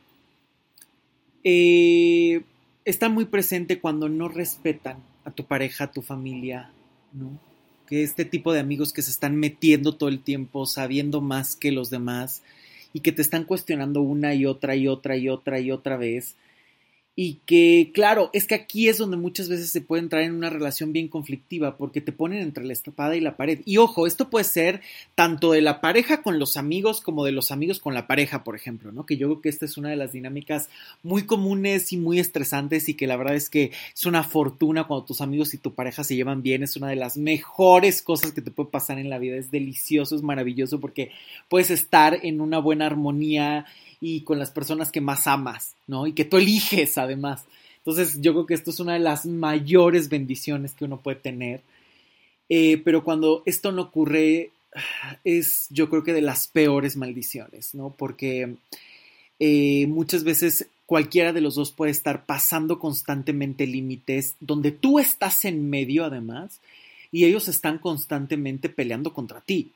eh, 1.44 2.42
está 2.86 3.10
muy 3.10 3.26
presente 3.26 3.80
cuando 3.80 4.10
no 4.10 4.30
respetan 4.30 4.98
a 5.26 5.32
tu 5.32 5.46
pareja, 5.46 5.86
a 5.86 5.92
tu 5.92 6.02
familia, 6.02 6.72
¿no? 7.14 7.40
Que 7.88 8.04
este 8.04 8.26
tipo 8.26 8.54
de 8.54 8.60
amigos 8.60 8.94
que 8.94 9.02
se 9.02 9.12
están 9.12 9.36
metiendo 9.36 9.96
todo 9.96 10.08
el 10.08 10.22
tiempo, 10.22 10.66
sabiendo 10.66 11.20
más 11.20 11.56
que 11.56 11.72
los 11.72 11.90
demás, 11.90 12.44
y 12.94 13.02
que 13.02 13.12
te 13.12 13.22
están 13.22 13.44
cuestionando 13.44 14.02
una 14.02 14.34
y 14.34 14.46
otra 14.46 14.76
y 14.76 14.88
otra 14.88 15.18
y 15.18 15.30
otra 15.30 15.60
y 15.60 15.72
otra 15.72 15.98
vez, 15.98 16.36
y 17.14 17.42
que, 17.46 17.92
claro, 17.94 18.30
es 18.32 18.48
que 18.48 18.56
aquí 18.56 18.88
es 18.88 18.98
donde 18.98 19.18
muchas 19.18 19.50
veces 19.50 19.70
se 19.70 19.82
puede 19.82 20.02
entrar 20.02 20.24
en 20.24 20.34
una 20.34 20.50
relación 20.50 20.94
bien 20.94 21.10
conflictiva 21.10 21.76
porque 21.76 22.00
te 22.00 22.14
ponen 22.14 22.40
entre 22.40 22.64
la 22.64 22.72
espada 22.72 23.18
y 23.18 23.20
la 23.20 23.36
pared. 23.36 23.60
Y 23.66 23.78
ojo, 23.78 24.08
esto 24.08 24.30
puede 24.30 24.46
ser 24.46 24.82
tanto 25.14 25.52
de 25.52 25.62
la 25.62 25.82
pareja 25.82 26.22
con 26.22 26.40
los 26.40 26.56
amigos 26.56 27.02
como 27.02 27.26
de 27.26 27.34
los 27.34 27.52
amigos 27.52 27.80
con 27.80 27.94
la 27.94 28.08
pareja, 28.08 28.46
por 28.46 28.56
ejemplo, 28.56 28.94
¿no? 28.94 29.06
Que 29.06 29.18
yo 29.18 29.28
creo 29.28 29.42
que 29.42 29.50
esta 29.50 29.66
es 29.66 29.78
una 29.78 29.90
de 29.90 29.98
las 29.98 30.14
dinámicas 30.14 30.70
muy 31.04 31.24
comunes 31.24 31.92
y 31.92 31.98
muy 31.98 32.18
estresantes 32.18 32.88
y 32.88 32.94
que 32.94 33.08
la 33.08 33.18
verdad 33.18 33.36
es 33.36 33.50
que 33.50 33.72
es 33.94 34.06
una 34.06 34.24
fortuna 34.24 34.86
cuando 34.86 35.06
tus 35.06 35.20
amigos 35.20 35.54
y 35.54 35.58
tu 35.58 35.74
pareja 35.74 36.06
se 36.06 36.16
llevan 36.16 36.42
bien, 36.42 36.64
es 36.64 36.78
una 36.78 36.88
de 36.88 36.96
las 36.96 37.18
mejores 37.18 38.02
cosas 38.02 38.32
que 38.32 38.42
te 38.42 38.52
puede 38.52 38.70
pasar 38.70 39.00
en 39.00 39.10
la 39.10 39.20
vida, 39.20 39.36
es 39.36 39.52
delicioso, 39.52 40.16
es 40.16 40.24
maravilloso 40.24 40.80
porque 40.80 41.12
puedes 41.50 41.72
estar 41.72 42.20
en 42.24 42.40
una 42.40 42.60
buena 42.60 42.86
armonía 42.86 43.66
y 44.02 44.22
con 44.22 44.40
las 44.40 44.52
personas 44.52 44.92
que 44.92 45.00
más 45.00 45.28
amas, 45.28 45.76
¿no? 45.88 46.08
Y 46.08 46.14
que 46.14 46.26
tú 46.26 46.38
eliges 46.38 46.98
además. 46.98 47.46
Entonces 47.78 48.20
yo 48.20 48.34
creo 48.34 48.46
que 48.46 48.56
esto 48.56 48.72
es 48.72 48.80
una 48.80 48.94
de 48.94 49.00
las 49.00 49.26
mayores 49.26 50.10
bendiciones 50.10 50.74
que 50.74 50.86
uno 50.86 51.00
puede 51.00 51.18
tener. 51.18 51.62
Eh, 52.50 52.82
pero 52.84 53.04
cuando 53.04 53.44
esto 53.46 53.72
no 53.72 53.84
ocurre, 53.84 54.52
es 55.24 55.68
yo 55.70 55.90
creo 55.90 56.04
que 56.04 56.14
de 56.14 56.22
las 56.22 56.48
peores 56.48 56.98
maldiciones, 56.98 57.74
¿no? 57.76 57.92
Porque 57.92 58.56
eh, 59.40 59.88
muchas 59.88 60.24
veces 60.24 60.68
cualquiera 60.86 61.32
de 61.32 61.42
los 61.42 61.56
dos 61.56 61.72
puede 61.72 61.92
estar 61.92 62.26
pasando 62.26 62.80
constantemente 62.80 63.66
límites 63.68 64.36
donde 64.40 64.72
tú 64.72 65.00
estás 65.00 65.46
en 65.46 65.70
medio 65.70 66.06
además 66.06 66.60
y 67.12 67.26
ellos 67.26 67.48
están 67.48 67.78
constantemente 67.78 68.70
peleando 68.70 69.14
contra 69.14 69.42
ti. 69.42 69.72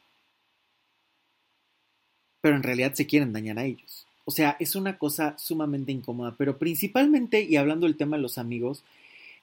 Pero 2.41 2.55
en 2.55 2.63
realidad 2.63 2.93
se 2.93 3.07
quieren 3.07 3.34
dañar 3.34 3.59
a 3.59 3.65
ellos. 3.65 4.05
O 4.26 4.32
sea, 4.32 4.57
es 4.59 4.76
una 4.76 4.97
cosa 4.97 5.38
sumamente 5.38 5.91
incómoda, 5.91 6.36
pero 6.38 6.57
principalmente, 6.57 7.43
y 7.43 7.55
hablando 7.55 7.86
del 7.86 7.95
tema 7.95 8.17
de 8.17 8.23
los 8.23 8.38
amigos, 8.38 8.84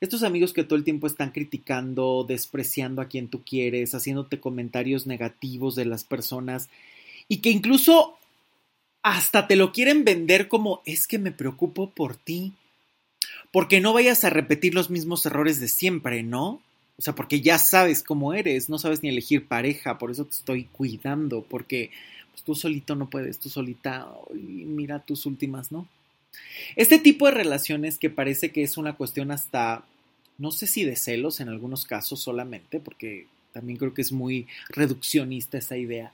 estos 0.01 0.25
amigos 0.25 0.53
que 0.53 0.65
todo 0.65 0.77
el 0.77 0.85
tiempo 0.85 1.07
están 1.07 1.31
criticando, 1.31 2.25
despreciando 2.29 3.01
a 3.01 3.07
quien 3.07 3.29
tú 3.29 3.43
quieres, 3.45 3.95
haciéndote 3.95 4.41
comentarios 4.41 5.07
negativos 5.07 5.77
de 5.77 5.85
las 5.85 6.03
personas 6.03 6.69
y 7.29 7.37
que 7.37 7.51
incluso 7.51 8.19
hasta 9.05 9.47
te 9.47 9.55
lo 9.55 9.73
quieren 9.73 10.05
vender 10.05 10.49
como 10.49 10.83
es 10.87 11.07
que 11.07 11.21
me 11.21 11.31
preocupo 11.31 11.91
por 11.91 12.17
ti, 12.17 12.53
porque 13.53 13.81
no 13.81 13.93
vayas 13.93 14.25
a 14.25 14.31
repetir 14.31 14.75
los 14.75 14.91
mismos 14.91 15.25
errores 15.27 15.61
de 15.61 15.69
siempre, 15.69 16.25
¿no? 16.25 16.61
O 16.99 17.03
sea, 17.03 17.15
porque 17.15 17.41
ya 17.41 17.59
sabes 17.59 18.03
cómo 18.03 18.35
eres, 18.35 18.69
no 18.69 18.79
sabes 18.79 19.03
ni 19.03 19.09
elegir 19.09 19.47
pareja, 19.47 19.99
por 19.99 20.11
eso 20.11 20.25
te 20.25 20.33
estoy 20.33 20.65
cuidando, 20.65 21.43
porque 21.43 21.91
pues 22.33 22.43
tú 22.43 22.55
solito 22.55 22.95
no 22.95 23.09
puedes, 23.09 23.39
tú 23.39 23.49
solita, 23.49 24.09
y 24.35 24.65
mira 24.65 24.99
tus 24.99 25.27
últimas, 25.27 25.71
¿no? 25.71 25.87
Este 26.77 26.99
tipo 26.99 27.27
de 27.27 27.33
relaciones 27.33 27.99
que 27.99 28.11
parece 28.11 28.51
que 28.51 28.63
es 28.63 28.77
una 28.77 28.95
cuestión 28.95 29.31
hasta, 29.31 29.85
no 30.39 30.51
sé 30.51 30.67
si 30.67 30.85
de 30.85 30.97
celos 30.97 31.41
en 31.41 31.49
algunos 31.49 31.85
casos 31.85 32.21
solamente, 32.21 32.81
porque 32.81 33.27
también 33.53 33.79
creo 33.79 33.95
que 33.95 34.03
es 34.03 34.13
muy 34.13 34.47
reduccionista 34.71 35.59
esa 35.59 35.77
idea. 35.77 36.13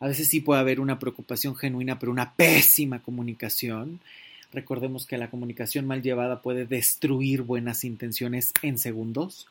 A 0.00 0.08
veces 0.08 0.28
sí 0.28 0.40
puede 0.40 0.60
haber 0.60 0.80
una 0.80 0.98
preocupación 0.98 1.54
genuina, 1.54 1.98
pero 1.98 2.10
una 2.10 2.34
pésima 2.34 3.02
comunicación. 3.02 4.00
Recordemos 4.52 5.06
que 5.06 5.18
la 5.18 5.30
comunicación 5.30 5.86
mal 5.86 6.02
llevada 6.02 6.42
puede 6.42 6.66
destruir 6.66 7.42
buenas 7.42 7.84
intenciones 7.84 8.52
en 8.62 8.78
segundos. 8.78 9.46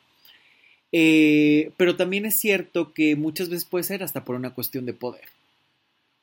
Eh, 0.91 1.71
pero 1.77 1.95
también 1.95 2.25
es 2.25 2.35
cierto 2.35 2.91
que 2.93 3.15
muchas 3.15 3.49
veces 3.49 3.65
puede 3.65 3.83
ser 3.83 4.03
hasta 4.03 4.25
por 4.25 4.35
una 4.35 4.53
cuestión 4.53 4.85
de 4.85 4.93
poder. 4.93 5.23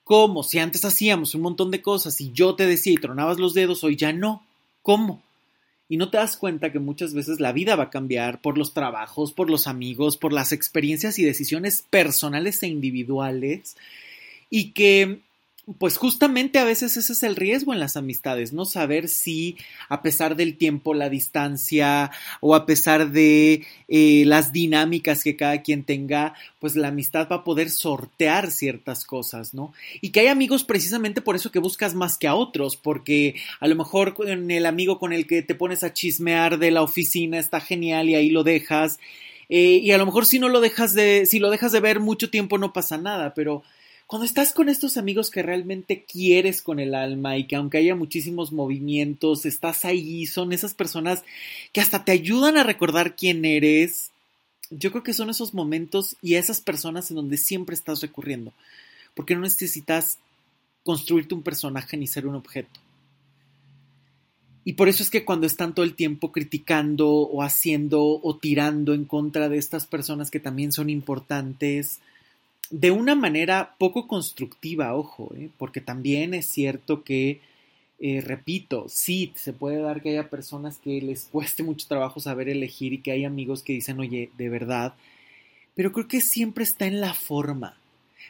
¿Cómo? 0.09 0.43
Si 0.43 0.59
antes 0.59 0.87
hacíamos 0.87 1.35
un 1.35 1.43
montón 1.43 1.71
de 1.71 1.83
cosas 1.83 2.19
y 2.23 2.33
yo 2.33 2.55
te 2.55 2.65
decía 2.65 2.95
y 2.95 2.97
tronabas 2.97 3.39
los 3.39 3.53
dedos, 3.53 3.85
hoy 3.85 3.95
ya 3.95 4.11
no. 4.11 4.43
¿Cómo? 4.81 5.23
Y 5.87 5.99
no 5.99 6.09
te 6.09 6.17
das 6.17 6.39
cuenta 6.39 6.73
que 6.73 6.79
muchas 6.79 7.13
veces 7.13 7.41
la 7.41 7.53
vida 7.53 7.77
va 7.77 7.85
a 7.85 7.91
cambiar 7.91 8.41
por 8.41 8.57
los 8.57 8.73
trabajos, 8.73 9.35
por 9.35 9.51
los 9.51 9.67
amigos, 9.67 10.17
por 10.17 10.33
las 10.33 10.53
experiencias 10.53 11.19
y 11.19 11.27
decisiones 11.27 11.85
personales 11.91 12.63
e 12.63 12.69
individuales 12.69 13.77
y 14.49 14.71
que 14.71 15.21
pues 15.79 15.99
justamente 15.99 16.59
a 16.59 16.65
veces 16.65 16.97
ese 16.97 17.13
es 17.13 17.23
el 17.23 17.37
riesgo 17.37 17.75
en 17.75 17.81
las 17.81 17.97
amistades, 17.97 18.53
no 18.55 18.65
saber 18.65 19.09
si 19.09 19.57
a 19.91 20.01
pesar 20.01 20.35
del 20.35 20.57
tiempo, 20.57 20.95
la 20.95 21.11
distancia 21.11 22.11
o 22.41 22.55
a 22.55 22.65
pesar 22.65 23.11
de 23.11 23.67
eh, 23.89 24.25
las 24.25 24.53
dinámicas 24.53 25.23
que 25.23 25.37
cada 25.37 25.61
quien 25.61 25.85
tenga, 25.85 26.35
pues 26.59 26.75
la 26.75 26.89
amistad 26.89 27.29
va 27.31 27.37
a 27.37 27.45
poder 27.45 27.69
sortear 27.69 28.51
ciertas 28.51 29.05
cosas, 29.05 29.53
¿no? 29.53 29.75
Y 30.01 30.11
que 30.11 30.21
hay 30.21 30.27
amigos 30.29 30.65
precisamente 30.65 31.21
por 31.21 31.37
eso 31.37 31.53
que 31.53 31.59
buscas 31.59 31.95
más 31.95 32.17
que 32.17 32.29
a 32.29 32.35
otros, 32.35 32.77
porque 32.77 33.35
a 33.61 33.69
lo 33.69 33.75
mejor 33.75 34.15
con 34.15 34.51
el 34.51 34.65
amigo 34.65 34.99
con 34.99 35.13
el 35.13 35.27
que 35.27 35.43
te 35.43 35.55
pones 35.55 35.85
a 35.85 35.93
chismear 35.93 36.59
de 36.59 36.71
la 36.71 36.83
oficina 36.83 37.39
está 37.39 37.61
genial 37.61 38.09
y 38.09 38.15
ahí 38.15 38.31
lo 38.31 38.43
dejas. 38.43 38.99
Eh, 39.51 39.81
y 39.83 39.93
a 39.93 39.99
lo 39.99 40.07
mejor 40.07 40.27
si 40.27 40.39
no 40.39 40.49
lo 40.49 40.61
dejas 40.61 40.95
de, 40.95 41.27
si 41.27 41.39
lo 41.39 41.51
dejas 41.51 41.73
de 41.73 41.81
ver 41.81 42.01
mucho 42.01 42.31
tiempo 42.31 42.59
no 42.59 42.73
pasa 42.73 42.99
nada, 42.99 43.33
pero 43.35 43.63
cuando 44.09 44.25
estás 44.25 44.55
con 44.55 44.71
estos 44.71 44.97
amigos 44.97 45.31
que 45.31 45.43
realmente 45.43 46.03
quieres 46.03 46.63
con 46.63 46.81
el 46.81 46.95
alma 46.95 47.37
y 47.37 47.47
que 47.47 47.57
aunque 47.57 47.77
haya 47.77 47.95
muchísimos 47.95 48.53
movimientos, 48.53 49.45
estás 49.45 49.85
ahí, 49.85 50.25
son 50.25 50.55
esas 50.55 50.73
personas 50.73 51.25
que 51.75 51.83
hasta 51.83 52.07
te 52.07 52.13
ayudan 52.13 52.57
a 52.57 52.63
recordar 52.63 53.17
quién 53.17 53.45
eres, 53.45 54.11
yo 54.71 54.93
creo 54.93 55.03
que 55.03 55.13
son 55.13 55.29
esos 55.29 55.53
momentos 55.53 56.17
y 56.23 56.37
esas 56.37 56.63
personas 56.63 57.11
en 57.11 57.17
donde 57.17 57.37
siempre 57.37 57.75
estás 57.75 58.01
recurriendo, 58.01 58.55
porque 59.13 59.35
no 59.35 59.43
necesitas 59.43 60.19
construirte 60.85 61.35
un 61.35 61.43
personaje 61.43 61.99
ni 61.99 62.07
ser 62.07 62.27
un 62.27 62.35
objeto. 62.35 62.81
Y 64.65 64.73
por 64.73 64.89
eso 64.89 65.03
es 65.03 65.11
que 65.11 65.27
cuando 65.27 65.47
están 65.47 65.75
todo 65.75 65.85
el 65.85 65.95
tiempo 65.95 66.33
criticando 66.33 67.11
o 67.11 67.43
haciendo 67.43 68.03
o 68.03 68.37
tirando 68.39 68.95
en 68.95 69.05
contra 69.05 69.51
de 69.51 69.59
estas 69.59 69.85
personas 69.85 70.31
que 70.31 70.41
también 70.41 70.73
son 70.73 70.89
importantes, 70.89 72.01
de 72.71 72.91
una 72.91 73.15
manera 73.15 73.75
poco 73.79 74.07
constructiva, 74.07 74.95
ojo, 74.95 75.33
¿eh? 75.35 75.51
porque 75.57 75.81
también 75.81 76.35
es 76.35 76.47
cierto 76.47 77.03
que, 77.03 77.41
eh, 77.99 78.21
repito, 78.21 78.87
sí, 78.89 79.33
se 79.37 79.53
puede 79.53 79.79
dar 79.81 80.03
que 80.03 80.11
haya 80.11 80.31
personas 80.31 80.79
que 80.79 81.01
les 81.01 81.25
cueste 81.33 81.63
mucho 81.63 81.89
trabajo 81.89 82.21
saber 82.21 82.49
elegir 82.49 82.93
y 82.93 82.99
que 82.99 83.13
hay 83.13 83.25
amigos 83.25 83.63
que 83.63 83.73
dicen, 83.73 84.01
oye, 84.01 84.31
de 84.37 84.49
verdad, 84.49 84.95
pero 85.75 85.93
creo 85.93 86.09
que 86.09 86.21
siempre 86.21 86.65
está 86.65 86.87
en 86.87 87.01
la 87.01 87.15
forma 87.15 87.78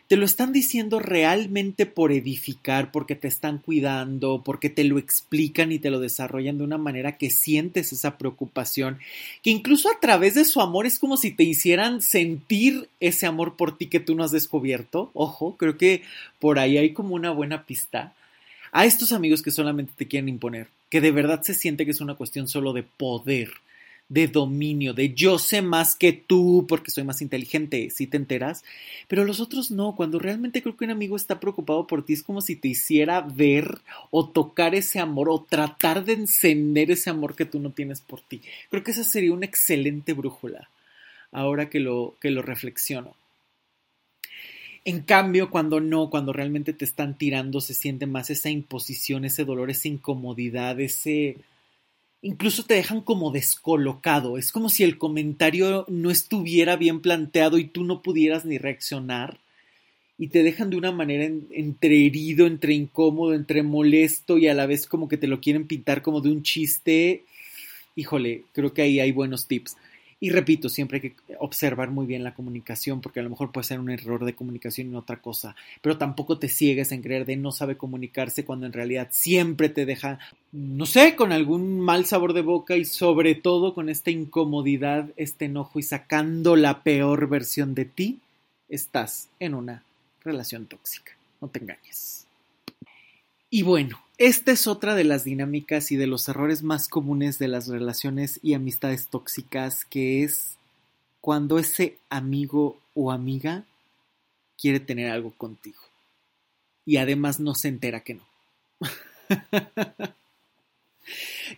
te 0.09 0.17
lo 0.17 0.25
están 0.25 0.55
diciendo 0.55 1.01
realmente 1.01 1.85
por 1.85 2.13
edificar, 2.13 2.91
porque 2.91 3.15
te 3.15 3.29
están 3.29 3.59
cuidando, 3.59 4.43
porque 4.43 4.71
te 4.71 4.83
lo 4.85 4.99
explican 4.99 5.71
y 5.71 5.79
te 5.79 5.91
lo 5.91 6.01
desarrollan 6.01 6.57
de 6.57 6.65
una 6.65 6.79
manera 6.79 7.19
que 7.19 7.29
sientes 7.29 7.93
esa 7.93 8.17
preocupación, 8.17 8.99
que 9.43 9.51
incluso 9.51 9.91
a 9.91 10.01
través 10.01 10.35
de 10.35 10.47
su 10.47 10.63
amor 10.63 10.87
es 10.87 10.99
como 10.99 11.19
si 11.19 11.31
te 11.31 11.45
hicieran 11.45 12.01
sentir 12.01 12.89
ese 13.01 13.27
amor 13.27 13.57
por 13.57 13.77
ti 13.77 13.89
que 13.89 14.01
tú 14.01 14.15
no 14.15 14.25
has 14.25 14.31
descubierto. 14.31 15.11
Ojo, 15.13 15.57
creo 15.59 15.77
que 15.77 16.03
por 16.41 16.59
ahí 16.59 16.79
hay 16.79 16.95
como 16.95 17.15
una 17.15 17.31
buena 17.31 17.65
pista. 17.65 18.15
A 18.73 18.87
estos 18.87 19.13
amigos 19.13 19.43
que 19.43 19.51
solamente 19.51 19.93
te 19.95 20.09
quieren 20.09 20.31
imponer, 20.31 20.69
que 20.89 21.03
de 21.03 21.13
verdad 21.13 21.43
se 21.43 21.53
siente 21.53 21.85
que 21.85 21.91
es 21.91 22.01
una 22.01 22.15
cuestión 22.15 22.49
solo 22.49 22.73
de 22.73 22.83
poder 22.83 23.51
de 24.09 24.27
dominio, 24.27 24.95
de 24.95 25.13
yo 25.13 25.39
sé 25.39 25.61
más 25.61 25.95
que 25.95 26.13
tú 26.13 26.65
porque 26.67 26.91
soy 26.91 27.05
más 27.05 27.21
inteligente, 27.21 27.91
si 27.91 28.07
te 28.07 28.17
enteras, 28.17 28.65
pero 29.07 29.25
los 29.25 29.41
otros 29.41 29.71
no, 29.71 29.95
cuando 29.97 30.19
realmente 30.19 30.63
creo 30.63 30.77
que 30.77 30.87
un 30.87 30.91
amigo 30.91 31.17
está 31.17 31.41
preocupado 31.41 31.87
por 31.87 32.05
ti 32.05 32.15
es 32.15 32.23
como 32.23 32.41
si 32.41 32.57
te 32.57 32.69
hiciera 32.69 33.21
ver 33.21 33.79
o 34.11 34.29
tocar 34.29 34.75
ese 34.75 34.99
amor 34.99 35.29
o 35.29 35.43
tratar 35.43 36.05
de 36.05 36.15
encender 36.15 36.91
ese 36.91 37.11
amor 37.11 37.37
que 37.37 37.45
tú 37.45 37.61
no 37.61 37.71
tienes 37.71 38.01
por 38.01 38.23
ti. 38.23 38.41
Creo 38.71 38.83
que 38.83 38.93
esa 38.93 39.05
sería 39.05 39.33
una 39.33 39.47
excelente 39.47 40.15
brújula, 40.15 40.71
ahora 41.31 41.69
que 41.69 41.81
lo, 41.81 42.17
que 42.21 42.31
lo 42.31 42.41
reflexiono. 42.41 43.15
En 44.87 45.03
cambio, 45.03 45.51
cuando 45.51 45.81
no, 45.81 46.09
cuando 46.09 46.33
realmente 46.33 46.73
te 46.73 46.87
están 46.87 47.19
tirando, 47.19 47.61
se 47.61 47.75
siente 47.75 48.07
más 48.07 48.31
esa 48.31 48.49
imposición, 48.49 49.27
ese 49.27 49.45
dolor, 49.45 49.69
esa 49.69 49.89
incomodidad, 49.89 50.81
ese 50.81 51.37
incluso 52.23 52.65
te 52.65 52.75
dejan 52.75 53.01
como 53.01 53.31
descolocado. 53.31 54.39
Es 54.39 54.53
como 54.53 54.69
si 54.69 54.85
el 54.85 54.99
comentario 54.99 55.85
no 55.89 56.11
estuviera 56.11 56.77
bien 56.77 57.01
planteado 57.01 57.59
y 57.59 57.65
tú 57.65 57.85
no 57.85 58.03
pudieras 58.03 58.45
ni 58.45 58.59
reaccionar. 58.59 59.39
Y 60.19 60.29
te 60.29 60.43
dejan 60.43 60.71
de 60.71 60.77
una 60.77 60.91
manera 60.91 61.25
entre 61.25 62.05
herido, 62.05 62.47
entre 62.47 62.75
incómodo, 62.75 63.35
entre 63.35 63.63
molesto 63.63 64.37
y 64.37 64.49
a 64.49 64.55
la 64.55 64.67
vez 64.67 64.87
como 64.87 65.09
que 65.09 65.17
te 65.17 65.29
lo 65.29 65.41
quieren 65.41 65.67
pintar 65.67 66.03
como 66.03 66.21
de 66.21 66.31
un 66.31 66.43
chiste. 66.43 67.23
Híjole, 67.95 68.45
creo 68.53 68.73
que 68.73 68.83
ahí 68.83 68.99
hay 68.99 69.13
buenos 69.13 69.47
tips. 69.47 69.77
Y 70.21 70.31
repito, 70.31 70.69
siempre 70.69 70.97
hay 70.97 71.11
que 71.11 71.37
observar 71.39 71.91
muy 71.91 72.05
bien 72.05 72.25
la 72.25 72.35
comunicación, 72.35 73.01
porque 73.01 73.21
a 73.21 73.23
lo 73.23 73.31
mejor 73.31 73.53
puede 73.53 73.69
ser 73.69 73.79
un 73.79 73.91
error 73.91 74.25
de 74.25 74.35
comunicación 74.35 74.93
y 74.93 74.97
otra 74.97 75.21
cosa, 75.21 75.55
pero 75.81 75.97
tampoco 75.97 76.39
te 76.39 76.49
ciegues 76.49 76.91
en 76.91 77.03
creer 77.03 77.25
de 77.25 77.37
no 77.37 77.53
sabe 77.53 77.77
comunicarse 77.77 78.45
cuando 78.45 78.67
en 78.67 78.73
realidad 78.73 79.09
siempre 79.13 79.69
te 79.69 79.87
deja, 79.87 80.19
no 80.51 80.87
sé, 80.87 81.15
con 81.15 81.31
algún 81.31 81.79
mal 81.79 82.05
sabor 82.05 82.33
de 82.33 82.43
boca 82.43 82.77
y 82.77 82.85
sobre 82.85 83.37
todo 83.37 83.75
con 83.75 83.89
esta 83.89 84.11
incomodidad, 84.11 85.09
este 85.17 85.45
enojo 85.45 85.79
y 85.79 85.85
sacando 85.85 86.57
la 86.57 86.83
peor 86.83 87.29
versión 87.29 87.77
de 87.77 87.85
ti, 87.85 88.19
estás 88.69 89.29
en 89.39 89.55
una 89.55 89.85
relación 90.25 90.67
tóxica. 90.67 91.13
No 91.41 91.47
te 91.47 91.61
engañes. 91.61 92.27
Y 93.51 93.63
bueno, 93.63 94.01
esta 94.19 94.51
es 94.51 94.67
otra 94.67 94.97
de 94.97 95.05
las 95.05 95.23
dinámicas 95.23 95.93
y 95.93 95.97
de 95.97 96.09
los 96.09 96.29
errores 96.29 96.65
más 96.65 96.89
comunes 96.89 97.39
de 97.39 97.47
las 97.47 97.69
relaciones 97.69 98.41
y 98.43 98.55
amistades 98.55 99.07
tóxicas, 99.07 99.85
que 99.85 100.25
es 100.25 100.57
cuando 101.21 101.59
ese 101.59 101.99
amigo 102.11 102.81
o 102.95 103.13
amiga 103.13 103.65
quiere 104.61 104.81
tener 104.81 105.11
algo 105.11 105.31
contigo. 105.31 105.79
Y 106.85 106.97
además 106.97 107.39
no 107.39 107.55
se 107.55 107.69
entera 107.69 108.01
que 108.01 108.15
no. 108.15 108.27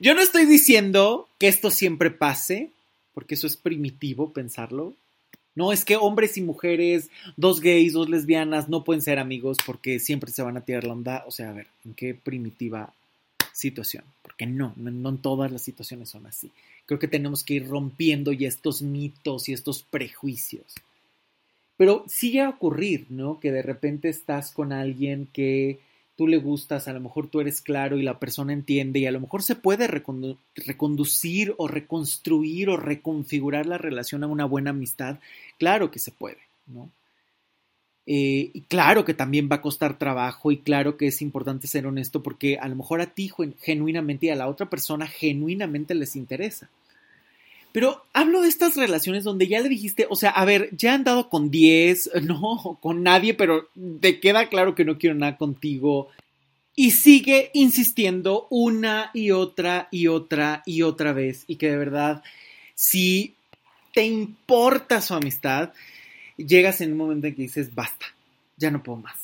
Yo 0.00 0.14
no 0.14 0.20
estoy 0.20 0.44
diciendo 0.44 1.28
que 1.38 1.48
esto 1.48 1.70
siempre 1.70 2.10
pase, 2.10 2.70
porque 3.14 3.36
eso 3.36 3.46
es 3.46 3.56
primitivo 3.56 4.32
pensarlo. 4.32 4.94
No, 5.54 5.72
es 5.72 5.84
que 5.84 5.96
hombres 5.96 6.36
y 6.36 6.42
mujeres, 6.42 7.10
dos 7.36 7.60
gays, 7.60 7.92
dos 7.92 8.08
lesbianas, 8.08 8.68
no 8.68 8.84
pueden 8.84 9.02
ser 9.02 9.18
amigos 9.18 9.58
porque 9.66 9.98
siempre 9.98 10.30
se 10.30 10.42
van 10.42 10.56
a 10.56 10.60
tirar 10.62 10.84
la 10.84 10.92
onda. 10.92 11.24
O 11.26 11.30
sea, 11.30 11.50
a 11.50 11.52
ver, 11.52 11.66
¿en 11.84 11.94
qué 11.94 12.14
primitiva 12.14 12.92
situación? 13.52 14.04
Porque 14.22 14.46
no, 14.46 14.72
no, 14.76 15.16
todas 15.16 15.50
las 15.50 15.62
situaciones 15.62 16.08
son 16.08 16.26
así. 16.26 16.50
Creo 16.86 16.98
que 16.98 17.08
tenemos 17.08 17.42
que 17.42 17.54
ir 17.54 17.68
rompiendo 17.68 18.32
ya 18.32 18.48
estos 18.48 18.82
mitos 18.82 19.48
y 19.48 19.52
estos 19.52 19.82
prejuicios. 19.82 20.74
Pero 21.76 22.04
sí 22.08 22.38
a 22.38 22.48
ocurrir, 22.48 23.06
¿no? 23.08 23.40
Que 23.40 23.50
de 23.50 23.62
repente 23.62 24.08
estás 24.08 24.52
con 24.52 24.72
alguien 24.72 25.28
que 25.32 25.80
tú 26.20 26.28
le 26.28 26.36
gustas, 26.36 26.86
a 26.86 26.92
lo 26.92 27.00
mejor 27.00 27.28
tú 27.28 27.40
eres 27.40 27.62
claro 27.62 27.96
y 27.96 28.02
la 28.02 28.18
persona 28.18 28.52
entiende 28.52 28.98
y 28.98 29.06
a 29.06 29.10
lo 29.10 29.20
mejor 29.20 29.42
se 29.42 29.56
puede 29.56 29.86
reconducir 29.86 31.54
o 31.56 31.66
reconstruir 31.66 32.68
o 32.68 32.76
reconfigurar 32.76 33.64
la 33.64 33.78
relación 33.78 34.22
a 34.22 34.26
una 34.26 34.44
buena 34.44 34.68
amistad. 34.68 35.18
Claro 35.58 35.90
que 35.90 35.98
se 35.98 36.10
puede, 36.10 36.36
¿no? 36.66 36.90
Eh, 38.04 38.50
y 38.52 38.60
claro 38.68 39.06
que 39.06 39.14
también 39.14 39.48
va 39.50 39.56
a 39.56 39.62
costar 39.62 39.96
trabajo 39.96 40.52
y 40.52 40.58
claro 40.58 40.98
que 40.98 41.06
es 41.06 41.22
importante 41.22 41.66
ser 41.66 41.86
honesto 41.86 42.22
porque 42.22 42.58
a 42.58 42.68
lo 42.68 42.76
mejor 42.76 43.00
a 43.00 43.14
ti 43.14 43.32
genuinamente 43.58 44.26
y 44.26 44.28
a 44.28 44.36
la 44.36 44.48
otra 44.48 44.68
persona 44.68 45.06
genuinamente 45.06 45.94
les 45.94 46.16
interesa. 46.16 46.68
Pero 47.72 48.04
hablo 48.12 48.42
de 48.42 48.48
estas 48.48 48.76
relaciones 48.76 49.22
donde 49.22 49.46
ya 49.46 49.60
le 49.60 49.68
dijiste, 49.68 50.06
o 50.10 50.16
sea, 50.16 50.30
a 50.30 50.44
ver, 50.44 50.70
ya 50.76 50.94
han 50.94 51.04
dado 51.04 51.28
con 51.28 51.50
10, 51.50 52.10
no, 52.22 52.78
con 52.80 53.02
nadie, 53.02 53.34
pero 53.34 53.68
te 54.00 54.20
queda 54.20 54.48
claro 54.48 54.74
que 54.74 54.84
no 54.84 54.98
quiero 54.98 55.14
nada 55.14 55.36
contigo. 55.36 56.08
Y 56.74 56.92
sigue 56.92 57.50
insistiendo 57.52 58.46
una 58.50 59.10
y 59.12 59.32
otra 59.32 59.88
y 59.90 60.06
otra 60.08 60.62
y 60.64 60.82
otra 60.82 61.12
vez. 61.12 61.44
Y 61.46 61.56
que 61.56 61.70
de 61.70 61.76
verdad, 61.76 62.22
si 62.74 63.34
te 63.92 64.04
importa 64.04 65.00
su 65.00 65.14
amistad, 65.14 65.72
llegas 66.36 66.80
en 66.80 66.92
un 66.92 66.98
momento 66.98 67.26
en 67.26 67.34
que 67.34 67.42
dices, 67.42 67.74
basta, 67.74 68.06
ya 68.56 68.70
no 68.70 68.82
puedo 68.82 68.98
más. 68.98 69.18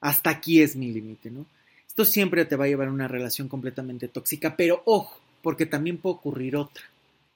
Hasta 0.00 0.30
aquí 0.30 0.60
es 0.60 0.76
mi 0.76 0.92
límite, 0.92 1.30
¿no? 1.30 1.46
Esto 1.86 2.04
siempre 2.04 2.44
te 2.44 2.56
va 2.56 2.64
a 2.64 2.68
llevar 2.68 2.88
a 2.88 2.92
una 2.92 3.08
relación 3.08 3.48
completamente 3.48 4.08
tóxica, 4.08 4.56
pero 4.56 4.82
ojo, 4.84 5.20
porque 5.42 5.64
también 5.64 5.98
puede 5.98 6.16
ocurrir 6.16 6.56
otra 6.56 6.84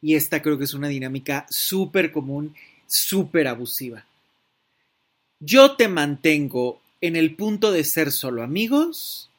y 0.00 0.14
esta 0.14 0.42
creo 0.42 0.58
que 0.58 0.64
es 0.64 0.74
una 0.74 0.88
dinámica 0.88 1.46
súper 1.50 2.12
común, 2.12 2.54
súper 2.86 3.48
abusiva. 3.48 4.04
Yo 5.40 5.76
te 5.76 5.88
mantengo 5.88 6.80
en 7.00 7.16
el 7.16 7.34
punto 7.34 7.70
de 7.70 7.84
ser 7.84 8.10
solo 8.12 8.42
amigos, 8.42 9.30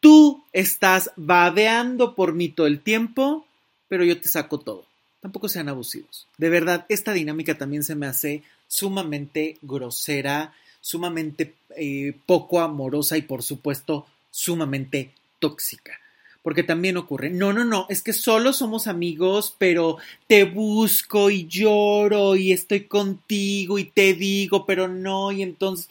tú 0.00 0.44
estás 0.52 1.10
babeando 1.16 2.14
por 2.14 2.34
mí 2.34 2.48
todo 2.48 2.66
el 2.66 2.80
tiempo, 2.80 3.46
pero 3.88 4.04
yo 4.04 4.20
te 4.20 4.28
saco 4.28 4.58
todo. 4.58 4.86
Tampoco 5.20 5.48
sean 5.48 5.68
abusivos. 5.68 6.28
De 6.36 6.50
verdad, 6.50 6.84
esta 6.88 7.12
dinámica 7.12 7.56
también 7.56 7.82
se 7.82 7.94
me 7.94 8.06
hace 8.06 8.42
sumamente 8.68 9.58
grosera, 9.62 10.54
sumamente 10.80 11.54
eh, 11.76 12.14
poco 12.26 12.60
amorosa 12.60 13.16
y 13.16 13.22
por 13.22 13.42
supuesto 13.42 14.06
sumamente 14.30 15.12
tóxica 15.38 15.98
porque 16.44 16.62
también 16.62 16.98
ocurre, 16.98 17.30
no, 17.30 17.54
no, 17.54 17.64
no, 17.64 17.86
es 17.88 18.02
que 18.02 18.12
solo 18.12 18.52
somos 18.52 18.86
amigos, 18.86 19.56
pero 19.56 19.96
te 20.26 20.44
busco 20.44 21.30
y 21.30 21.46
lloro 21.46 22.36
y 22.36 22.52
estoy 22.52 22.82
contigo 22.82 23.78
y 23.78 23.84
te 23.84 24.12
digo, 24.12 24.66
pero 24.66 24.86
no, 24.86 25.32
y 25.32 25.42
entonces, 25.42 25.88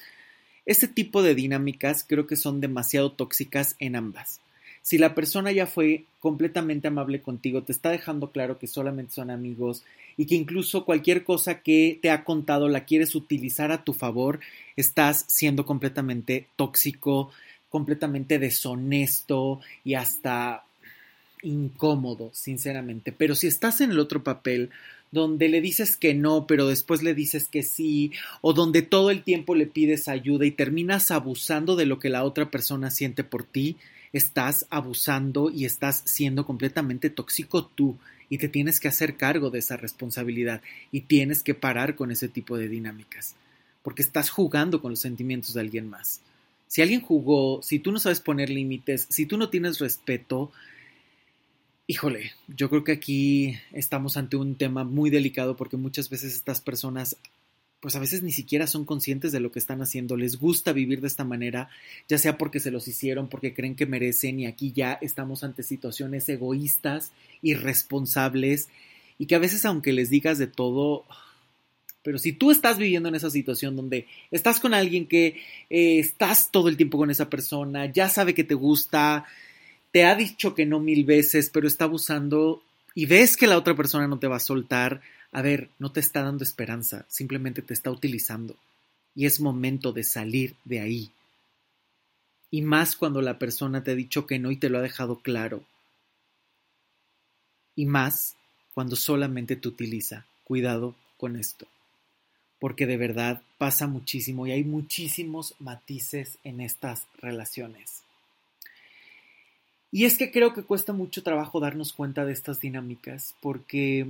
este 0.67 0.87
tipo 0.87 1.23
de 1.23 1.33
dinámicas 1.33 2.05
creo 2.07 2.27
que 2.27 2.35
son 2.35 2.61
demasiado 2.61 3.11
tóxicas 3.13 3.75
en 3.79 3.95
ambas. 3.95 4.41
Si 4.83 4.99
la 4.99 5.15
persona 5.15 5.51
ya 5.51 5.65
fue 5.65 6.03
completamente 6.19 6.87
amable 6.87 7.23
contigo, 7.23 7.63
te 7.63 7.71
está 7.71 7.89
dejando 7.89 8.29
claro 8.29 8.59
que 8.59 8.67
solamente 8.67 9.15
son 9.15 9.31
amigos 9.31 9.83
y 10.17 10.27
que 10.27 10.35
incluso 10.35 10.85
cualquier 10.85 11.23
cosa 11.23 11.61
que 11.61 11.97
te 11.99 12.11
ha 12.11 12.23
contado 12.23 12.69
la 12.69 12.85
quieres 12.85 13.15
utilizar 13.15 13.71
a 13.71 13.83
tu 13.83 13.93
favor, 13.93 14.39
estás 14.75 15.25
siendo 15.27 15.65
completamente 15.65 16.45
tóxico, 16.57 17.31
completamente 17.73 18.37
deshonesto 18.37 19.59
y 19.83 19.95
hasta 19.95 20.63
incómodo, 21.41 22.29
sinceramente. 22.31 23.11
Pero 23.11 23.33
si 23.33 23.47
estás 23.47 23.81
en 23.81 23.89
el 23.89 23.97
otro 23.97 24.23
papel, 24.23 24.69
donde 25.09 25.49
le 25.49 25.59
dices 25.59 25.97
que 25.97 26.13
no, 26.13 26.45
pero 26.45 26.67
después 26.67 27.01
le 27.01 27.15
dices 27.15 27.47
que 27.47 27.63
sí, 27.63 28.11
o 28.41 28.53
donde 28.53 28.83
todo 28.83 29.09
el 29.09 29.23
tiempo 29.23 29.55
le 29.55 29.65
pides 29.65 30.07
ayuda 30.07 30.45
y 30.45 30.51
terminas 30.51 31.09
abusando 31.09 31.75
de 31.75 31.87
lo 31.87 31.97
que 31.97 32.09
la 32.09 32.23
otra 32.23 32.51
persona 32.51 32.91
siente 32.91 33.23
por 33.23 33.43
ti, 33.43 33.77
estás 34.13 34.67
abusando 34.69 35.49
y 35.49 35.65
estás 35.65 36.03
siendo 36.05 36.45
completamente 36.45 37.09
tóxico 37.09 37.65
tú 37.65 37.97
y 38.29 38.37
te 38.37 38.49
tienes 38.49 38.79
que 38.79 38.87
hacer 38.87 39.17
cargo 39.17 39.49
de 39.49 39.57
esa 39.57 39.77
responsabilidad 39.77 40.61
y 40.91 41.01
tienes 41.01 41.41
que 41.41 41.55
parar 41.55 41.95
con 41.95 42.11
ese 42.11 42.27
tipo 42.27 42.55
de 42.55 42.69
dinámicas, 42.69 43.33
porque 43.81 44.03
estás 44.03 44.29
jugando 44.29 44.79
con 44.79 44.91
los 44.91 44.99
sentimientos 44.99 45.55
de 45.55 45.61
alguien 45.61 45.89
más. 45.89 46.21
Si 46.73 46.81
alguien 46.81 47.01
jugó, 47.01 47.61
si 47.61 47.77
tú 47.77 47.91
no 47.91 47.99
sabes 47.99 48.19
poner 48.19 48.49
límites, 48.49 49.05
si 49.07 49.27
tú 49.27 49.37
no 49.37 49.51
tienes 49.51 49.77
respeto, 49.77 50.51
híjole, 51.85 52.31
yo 52.47 52.67
creo 52.67 52.83
que 52.83 52.93
aquí 52.93 53.59
estamos 53.73 54.17
ante 54.17 54.37
un 54.37 54.55
tema 54.55 54.83
muy 54.83 55.11
delicado 55.11 55.55
porque 55.55 55.77
muchas 55.77 56.09
veces 56.09 56.33
estas 56.33 56.61
personas 56.61 57.17
pues 57.79 57.95
a 57.95 57.99
veces 57.99 58.23
ni 58.23 58.31
siquiera 58.31 58.65
son 58.65 58.85
conscientes 58.85 59.31
de 59.31 59.39
lo 59.39 59.51
que 59.51 59.59
están 59.59 59.83
haciendo, 59.83 60.17
les 60.17 60.39
gusta 60.39 60.73
vivir 60.73 60.99
de 60.99 61.09
esta 61.09 61.23
manera, 61.23 61.69
ya 62.07 62.17
sea 62.17 62.39
porque 62.39 62.59
se 62.59 62.71
los 62.71 62.87
hicieron, 62.87 63.27
porque 63.27 63.53
creen 63.53 63.75
que 63.75 63.85
merecen 63.85 64.39
y 64.39 64.47
aquí 64.47 64.71
ya 64.71 64.93
estamos 64.93 65.43
ante 65.43 65.61
situaciones 65.61 66.27
egoístas, 66.27 67.11
irresponsables 67.43 68.67
y 69.19 69.27
que 69.27 69.35
a 69.35 69.39
veces 69.39 69.63
aunque 69.65 69.93
les 69.93 70.09
digas 70.09 70.39
de 70.39 70.47
todo, 70.47 71.05
pero 72.03 72.17
si 72.17 72.33
tú 72.33 72.51
estás 72.51 72.77
viviendo 72.77 73.07
en 73.09 73.15
esa 73.15 73.29
situación 73.29 73.75
donde 73.75 74.07
estás 74.29 74.59
con 74.59 74.73
alguien 74.73 75.07
que 75.07 75.41
eh, 75.69 75.99
estás 75.99 76.51
todo 76.51 76.67
el 76.67 76.75
tiempo 76.75 76.97
con 76.97 77.09
esa 77.09 77.29
persona, 77.29 77.85
ya 77.85 78.09
sabe 78.09 78.33
que 78.33 78.43
te 78.43 78.53
gusta, 78.53 79.25
te 79.91 80.03
ha 80.03 80.13
dicho 80.13 80.53
que 80.53 80.65
no 80.65 80.81
mil 80.81 81.05
veces, 81.05 81.49
pero 81.49 81.65
está 81.65 81.85
abusando 81.85 82.61
y 82.93 83.05
ves 83.05 83.37
que 83.37 83.47
la 83.47 83.57
otra 83.57 83.75
persona 83.75 84.07
no 84.07 84.19
te 84.19 84.27
va 84.27 84.35
a 84.35 84.41
soltar, 84.41 85.01
a 85.31 85.41
ver, 85.41 85.69
no 85.79 85.93
te 85.93 86.01
está 86.01 86.21
dando 86.21 86.43
esperanza, 86.43 87.05
simplemente 87.07 87.61
te 87.61 87.73
está 87.73 87.89
utilizando. 87.89 88.57
Y 89.15 89.25
es 89.25 89.39
momento 89.39 89.93
de 89.93 90.03
salir 90.03 90.55
de 90.65 90.81
ahí. 90.81 91.11
Y 92.51 92.61
más 92.63 92.95
cuando 92.95 93.21
la 93.21 93.39
persona 93.39 93.83
te 93.83 93.91
ha 93.91 93.95
dicho 93.95 94.27
que 94.27 94.39
no 94.39 94.51
y 94.51 94.57
te 94.57 94.69
lo 94.69 94.79
ha 94.79 94.81
dejado 94.81 95.19
claro. 95.19 95.63
Y 97.75 97.85
más 97.85 98.35
cuando 98.73 98.95
solamente 98.95 99.55
te 99.55 99.67
utiliza. 99.67 100.25
Cuidado 100.43 100.95
con 101.17 101.35
esto 101.35 101.67
porque 102.63 102.87
de 102.87 102.95
verdad 102.95 103.41
pasa 103.57 103.87
muchísimo 103.87 104.47
y 104.47 104.51
hay 104.51 104.63
muchísimos 104.63 105.53
matices 105.59 106.37
en 106.45 106.61
estas 106.61 107.07
relaciones. 107.19 108.03
Y 109.91 110.05
es 110.05 110.17
que 110.17 110.31
creo 110.31 110.53
que 110.53 110.63
cuesta 110.63 110.93
mucho 110.93 111.23
trabajo 111.23 111.59
darnos 111.59 111.91
cuenta 111.91 112.23
de 112.23 112.31
estas 112.31 112.61
dinámicas, 112.61 113.35
porque 113.41 114.07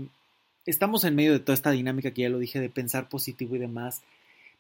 estamos 0.68 1.04
en 1.04 1.16
medio 1.16 1.32
de 1.32 1.40
toda 1.40 1.56
esta 1.56 1.72
dinámica 1.72 2.12
que 2.12 2.22
ya 2.22 2.30
lo 2.30 2.38
dije 2.38 2.60
de 2.60 2.70
pensar 2.70 3.10
positivo 3.10 3.56
y 3.56 3.60
demás, 3.60 4.04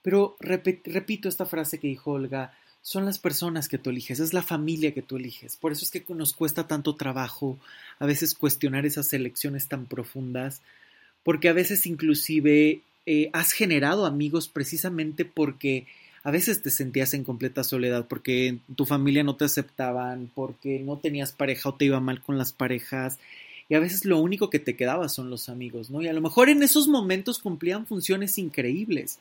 pero 0.01 0.37
repito 0.39 1.29
esta 1.29 1.45
frase 1.45 1.77
que 1.77 1.85
dijo 1.85 2.13
Olga, 2.13 2.51
son 2.81 3.05
las 3.05 3.19
personas 3.19 3.69
que 3.69 3.77
tú 3.77 3.91
eliges, 3.91 4.19
es 4.19 4.33
la 4.33 4.41
familia 4.41 4.95
que 4.95 5.03
tú 5.03 5.17
eliges. 5.17 5.55
Por 5.55 5.71
eso 5.71 5.85
es 5.85 5.91
que 5.91 6.03
nos 6.15 6.33
cuesta 6.33 6.65
tanto 6.65 6.95
trabajo 6.95 7.59
a 7.99 8.07
veces 8.07 8.33
cuestionar 8.33 8.87
esas 8.87 9.13
elecciones 9.13 9.67
tan 9.67 9.85
profundas, 9.85 10.63
porque 11.23 11.47
a 11.47 11.53
veces 11.53 11.85
inclusive 11.85 12.81
eh, 13.05 13.29
has 13.33 13.51
generado 13.51 14.05
amigos 14.05 14.47
precisamente 14.47 15.25
porque 15.25 15.85
a 16.23 16.31
veces 16.31 16.61
te 16.61 16.69
sentías 16.69 17.13
en 17.13 17.25
completa 17.25 17.63
soledad, 17.63 18.07
porque 18.07 18.59
tu 18.75 18.85
familia 18.85 19.23
no 19.23 19.35
te 19.35 19.45
aceptaban, 19.45 20.31
porque 20.33 20.79
no 20.79 20.97
tenías 20.97 21.33
pareja 21.33 21.69
o 21.69 21.75
te 21.75 21.85
iba 21.85 21.99
mal 21.99 22.21
con 22.21 22.37
las 22.37 22.53
parejas. 22.53 23.19
Y 23.67 23.75
a 23.75 23.79
veces 23.79 24.05
lo 24.05 24.19
único 24.19 24.49
que 24.49 24.59
te 24.59 24.75
quedaba 24.75 25.09
son 25.09 25.29
los 25.29 25.49
amigos, 25.49 25.89
¿no? 25.89 26.01
Y 26.01 26.07
a 26.07 26.13
lo 26.13 26.21
mejor 26.21 26.47
en 26.47 26.63
esos 26.63 26.87
momentos 26.87 27.39
cumplían 27.39 27.85
funciones 27.85 28.37
increíbles. 28.37 29.19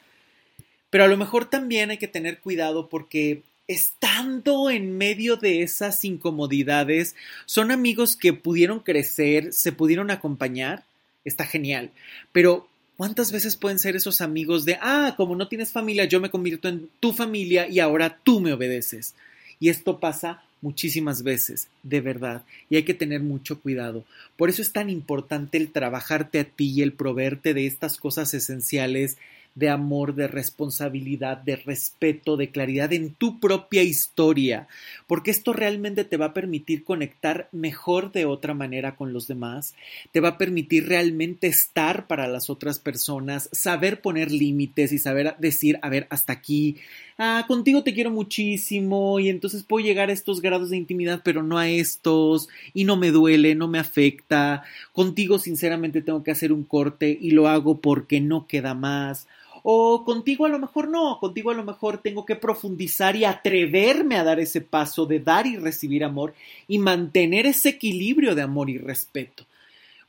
Pero 0.90 1.04
a 1.04 1.08
lo 1.08 1.16
mejor 1.16 1.46
también 1.46 1.90
hay 1.90 1.98
que 1.98 2.06
tener 2.06 2.38
cuidado 2.38 2.88
porque 2.88 3.42
estando 3.66 4.70
en 4.70 4.96
medio 4.96 5.36
de 5.36 5.62
esas 5.62 6.04
incomodidades, 6.04 7.16
son 7.46 7.70
amigos 7.70 8.16
que 8.16 8.32
pudieron 8.32 8.80
crecer, 8.80 9.52
se 9.52 9.72
pudieron 9.72 10.10
acompañar, 10.10 10.84
está 11.24 11.46
genial. 11.46 11.90
Pero 12.32 12.68
¿Cuántas 13.02 13.32
veces 13.32 13.56
pueden 13.56 13.80
ser 13.80 13.96
esos 13.96 14.20
amigos 14.20 14.64
de, 14.64 14.78
ah, 14.80 15.14
como 15.16 15.34
no 15.34 15.48
tienes 15.48 15.72
familia, 15.72 16.04
yo 16.04 16.20
me 16.20 16.30
convierto 16.30 16.68
en 16.68 16.88
tu 17.00 17.12
familia 17.12 17.66
y 17.66 17.80
ahora 17.80 18.20
tú 18.22 18.38
me 18.38 18.52
obedeces? 18.52 19.16
Y 19.58 19.70
esto 19.70 19.98
pasa 19.98 20.44
muchísimas 20.60 21.24
veces, 21.24 21.66
de 21.82 22.00
verdad, 22.00 22.44
y 22.70 22.76
hay 22.76 22.84
que 22.84 22.94
tener 22.94 23.20
mucho 23.20 23.58
cuidado. 23.58 24.04
Por 24.36 24.50
eso 24.50 24.62
es 24.62 24.72
tan 24.72 24.88
importante 24.88 25.58
el 25.58 25.72
trabajarte 25.72 26.38
a 26.38 26.44
ti 26.44 26.70
y 26.70 26.82
el 26.82 26.92
proveerte 26.92 27.54
de 27.54 27.66
estas 27.66 27.98
cosas 27.98 28.34
esenciales 28.34 29.18
de 29.54 29.68
amor, 29.68 30.14
de 30.14 30.28
responsabilidad, 30.28 31.36
de 31.36 31.56
respeto, 31.56 32.36
de 32.36 32.50
claridad 32.50 32.92
en 32.92 33.14
tu 33.14 33.38
propia 33.38 33.82
historia, 33.82 34.66
porque 35.06 35.30
esto 35.30 35.52
realmente 35.52 36.04
te 36.04 36.16
va 36.16 36.26
a 36.26 36.34
permitir 36.34 36.84
conectar 36.84 37.48
mejor 37.52 38.12
de 38.12 38.24
otra 38.24 38.54
manera 38.54 38.96
con 38.96 39.12
los 39.12 39.26
demás, 39.26 39.74
te 40.10 40.20
va 40.20 40.30
a 40.30 40.38
permitir 40.38 40.88
realmente 40.88 41.48
estar 41.48 42.06
para 42.06 42.28
las 42.28 42.48
otras 42.48 42.78
personas, 42.78 43.48
saber 43.52 44.00
poner 44.00 44.30
límites 44.30 44.92
y 44.92 44.98
saber 44.98 45.34
decir, 45.38 45.78
a 45.82 45.90
ver, 45.90 46.06
hasta 46.10 46.32
aquí, 46.32 46.76
ah, 47.18 47.44
contigo 47.46 47.82
te 47.82 47.92
quiero 47.92 48.10
muchísimo 48.10 49.20
y 49.20 49.28
entonces 49.28 49.62
puedo 49.64 49.84
llegar 49.84 50.08
a 50.08 50.14
estos 50.14 50.40
grados 50.40 50.70
de 50.70 50.78
intimidad, 50.78 51.20
pero 51.22 51.42
no 51.42 51.58
a 51.58 51.68
estos, 51.68 52.48
y 52.72 52.84
no 52.84 52.96
me 52.96 53.10
duele, 53.10 53.54
no 53.54 53.68
me 53.68 53.78
afecta, 53.78 54.62
contigo 54.92 55.38
sinceramente 55.38 56.00
tengo 56.00 56.22
que 56.22 56.30
hacer 56.30 56.52
un 56.52 56.64
corte 56.64 57.18
y 57.20 57.32
lo 57.32 57.48
hago 57.48 57.80
porque 57.80 58.20
no 58.20 58.46
queda 58.46 58.74
más 58.74 59.26
o 59.62 60.04
contigo 60.04 60.44
a 60.46 60.48
lo 60.48 60.58
mejor 60.58 60.88
no, 60.88 61.18
contigo 61.20 61.50
a 61.50 61.54
lo 61.54 61.64
mejor 61.64 61.98
tengo 61.98 62.26
que 62.26 62.36
profundizar 62.36 63.14
y 63.16 63.24
atreverme 63.24 64.16
a 64.16 64.24
dar 64.24 64.40
ese 64.40 64.60
paso 64.60 65.06
de 65.06 65.20
dar 65.20 65.46
y 65.46 65.56
recibir 65.56 66.04
amor 66.04 66.34
y 66.66 66.78
mantener 66.78 67.46
ese 67.46 67.70
equilibrio 67.70 68.34
de 68.34 68.42
amor 68.42 68.70
y 68.70 68.78
respeto. 68.78 69.44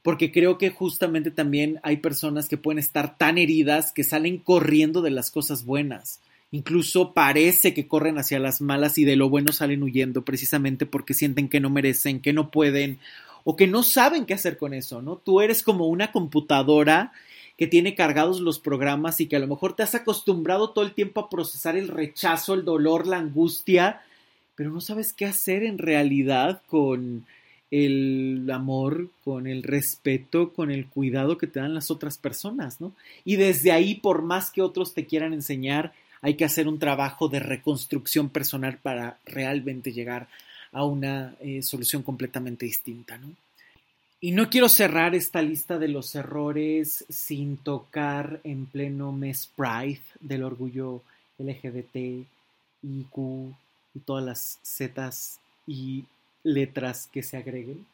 Porque 0.02 0.32
creo 0.32 0.58
que 0.58 0.70
justamente 0.70 1.32
también 1.32 1.80
hay 1.84 1.98
personas 1.98 2.50
que 2.50 2.58
pueden 2.58 2.80
estar 2.80 3.18
tan 3.18 3.38
heridas 3.38 3.94
que 3.94 4.04
salen 4.04 4.38
corriendo 4.38 5.02
de 5.02 5.12
las 5.12 5.32
cosas 5.32 5.66
buenas. 5.66 6.20
Incluso 6.52 7.14
parece 7.14 7.74
que 7.74 7.88
corren 7.88 8.18
hacia 8.18 8.38
las 8.38 8.60
malas 8.60 8.98
y 8.98 9.06
de 9.06 9.16
lo 9.16 9.30
bueno 9.30 9.52
salen 9.52 9.82
huyendo 9.82 10.24
precisamente 10.24 10.86
porque 10.86 11.14
sienten 11.14 11.48
que 11.48 11.60
no 11.60 11.70
merecen, 11.70 12.20
que 12.20 12.34
no 12.34 12.52
pueden 12.52 13.00
o 13.44 13.56
que 13.56 13.68
no 13.68 13.84
saben 13.84 14.26
qué 14.26 14.34
hacer 14.34 14.58
con 14.58 14.74
eso, 14.74 15.02
¿no? 15.02 15.18
Tú 15.18 15.42
eres 15.42 15.64
como 15.64 15.88
una 15.88 16.12
computadora 16.12 17.12
que 17.64 17.68
tiene 17.68 17.96
cargados 17.96 18.42
los 18.42 18.60
programas 18.60 19.22
y 19.22 19.28
que 19.28 19.38
a 19.38 19.40
lo 19.40 19.48
mejor 19.48 19.74
te 19.74 19.84
has 19.84 19.96
acostumbrado 19.96 20.72
todo 20.72 20.84
el 20.84 20.92
tiempo 20.92 21.22
a 21.22 21.30
procesar 21.30 21.78
el 21.78 21.88
rechazo, 21.88 22.56
el 22.56 22.66
dolor, 22.66 23.08
la 23.08 23.20
angustia, 23.20 24.02
pero 24.56 24.70
no 24.70 24.82
sabes 24.82 25.14
qué 25.14 25.26
hacer 25.26 25.64
en 25.64 25.78
realidad 25.78 26.62
con 26.68 27.26
el 27.72 28.50
amor, 28.52 29.08
con 29.24 29.48
el 29.48 29.64
respeto, 29.64 30.52
con 30.52 30.72
el 30.72 30.88
cuidado 30.88 31.38
que 31.38 31.48
te 31.48 31.62
dan 31.62 31.74
las 31.74 31.90
otras 31.90 32.18
personas, 32.18 32.82
¿no? 32.82 32.92
Y 33.24 33.38
desde 33.38 33.72
ahí, 33.72 33.96
por 33.96 34.24
más 34.24 34.52
que 34.52 34.62
otros 34.62 34.94
te 34.94 35.06
quieran 35.06 35.32
enseñar, 35.32 35.94
hay 36.22 36.34
que 36.34 36.44
hacer 36.44 36.68
un 36.68 36.80
trabajo 36.80 37.30
de 37.30 37.40
reconstrucción 37.40 38.28
personal 38.28 38.78
para 38.84 39.20
realmente 39.26 39.94
llegar 39.94 40.28
a 40.74 40.84
una 40.84 41.36
eh, 41.40 41.62
solución 41.62 42.04
completamente 42.04 42.66
distinta, 42.66 43.18
¿no? 43.18 43.30
Y 44.24 44.32
no 44.32 44.50
quiero 44.50 44.70
cerrar 44.70 45.16
esta 45.16 45.42
lista 45.42 45.78
de 45.78 45.90
los 45.90 46.16
errores 46.16 47.04
sin 47.10 47.58
tocar 47.58 48.40
en 48.46 48.68
pleno 48.68 49.12
mes 49.12 49.52
Pride 49.54 50.00
del 50.22 50.44
orgullo 50.44 51.02
LGBT, 51.38 52.26
IQ 52.84 53.18
y 53.94 54.00
todas 54.06 54.24
las 54.24 54.60
zetas 54.64 55.42
y 55.68 56.06
letras 56.42 57.10
que 57.12 57.22
se 57.22 57.36
agreguen. 57.36 57.86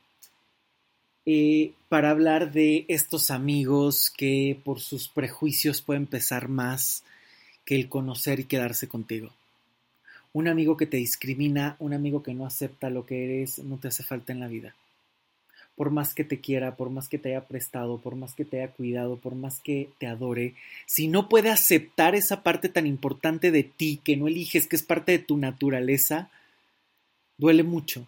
Eh, 1.25 1.73
para 1.89 2.11
hablar 2.11 2.51
de 2.51 2.86
estos 2.89 3.32
amigos 3.32 4.13
que 4.15 4.55
por 4.63 4.82
sus 4.82 5.07
prejuicios 5.07 5.82
pueden 5.82 6.05
pesar 6.05 6.47
más 6.47 7.03
que 7.65 7.75
el 7.75 7.89
conocer 7.89 8.39
y 8.39 8.43
quedarse 8.43 8.88
contigo. 8.88 9.32
Un 10.34 10.47
amigo 10.47 10.77
que 10.77 10.86
te 10.86 10.97
discrimina, 10.97 11.75
un 11.80 11.95
amigo 11.95 12.21
que 12.21 12.36
no 12.36 12.45
acepta 12.45 12.91
lo 12.91 13.07
que 13.07 13.23
eres, 13.25 13.57
no 13.57 13.77
te 13.77 13.88
hace 13.88 14.03
falta 14.03 14.32
en 14.32 14.41
la 14.41 14.47
vida 14.47 14.75
por 15.80 15.91
más 15.91 16.13
que 16.13 16.25
te 16.25 16.41
quiera, 16.41 16.75
por 16.75 16.89
más 16.89 17.07
que 17.07 17.17
te 17.17 17.30
haya 17.30 17.47
prestado, 17.47 17.99
por 18.01 18.17
más 18.17 18.34
que 18.34 18.43
te 18.43 18.61
haya 18.61 18.73
cuidado, 18.73 19.15
por 19.15 19.36
más 19.36 19.61
que 19.61 19.88
te 19.97 20.07
adore, 20.07 20.53
si 20.86 21.07
no 21.07 21.30
puede 21.30 21.51
aceptar 21.51 22.15
esa 22.15 22.43
parte 22.43 22.67
tan 22.67 22.86
importante 22.86 23.49
de 23.49 23.63
ti 23.63 24.01
que 24.03 24.17
no 24.17 24.27
eliges, 24.27 24.67
que 24.67 24.75
es 24.75 24.84
parte 24.84 25.13
de 25.13 25.19
tu 25.19 25.38
naturaleza, 25.38 26.32
duele 27.38 27.63
mucho. 27.63 28.05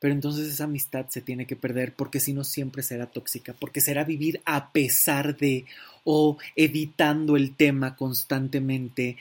Pero 0.00 0.12
entonces 0.12 0.50
esa 0.50 0.64
amistad 0.64 1.06
se 1.08 1.22
tiene 1.22 1.46
que 1.46 1.56
perder 1.56 1.94
porque 1.94 2.20
si 2.20 2.34
no 2.34 2.44
siempre 2.44 2.82
será 2.82 3.06
tóxica, 3.06 3.54
porque 3.54 3.80
será 3.80 4.04
vivir 4.04 4.42
a 4.44 4.70
pesar 4.70 5.34
de 5.34 5.64
o 6.04 6.36
evitando 6.56 7.38
el 7.38 7.56
tema 7.56 7.96
constantemente 7.96 9.16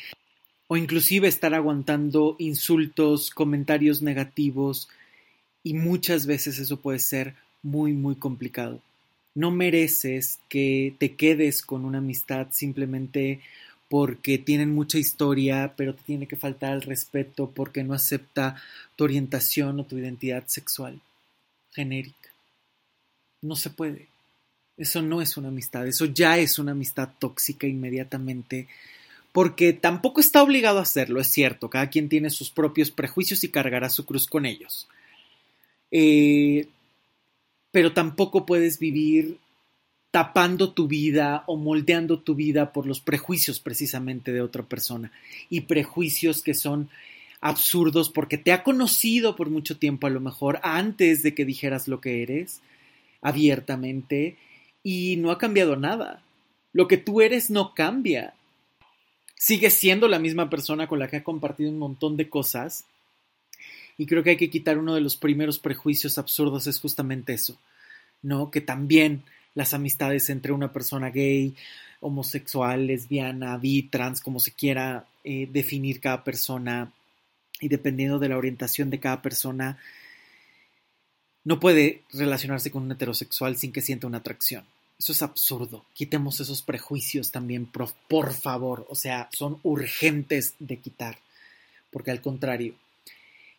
o 0.67 0.75
inclusive 0.75 1.29
estar 1.29 1.53
aguantando 1.53 2.35
insultos, 2.37 3.29
comentarios 3.29 4.01
negativos 4.01 4.89
y 5.63 5.73
muchas 5.73 6.25
veces 6.25 6.59
eso 6.59 6.81
puede 6.81 6.99
ser 6.99 7.41
muy, 7.63 7.93
muy 7.93 8.15
complicado. 8.15 8.81
No 9.35 9.49
mereces 9.49 10.39
que 10.49 10.95
te 10.99 11.15
quedes 11.15 11.63
con 11.63 11.85
una 11.85 11.97
amistad 11.97 12.47
simplemente 12.51 13.41
porque 13.89 14.37
tienen 14.37 14.73
mucha 14.73 14.97
historia, 14.97 15.73
pero 15.75 15.95
te 15.95 16.03
tiene 16.03 16.27
que 16.27 16.35
faltar 16.35 16.73
el 16.73 16.81
respeto 16.81 17.49
porque 17.49 17.83
no 17.83 17.93
acepta 17.93 18.55
tu 18.95 19.03
orientación 19.03 19.79
o 19.79 19.85
tu 19.85 19.97
identidad 19.97 20.43
sexual 20.47 21.01
genérica. 21.71 22.29
No 23.41 23.55
se 23.55 23.69
puede. 23.69 24.07
Eso 24.77 25.01
no 25.01 25.21
es 25.21 25.37
una 25.37 25.49
amistad, 25.49 25.87
eso 25.87 26.05
ya 26.05 26.37
es 26.39 26.57
una 26.57 26.71
amistad 26.71 27.09
tóxica 27.19 27.67
inmediatamente, 27.67 28.67
porque 29.31 29.73
tampoco 29.73 30.19
está 30.19 30.41
obligado 30.41 30.79
a 30.79 30.83
hacerlo, 30.83 31.21
es 31.21 31.27
cierto, 31.27 31.69
cada 31.69 31.89
quien 31.91 32.09
tiene 32.09 32.31
sus 32.31 32.49
propios 32.49 32.89
prejuicios 32.89 33.43
y 33.43 33.49
cargará 33.49 33.89
su 33.89 34.05
cruz 34.05 34.25
con 34.25 34.47
ellos. 34.47 34.87
Eh, 35.91 36.67
pero 37.73 37.91
tampoco 37.91 38.45
puedes 38.45 38.77
vivir 38.77 39.39
tapando 40.11 40.73
tu 40.73 40.87
vida 40.87 41.43
o 41.47 41.57
moldeando 41.57 42.19
tu 42.19 42.35
vida 42.35 42.71
por 42.71 42.85
los 42.85 43.01
prejuicios 43.01 43.59
precisamente 43.59 44.31
de 44.31 44.41
otra 44.41 44.61
persona 44.61 45.11
y 45.49 45.61
prejuicios 45.61 46.43
que 46.43 46.53
son 46.53 46.91
absurdos 47.41 48.09
porque 48.09 48.37
te 48.37 48.51
ha 48.51 48.63
conocido 48.63 49.35
por 49.35 49.49
mucho 49.49 49.79
tiempo 49.79 50.05
a 50.05 50.11
lo 50.11 50.19
mejor 50.19 50.59
antes 50.61 51.23
de 51.23 51.33
que 51.33 51.45
dijeras 51.45 51.87
lo 51.87 51.99
que 51.99 52.21
eres 52.21 52.61
abiertamente 53.23 54.37
y 54.83 55.15
no 55.17 55.31
ha 55.31 55.39
cambiado 55.39 55.75
nada. 55.75 56.21
Lo 56.73 56.87
que 56.87 56.97
tú 56.97 57.21
eres 57.21 57.49
no 57.49 57.73
cambia. 57.73 58.35
Sigues 59.35 59.73
siendo 59.73 60.07
la 60.07 60.19
misma 60.19 60.47
persona 60.47 60.85
con 60.85 60.99
la 60.99 61.07
que 61.07 61.17
ha 61.17 61.23
compartido 61.23 61.71
un 61.71 61.79
montón 61.79 62.17
de 62.17 62.29
cosas 62.29 62.85
y 63.97 64.05
creo 64.05 64.23
que 64.23 64.31
hay 64.31 64.37
que 64.37 64.49
quitar 64.49 64.77
uno 64.77 64.95
de 64.95 65.01
los 65.01 65.15
primeros 65.15 65.59
prejuicios 65.59 66.17
absurdos, 66.17 66.67
es 66.67 66.79
justamente 66.79 67.33
eso, 67.33 67.57
¿no? 68.21 68.51
Que 68.51 68.61
también 68.61 69.23
las 69.55 69.73
amistades 69.73 70.29
entre 70.29 70.51
una 70.51 70.73
persona 70.73 71.09
gay, 71.09 71.55
homosexual, 71.99 72.87
lesbiana, 72.87 73.57
bi, 73.57 73.83
trans, 73.83 74.21
como 74.21 74.39
se 74.39 74.51
quiera 74.51 75.05
eh, 75.23 75.47
definir 75.51 75.99
cada 75.99 76.23
persona, 76.23 76.91
y 77.59 77.69
dependiendo 77.69 78.19
de 78.19 78.29
la 78.29 78.37
orientación 78.37 78.89
de 78.89 78.99
cada 78.99 79.21
persona, 79.21 79.77
no 81.45 81.59
puede 81.59 82.01
relacionarse 82.11 82.71
con 82.71 82.83
un 82.83 82.91
heterosexual 82.91 83.57
sin 83.57 83.71
que 83.71 83.81
sienta 83.81 84.07
una 84.07 84.19
atracción. 84.19 84.65
Eso 84.99 85.11
es 85.11 85.21
absurdo. 85.21 85.85
Quitemos 85.93 86.39
esos 86.39 86.61
prejuicios 86.61 87.31
también, 87.31 87.65
por 87.65 88.33
favor. 88.33 88.85
O 88.89 88.95
sea, 88.95 89.29
son 89.33 89.59
urgentes 89.63 90.55
de 90.59 90.77
quitar. 90.77 91.17
Porque 91.91 92.11
al 92.11 92.21
contrario, 92.21 92.75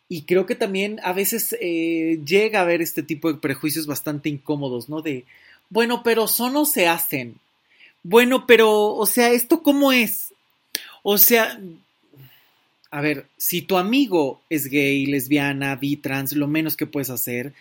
y 0.07 0.23
creo 0.23 0.45
que 0.45 0.55
también 0.55 0.99
a 1.03 1.13
veces 1.13 1.55
eh, 1.59 2.19
llega 2.25 2.59
a 2.59 2.61
haber 2.63 2.81
este 2.81 3.03
tipo 3.03 3.31
de 3.31 3.39
prejuicios 3.39 3.87
bastante 3.87 4.29
incómodos, 4.29 4.87
¿no? 4.87 5.01
De, 5.01 5.25
bueno, 5.69 6.03
pero 6.03 6.27
son 6.27 6.55
o 6.57 6.65
se 6.65 6.87
hacen. 6.87 7.35
Bueno, 8.03 8.45
pero, 8.45 8.93
o 8.93 9.05
sea, 9.07 9.31
¿esto 9.31 9.63
cómo 9.63 9.91
es? 9.91 10.31
O 11.01 11.17
sea, 11.17 11.59
a 12.91 13.01
ver, 13.01 13.25
si 13.37 13.63
tu 13.63 13.77
amigo 13.77 14.41
es 14.49 14.67
gay, 14.67 15.07
lesbiana, 15.07 15.75
bi, 15.75 15.97
trans, 15.97 16.33
lo 16.33 16.47
menos 16.47 16.77
que 16.77 16.85
puedes 16.85 17.09
hacer 17.09 17.53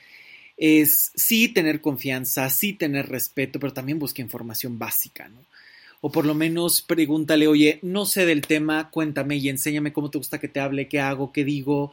es 0.56 1.12
sí 1.14 1.48
tener 1.48 1.80
confianza, 1.80 2.48
sí 2.50 2.74
tener 2.74 3.08
respeto, 3.08 3.58
pero 3.58 3.72
también 3.72 3.98
busca 3.98 4.22
información 4.22 4.78
básica, 4.78 5.28
¿no? 5.28 5.40
O 6.00 6.12
por 6.12 6.26
lo 6.26 6.34
menos 6.34 6.82
pregúntale, 6.82 7.48
oye, 7.48 7.78
no 7.80 8.04
sé 8.04 8.26
del 8.26 8.42
tema, 8.42 8.90
cuéntame 8.90 9.36
y 9.36 9.48
enséñame 9.48 9.94
cómo 9.94 10.10
te 10.10 10.18
gusta 10.18 10.38
que 10.38 10.48
te 10.48 10.60
hable, 10.60 10.86
qué 10.86 11.00
hago, 11.00 11.32
qué 11.32 11.44
digo, 11.44 11.92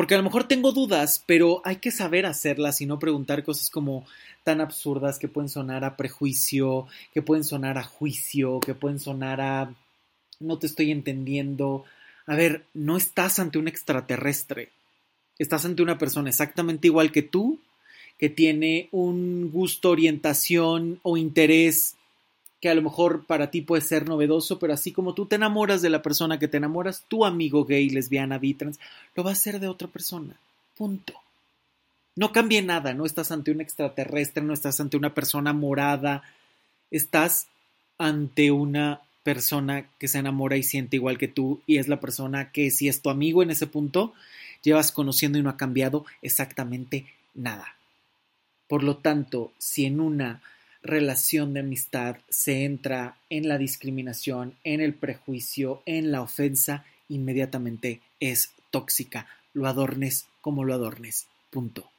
porque 0.00 0.14
a 0.14 0.16
lo 0.16 0.24
mejor 0.24 0.44
tengo 0.44 0.72
dudas, 0.72 1.22
pero 1.26 1.60
hay 1.62 1.76
que 1.76 1.90
saber 1.90 2.24
hacerlas 2.24 2.80
y 2.80 2.86
no 2.86 2.98
preguntar 2.98 3.44
cosas 3.44 3.68
como 3.68 4.06
tan 4.44 4.62
absurdas 4.62 5.18
que 5.18 5.28
pueden 5.28 5.50
sonar 5.50 5.84
a 5.84 5.98
prejuicio, 5.98 6.86
que 7.12 7.20
pueden 7.20 7.44
sonar 7.44 7.76
a 7.76 7.82
juicio, 7.82 8.60
que 8.60 8.72
pueden 8.72 8.98
sonar 8.98 9.42
a 9.42 9.74
no 10.38 10.58
te 10.58 10.68
estoy 10.68 10.90
entendiendo. 10.90 11.84
A 12.24 12.34
ver, 12.34 12.64
no 12.72 12.96
estás 12.96 13.38
ante 13.40 13.58
un 13.58 13.68
extraterrestre. 13.68 14.70
Estás 15.38 15.66
ante 15.66 15.82
una 15.82 15.98
persona 15.98 16.30
exactamente 16.30 16.86
igual 16.86 17.12
que 17.12 17.20
tú, 17.20 17.60
que 18.16 18.30
tiene 18.30 18.88
un 18.92 19.50
gusto, 19.52 19.90
orientación 19.90 20.98
o 21.02 21.18
interés 21.18 21.96
que 22.60 22.68
a 22.68 22.74
lo 22.74 22.82
mejor 22.82 23.24
para 23.24 23.50
ti 23.50 23.62
puede 23.62 23.82
ser 23.82 24.08
novedoso, 24.08 24.58
pero 24.58 24.74
así 24.74 24.92
como 24.92 25.14
tú 25.14 25.26
te 25.26 25.36
enamoras 25.36 25.80
de 25.82 25.90
la 25.90 26.02
persona 26.02 26.38
que 26.38 26.48
te 26.48 26.58
enamoras, 26.58 27.04
tu 27.08 27.24
amigo 27.24 27.64
gay, 27.64 27.88
lesbiana, 27.88 28.38
bitrans, 28.38 28.78
lo 29.14 29.24
va 29.24 29.30
a 29.30 29.32
hacer 29.32 29.60
de 29.60 29.68
otra 29.68 29.88
persona. 29.88 30.36
Punto. 30.76 31.14
No 32.16 32.32
cambie 32.32 32.60
nada, 32.60 32.92
no 32.92 33.06
estás 33.06 33.30
ante 33.30 33.50
un 33.50 33.60
extraterrestre, 33.60 34.42
no 34.42 34.52
estás 34.52 34.78
ante 34.80 34.98
una 34.98 35.14
persona 35.14 35.52
morada, 35.54 36.22
estás 36.90 37.46
ante 37.96 38.50
una 38.50 39.00
persona 39.22 39.86
que 39.98 40.08
se 40.08 40.18
enamora 40.18 40.56
y 40.56 40.62
siente 40.62 40.96
igual 40.96 41.18
que 41.18 41.28
tú 41.28 41.60
y 41.66 41.78
es 41.78 41.88
la 41.88 42.00
persona 42.00 42.50
que 42.52 42.70
si 42.70 42.88
es 42.88 43.00
tu 43.00 43.10
amigo 43.10 43.42
en 43.42 43.50
ese 43.50 43.66
punto, 43.66 44.12
llevas 44.62 44.92
conociendo 44.92 45.38
y 45.38 45.42
no 45.42 45.50
ha 45.50 45.56
cambiado 45.56 46.04
exactamente 46.20 47.06
nada. 47.34 47.76
Por 48.68 48.82
lo 48.82 48.98
tanto, 48.98 49.52
si 49.58 49.86
en 49.86 50.00
una 50.00 50.42
relación 50.82 51.54
de 51.54 51.60
amistad 51.60 52.16
se 52.28 52.64
entra 52.64 53.16
en 53.28 53.48
la 53.48 53.58
discriminación, 53.58 54.54
en 54.64 54.80
el 54.80 54.94
prejuicio, 54.94 55.82
en 55.86 56.10
la 56.12 56.22
ofensa, 56.22 56.84
inmediatamente 57.08 58.00
es 58.18 58.52
tóxica. 58.70 59.26
Lo 59.52 59.66
adornes 59.66 60.26
como 60.40 60.64
lo 60.64 60.74
adornes. 60.74 61.26
Punto. 61.50 61.90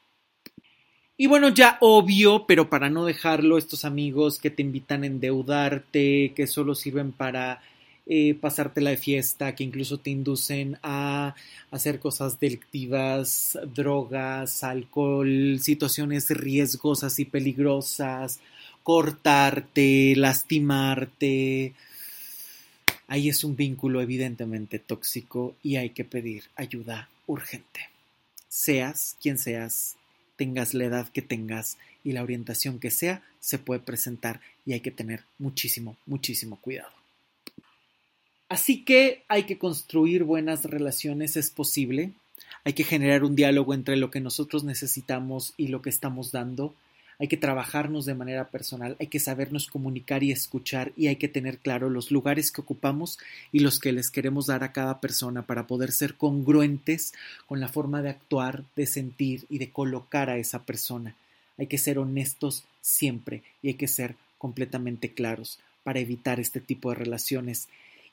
Y 1.17 1.27
bueno, 1.27 1.49
ya 1.49 1.77
obvio, 1.81 2.47
pero 2.47 2.69
para 2.69 2.89
no 2.89 3.05
dejarlo, 3.05 3.57
estos 3.57 3.85
amigos 3.85 4.39
que 4.39 4.49
te 4.49 4.63
invitan 4.63 5.03
a 5.03 5.07
endeudarte, 5.07 6.33
que 6.35 6.47
solo 6.47 6.73
sirven 6.73 7.11
para 7.11 7.61
eh, 8.07 8.33
pasártela 8.33 8.89
de 8.89 8.97
fiesta, 8.97 9.53
que 9.53 9.63
incluso 9.63 9.99
te 9.99 10.09
inducen 10.09 10.79
a 10.81 11.35
hacer 11.69 11.99
cosas 11.99 12.39
delictivas, 12.39 13.59
drogas, 13.75 14.63
alcohol, 14.63 15.59
situaciones 15.61 16.29
riesgosas 16.31 17.19
y 17.19 17.25
peligrosas, 17.25 18.39
cortarte, 18.83 20.15
lastimarte. 20.15 21.73
Ahí 23.07 23.29
es 23.29 23.43
un 23.43 23.55
vínculo 23.55 24.01
evidentemente 24.01 24.79
tóxico 24.79 25.55
y 25.61 25.75
hay 25.75 25.89
que 25.89 26.05
pedir 26.05 26.45
ayuda 26.55 27.09
urgente. 27.27 27.89
Seas 28.47 29.17
quien 29.21 29.37
seas, 29.37 29.95
tengas 30.35 30.73
la 30.73 30.85
edad 30.85 31.09
que 31.09 31.21
tengas 31.21 31.77
y 32.03 32.13
la 32.13 32.23
orientación 32.23 32.79
que 32.79 32.91
sea, 32.91 33.21
se 33.39 33.59
puede 33.59 33.79
presentar 33.79 34.41
y 34.65 34.73
hay 34.73 34.79
que 34.79 34.91
tener 34.91 35.23
muchísimo, 35.39 35.97
muchísimo 36.05 36.57
cuidado. 36.57 36.91
Así 38.49 38.83
que 38.83 39.23
hay 39.27 39.43
que 39.43 39.57
construir 39.57 40.23
buenas 40.23 40.65
relaciones, 40.65 41.37
es 41.37 41.51
posible. 41.51 42.11
Hay 42.65 42.73
que 42.73 42.83
generar 42.83 43.23
un 43.23 43.35
diálogo 43.35 43.73
entre 43.73 43.95
lo 43.95 44.11
que 44.11 44.19
nosotros 44.19 44.63
necesitamos 44.63 45.53
y 45.57 45.67
lo 45.67 45.81
que 45.81 45.89
estamos 45.89 46.31
dando 46.31 46.73
hay 47.21 47.27
que 47.27 47.37
trabajarnos 47.37 48.05
de 48.07 48.15
manera 48.15 48.49
personal, 48.49 48.97
hay 48.99 49.05
que 49.05 49.19
sabernos 49.19 49.67
comunicar 49.67 50.23
y 50.23 50.31
escuchar 50.31 50.91
y 50.97 51.05
hay 51.05 51.17
que 51.17 51.27
tener 51.27 51.59
claro 51.59 51.87
los 51.87 52.09
lugares 52.09 52.51
que 52.51 52.61
ocupamos 52.61 53.19
y 53.51 53.59
los 53.59 53.79
que 53.79 53.91
les 53.91 54.09
queremos 54.09 54.47
dar 54.47 54.63
a 54.63 54.71
cada 54.71 54.99
persona 54.99 55.43
para 55.43 55.67
poder 55.67 55.91
ser 55.91 56.15
congruentes 56.15 57.13
con 57.45 57.59
la 57.59 57.67
forma 57.67 58.01
de 58.01 58.09
actuar, 58.09 58.63
de 58.75 58.87
sentir 58.87 59.45
y 59.51 59.59
de 59.59 59.69
colocar 59.69 60.31
a 60.31 60.37
esa 60.37 60.63
persona. 60.63 61.15
Hay 61.59 61.67
que 61.67 61.77
ser 61.77 61.99
honestos 61.99 62.63
siempre 62.81 63.43
y 63.61 63.67
hay 63.67 63.75
que 63.75 63.87
ser 63.87 64.15
completamente 64.39 65.13
claros 65.13 65.59
para 65.83 65.99
evitar 65.99 66.39
este 66.39 66.59
tipo 66.59 66.89
de 66.89 66.95
relaciones 66.95 67.69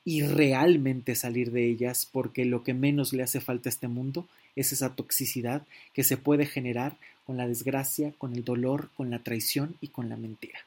y 0.09 0.23
realmente 0.23 1.15
salir 1.15 1.53
de 1.53 1.67
ellas 1.67 2.09
porque 2.11 2.47
lo 2.47 2.65
que 2.65 2.73
menos 2.73 3.13
le 3.13 3.23
hace 3.23 3.43
falta 3.43 3.69
a 3.69 3.75
este 3.75 3.89
mundo 3.89 4.27
es 4.57 4.73
esa 4.73 4.95
toxicidad 4.95 5.67
que 5.93 6.03
se 6.03 6.17
puede 6.17 6.47
generar 6.47 6.97
con 7.27 7.37
la 7.37 7.47
desgracia, 7.47 8.15
con 8.17 8.33
el 8.35 8.43
dolor, 8.43 8.89
con 8.97 9.11
la 9.11 9.19
traición 9.19 9.77
y 9.83 9.89
con 9.89 10.09
la 10.09 10.17
mentira. 10.17 10.61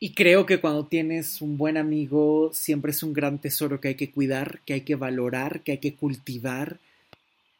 Y 0.00 0.14
creo 0.14 0.46
que 0.46 0.62
cuando 0.62 0.86
tienes 0.86 1.42
un 1.42 1.58
buen 1.58 1.76
amigo 1.76 2.52
siempre 2.54 2.92
es 2.92 3.02
un 3.02 3.12
gran 3.12 3.38
tesoro 3.38 3.82
que 3.82 3.88
hay 3.88 3.94
que 3.96 4.10
cuidar, 4.10 4.60
que 4.64 4.72
hay 4.72 4.80
que 4.80 4.94
valorar, 4.94 5.60
que 5.60 5.72
hay 5.72 5.78
que 5.78 5.94
cultivar 5.94 6.78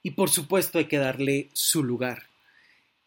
y 0.03 0.13
por 0.13 0.31
supuesto 0.31 0.79
hay 0.79 0.87
que 0.87 0.97
darle 0.97 1.51
su 1.53 1.85
lugar. 1.85 2.23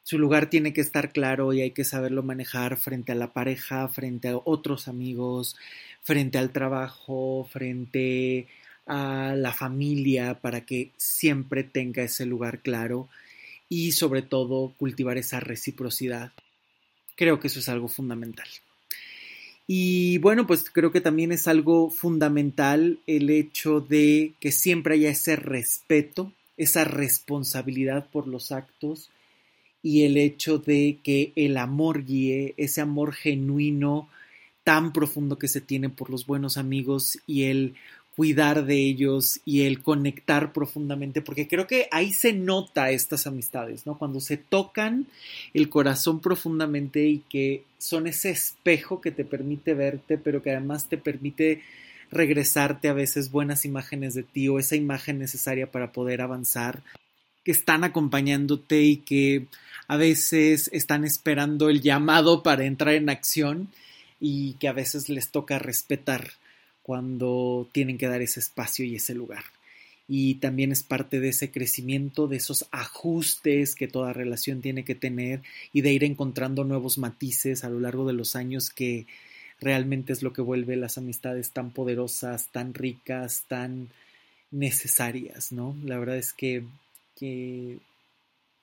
Su 0.07 0.17
lugar 0.17 0.49
tiene 0.49 0.71
que 0.71 0.79
estar 0.79 1.11
claro 1.11 1.51
y 1.51 1.59
hay 1.59 1.71
que 1.71 1.83
saberlo 1.83 2.23
manejar 2.23 2.77
frente 2.77 3.11
a 3.11 3.15
la 3.15 3.33
pareja, 3.33 3.89
frente 3.89 4.29
a 4.29 4.37
otros 4.37 4.87
amigos, 4.87 5.57
frente 6.01 6.37
al 6.37 6.51
trabajo, 6.53 7.45
frente 7.51 8.47
a 8.85 9.33
la 9.35 9.51
familia 9.51 10.39
para 10.39 10.61
que 10.61 10.91
siempre 10.95 11.65
tenga 11.65 12.03
ese 12.03 12.25
lugar 12.25 12.61
claro 12.61 13.09
y 13.67 13.91
sobre 13.91 14.21
todo 14.21 14.73
cultivar 14.77 15.17
esa 15.17 15.41
reciprocidad. 15.41 16.31
Creo 17.17 17.41
que 17.41 17.47
eso 17.47 17.59
es 17.59 17.67
algo 17.67 17.89
fundamental. 17.89 18.47
Y 19.67 20.19
bueno, 20.19 20.47
pues 20.47 20.69
creo 20.71 20.93
que 20.93 21.01
también 21.01 21.33
es 21.33 21.49
algo 21.49 21.89
fundamental 21.89 22.99
el 23.07 23.29
hecho 23.29 23.81
de 23.81 24.31
que 24.39 24.53
siempre 24.53 24.93
haya 24.93 25.09
ese 25.09 25.35
respeto, 25.35 26.31
esa 26.55 26.85
responsabilidad 26.85 28.09
por 28.09 28.29
los 28.29 28.53
actos 28.53 29.09
y 29.87 30.03
el 30.03 30.17
hecho 30.17 30.57
de 30.57 30.99
que 31.01 31.31
el 31.37 31.55
amor 31.55 32.03
guíe, 32.03 32.53
ese 32.57 32.81
amor 32.81 33.13
genuino 33.13 34.09
tan 34.65 34.91
profundo 34.91 35.39
que 35.39 35.47
se 35.47 35.61
tiene 35.61 35.87
por 35.87 36.09
los 36.09 36.25
buenos 36.25 36.57
amigos 36.57 37.19
y 37.25 37.43
el 37.43 37.75
cuidar 38.13 38.65
de 38.65 38.75
ellos 38.75 39.39
y 39.45 39.61
el 39.61 39.81
conectar 39.81 40.51
profundamente, 40.51 41.21
porque 41.21 41.47
creo 41.47 41.67
que 41.67 41.87
ahí 41.91 42.11
se 42.11 42.33
nota 42.33 42.91
estas 42.91 43.27
amistades, 43.27 43.85
¿no? 43.85 43.97
Cuando 43.97 44.19
se 44.19 44.35
tocan 44.35 45.07
el 45.53 45.69
corazón 45.69 46.19
profundamente 46.19 47.07
y 47.07 47.19
que 47.29 47.63
son 47.77 48.07
ese 48.07 48.31
espejo 48.31 48.99
que 48.99 49.11
te 49.11 49.23
permite 49.23 49.73
verte, 49.73 50.17
pero 50.17 50.43
que 50.43 50.51
además 50.51 50.89
te 50.89 50.97
permite 50.97 51.61
regresarte 52.11 52.89
a 52.89 52.93
veces 52.93 53.31
buenas 53.31 53.63
imágenes 53.63 54.15
de 54.15 54.23
ti 54.23 54.49
o 54.49 54.59
esa 54.59 54.75
imagen 54.75 55.17
necesaria 55.17 55.71
para 55.71 55.93
poder 55.93 56.19
avanzar, 56.19 56.83
que 57.47 57.51
están 57.53 57.85
acompañándote 57.85 58.81
y 58.81 58.97
que 58.97 59.45
a 59.87 59.95
veces 59.95 60.69
están 60.73 61.05
esperando 61.05 61.69
el 61.69 61.79
llamado 61.81 62.43
para 62.43 62.65
entrar 62.65 62.95
en 62.95 63.09
acción 63.09 63.69
y 64.19 64.55
que 64.55 64.67
a 64.67 64.73
veces 64.73 65.07
les 65.07 65.29
toca 65.29 65.57
respetar 65.57 66.31
cuando 66.83 67.69
tienen 67.71 67.97
que 67.97 68.09
dar 68.09 68.21
ese 68.21 68.41
espacio 68.41 68.83
y 68.83 68.97
ese 68.97 69.15
lugar. 69.15 69.45
Y 70.09 70.35
también 70.35 70.73
es 70.73 70.83
parte 70.83 71.21
de 71.21 71.29
ese 71.29 71.49
crecimiento, 71.49 72.27
de 72.27 72.35
esos 72.35 72.65
ajustes 72.71 73.75
que 73.75 73.87
toda 73.87 74.11
relación 74.11 74.61
tiene 74.61 74.83
que 74.83 74.95
tener 74.95 75.41
y 75.71 75.79
de 75.79 75.93
ir 75.93 76.03
encontrando 76.03 76.65
nuevos 76.65 76.97
matices 76.97 77.63
a 77.63 77.69
lo 77.69 77.79
largo 77.79 78.05
de 78.05 78.13
los 78.13 78.35
años 78.35 78.71
que 78.71 79.05
realmente 79.61 80.11
es 80.11 80.21
lo 80.21 80.33
que 80.33 80.41
vuelve 80.41 80.75
las 80.75 80.97
amistades 80.97 81.51
tan 81.51 81.71
poderosas, 81.71 82.49
tan 82.49 82.73
ricas, 82.73 83.45
tan 83.47 83.87
necesarias, 84.51 85.53
¿no? 85.53 85.77
La 85.85 85.97
verdad 85.97 86.17
es 86.17 86.33
que, 86.33 86.65
que 87.17 87.77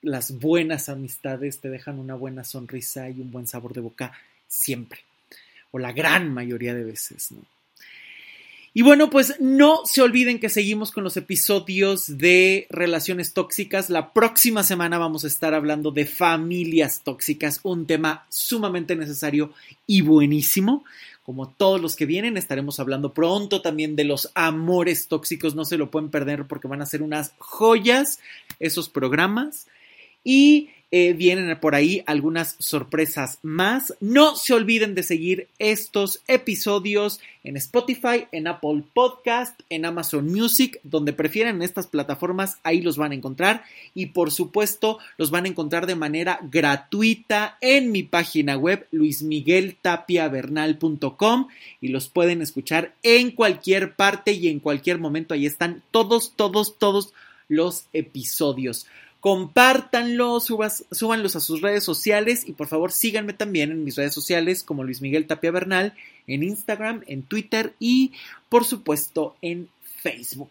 las 0.03 0.39
buenas 0.39 0.89
amistades 0.89 1.61
te 1.61 1.71
dejan 1.71 1.99
una 1.99 2.15
buena 2.15 2.45
sonrisa 2.45 3.09
y 3.09 3.21
un 3.21 3.31
buen 3.31 3.47
sabor 3.47 3.73
de 3.73 3.81
boca 3.81 4.13
siempre, 4.47 5.01
o 5.71 5.79
la 5.79 5.93
gran 5.93 6.33
mayoría 6.33 6.75
de 6.75 6.85
veces, 6.85 7.33
¿no? 7.33 7.43
Y 8.77 8.83
bueno, 8.83 9.09
pues 9.09 9.37
no 9.39 9.83
se 9.85 10.03
olviden 10.03 10.41
que 10.41 10.49
seguimos 10.49 10.91
con 10.91 11.05
los 11.05 11.17
episodios 11.17 12.19
de 12.19 12.67
relaciones 12.71 13.33
tóxicas. 13.33 13.89
La 13.89 14.13
próxima 14.13 14.65
semana 14.65 14.99
vamos 14.99 15.23
a 15.23 15.29
estar 15.29 15.55
hablando 15.55 15.93
de 15.93 16.07
familias 16.07 17.03
tóxicas, 17.05 17.61
un 17.63 17.87
tema 17.87 18.27
sumamente 18.31 18.97
necesario 18.97 19.53
y 19.87 20.01
buenísimo. 20.01 20.85
Como 21.25 21.49
todos 21.49 21.81
los 21.81 21.97
que 21.97 22.05
vienen, 22.05 22.37
estaremos 22.37 22.79
hablando 22.79 23.15
pronto 23.15 23.63
también 23.63 23.97
de 23.97 24.05
los 24.05 24.31
amores 24.35 25.09
tóxicos. 25.09 25.55
No 25.55 25.65
se 25.65 25.79
lo 25.79 25.91
pueden 25.91 26.11
perder 26.11 26.47
porque 26.47 26.69
van 26.69 26.83
a 26.83 26.87
ser 26.87 27.03
unas 27.03 27.33
joyas 27.39 28.21
esos 28.61 28.91
programas. 28.91 29.67
Y 30.23 30.69
eh, 30.97 31.13
vienen 31.13 31.59
por 31.59 31.75
ahí 31.75 32.05
algunas 32.07 32.55
sorpresas 32.61 33.41
más. 33.43 33.95
No 33.99 34.37
se 34.37 34.55
olviden 34.55 34.95
de 34.95 35.03
seguir 35.03 35.49
estos 35.59 36.23
episodios 36.29 37.19
en 37.43 37.57
Spotify, 37.57 38.29
en 38.31 38.47
Apple 38.47 38.85
Podcast, 38.95 39.59
en 39.71 39.87
Amazon 39.87 40.33
Music, 40.33 40.79
donde 40.85 41.13
prefieran 41.13 41.63
estas 41.63 41.89
plataformas, 41.89 42.59
ahí 42.63 42.81
los 42.81 42.97
van 42.97 43.11
a 43.11 43.17
encontrar. 43.17 43.65
Y 43.93 44.07
por 44.07 44.31
supuesto, 44.31 45.01
los 45.19 45.33
van 45.33 45.47
a 45.47 45.49
encontrar 45.49 45.89
de 45.89 45.97
manera 45.97 46.39
gratuita 46.49 47.59
en 47.61 47.91
mi 47.91 48.05
página 48.05 48.57
web 48.57 48.87
luismigueltapiavernal.com 48.93 51.49
y 51.81 51.89
los 51.89 52.09
pueden 52.09 52.41
escuchar 52.41 52.95
en 53.03 53.33
cualquier 53.33 53.97
parte 53.97 54.31
y 54.31 54.47
en 54.47 54.61
cualquier 54.61 55.01
momento. 55.01 55.35
Ahí 55.35 55.45
están 55.45 55.83
todos, 55.91 56.35
todos, 56.37 56.79
todos 56.79 57.13
los 57.49 57.87
episodios 57.93 58.87
compártanlo, 59.25 60.39
súbanlos 60.39 61.35
a 61.35 61.41
sus 61.41 61.63
redes 61.63 61.83
sociales 61.83 62.47
y 62.47 62.53
por 62.53 62.67
favor 62.67 62.93
síganme 62.93 63.33
también 63.33 63.71
en 63.71 63.83
mis 63.83 63.97
redes 63.97 64.13
sociales 64.13 64.63
como 64.63 64.85
Luis 64.85 65.01
Miguel 65.01 65.27
Tapia 65.27 65.51
Bernal, 65.51 65.95
en 66.27 66.43
Instagram, 66.43 67.01
en 67.07 67.23
Twitter 67.23 67.73
y 67.81 68.13
por 68.51 68.67
supuesto 68.67 69.35
en 69.41 69.71
Facebook. 70.03 70.51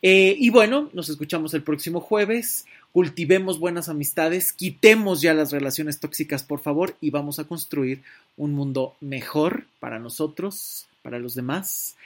Eh, 0.00 0.36
y 0.38 0.50
bueno, 0.50 0.90
nos 0.92 1.08
escuchamos 1.08 1.54
el 1.54 1.64
próximo 1.64 1.98
jueves. 1.98 2.66
Cultivemos 2.92 3.58
buenas 3.58 3.88
amistades, 3.88 4.52
quitemos 4.52 5.20
ya 5.20 5.34
las 5.34 5.50
relaciones 5.50 5.98
tóxicas, 5.98 6.44
por 6.44 6.60
favor, 6.60 6.94
y 7.00 7.10
vamos 7.10 7.40
a 7.40 7.48
construir 7.48 8.00
un 8.36 8.54
mundo 8.54 8.94
mejor 9.00 9.64
para 9.80 9.98
nosotros, 9.98 10.86
para 11.02 11.18
los 11.18 11.34
demás. 11.34 11.96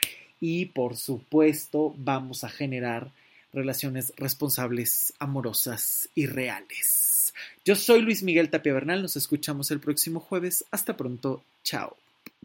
Y 0.41 0.65
por 0.65 0.97
supuesto, 0.97 1.93
vamos 1.99 2.43
a 2.43 2.49
generar 2.49 3.11
relaciones 3.57 4.13
responsables, 4.15 5.13
amorosas 5.19 6.09
y 6.15 6.27
reales. 6.27 7.33
Yo 7.65 7.75
soy 7.75 8.01
Luis 8.01 8.23
Miguel 8.23 8.49
Tapia 8.49 8.73
Bernal, 8.73 9.01
nos 9.01 9.17
escuchamos 9.17 9.71
el 9.71 9.79
próximo 9.79 10.19
jueves. 10.19 10.63
Hasta 10.71 10.95
pronto, 10.95 11.43
chao. 11.63 11.97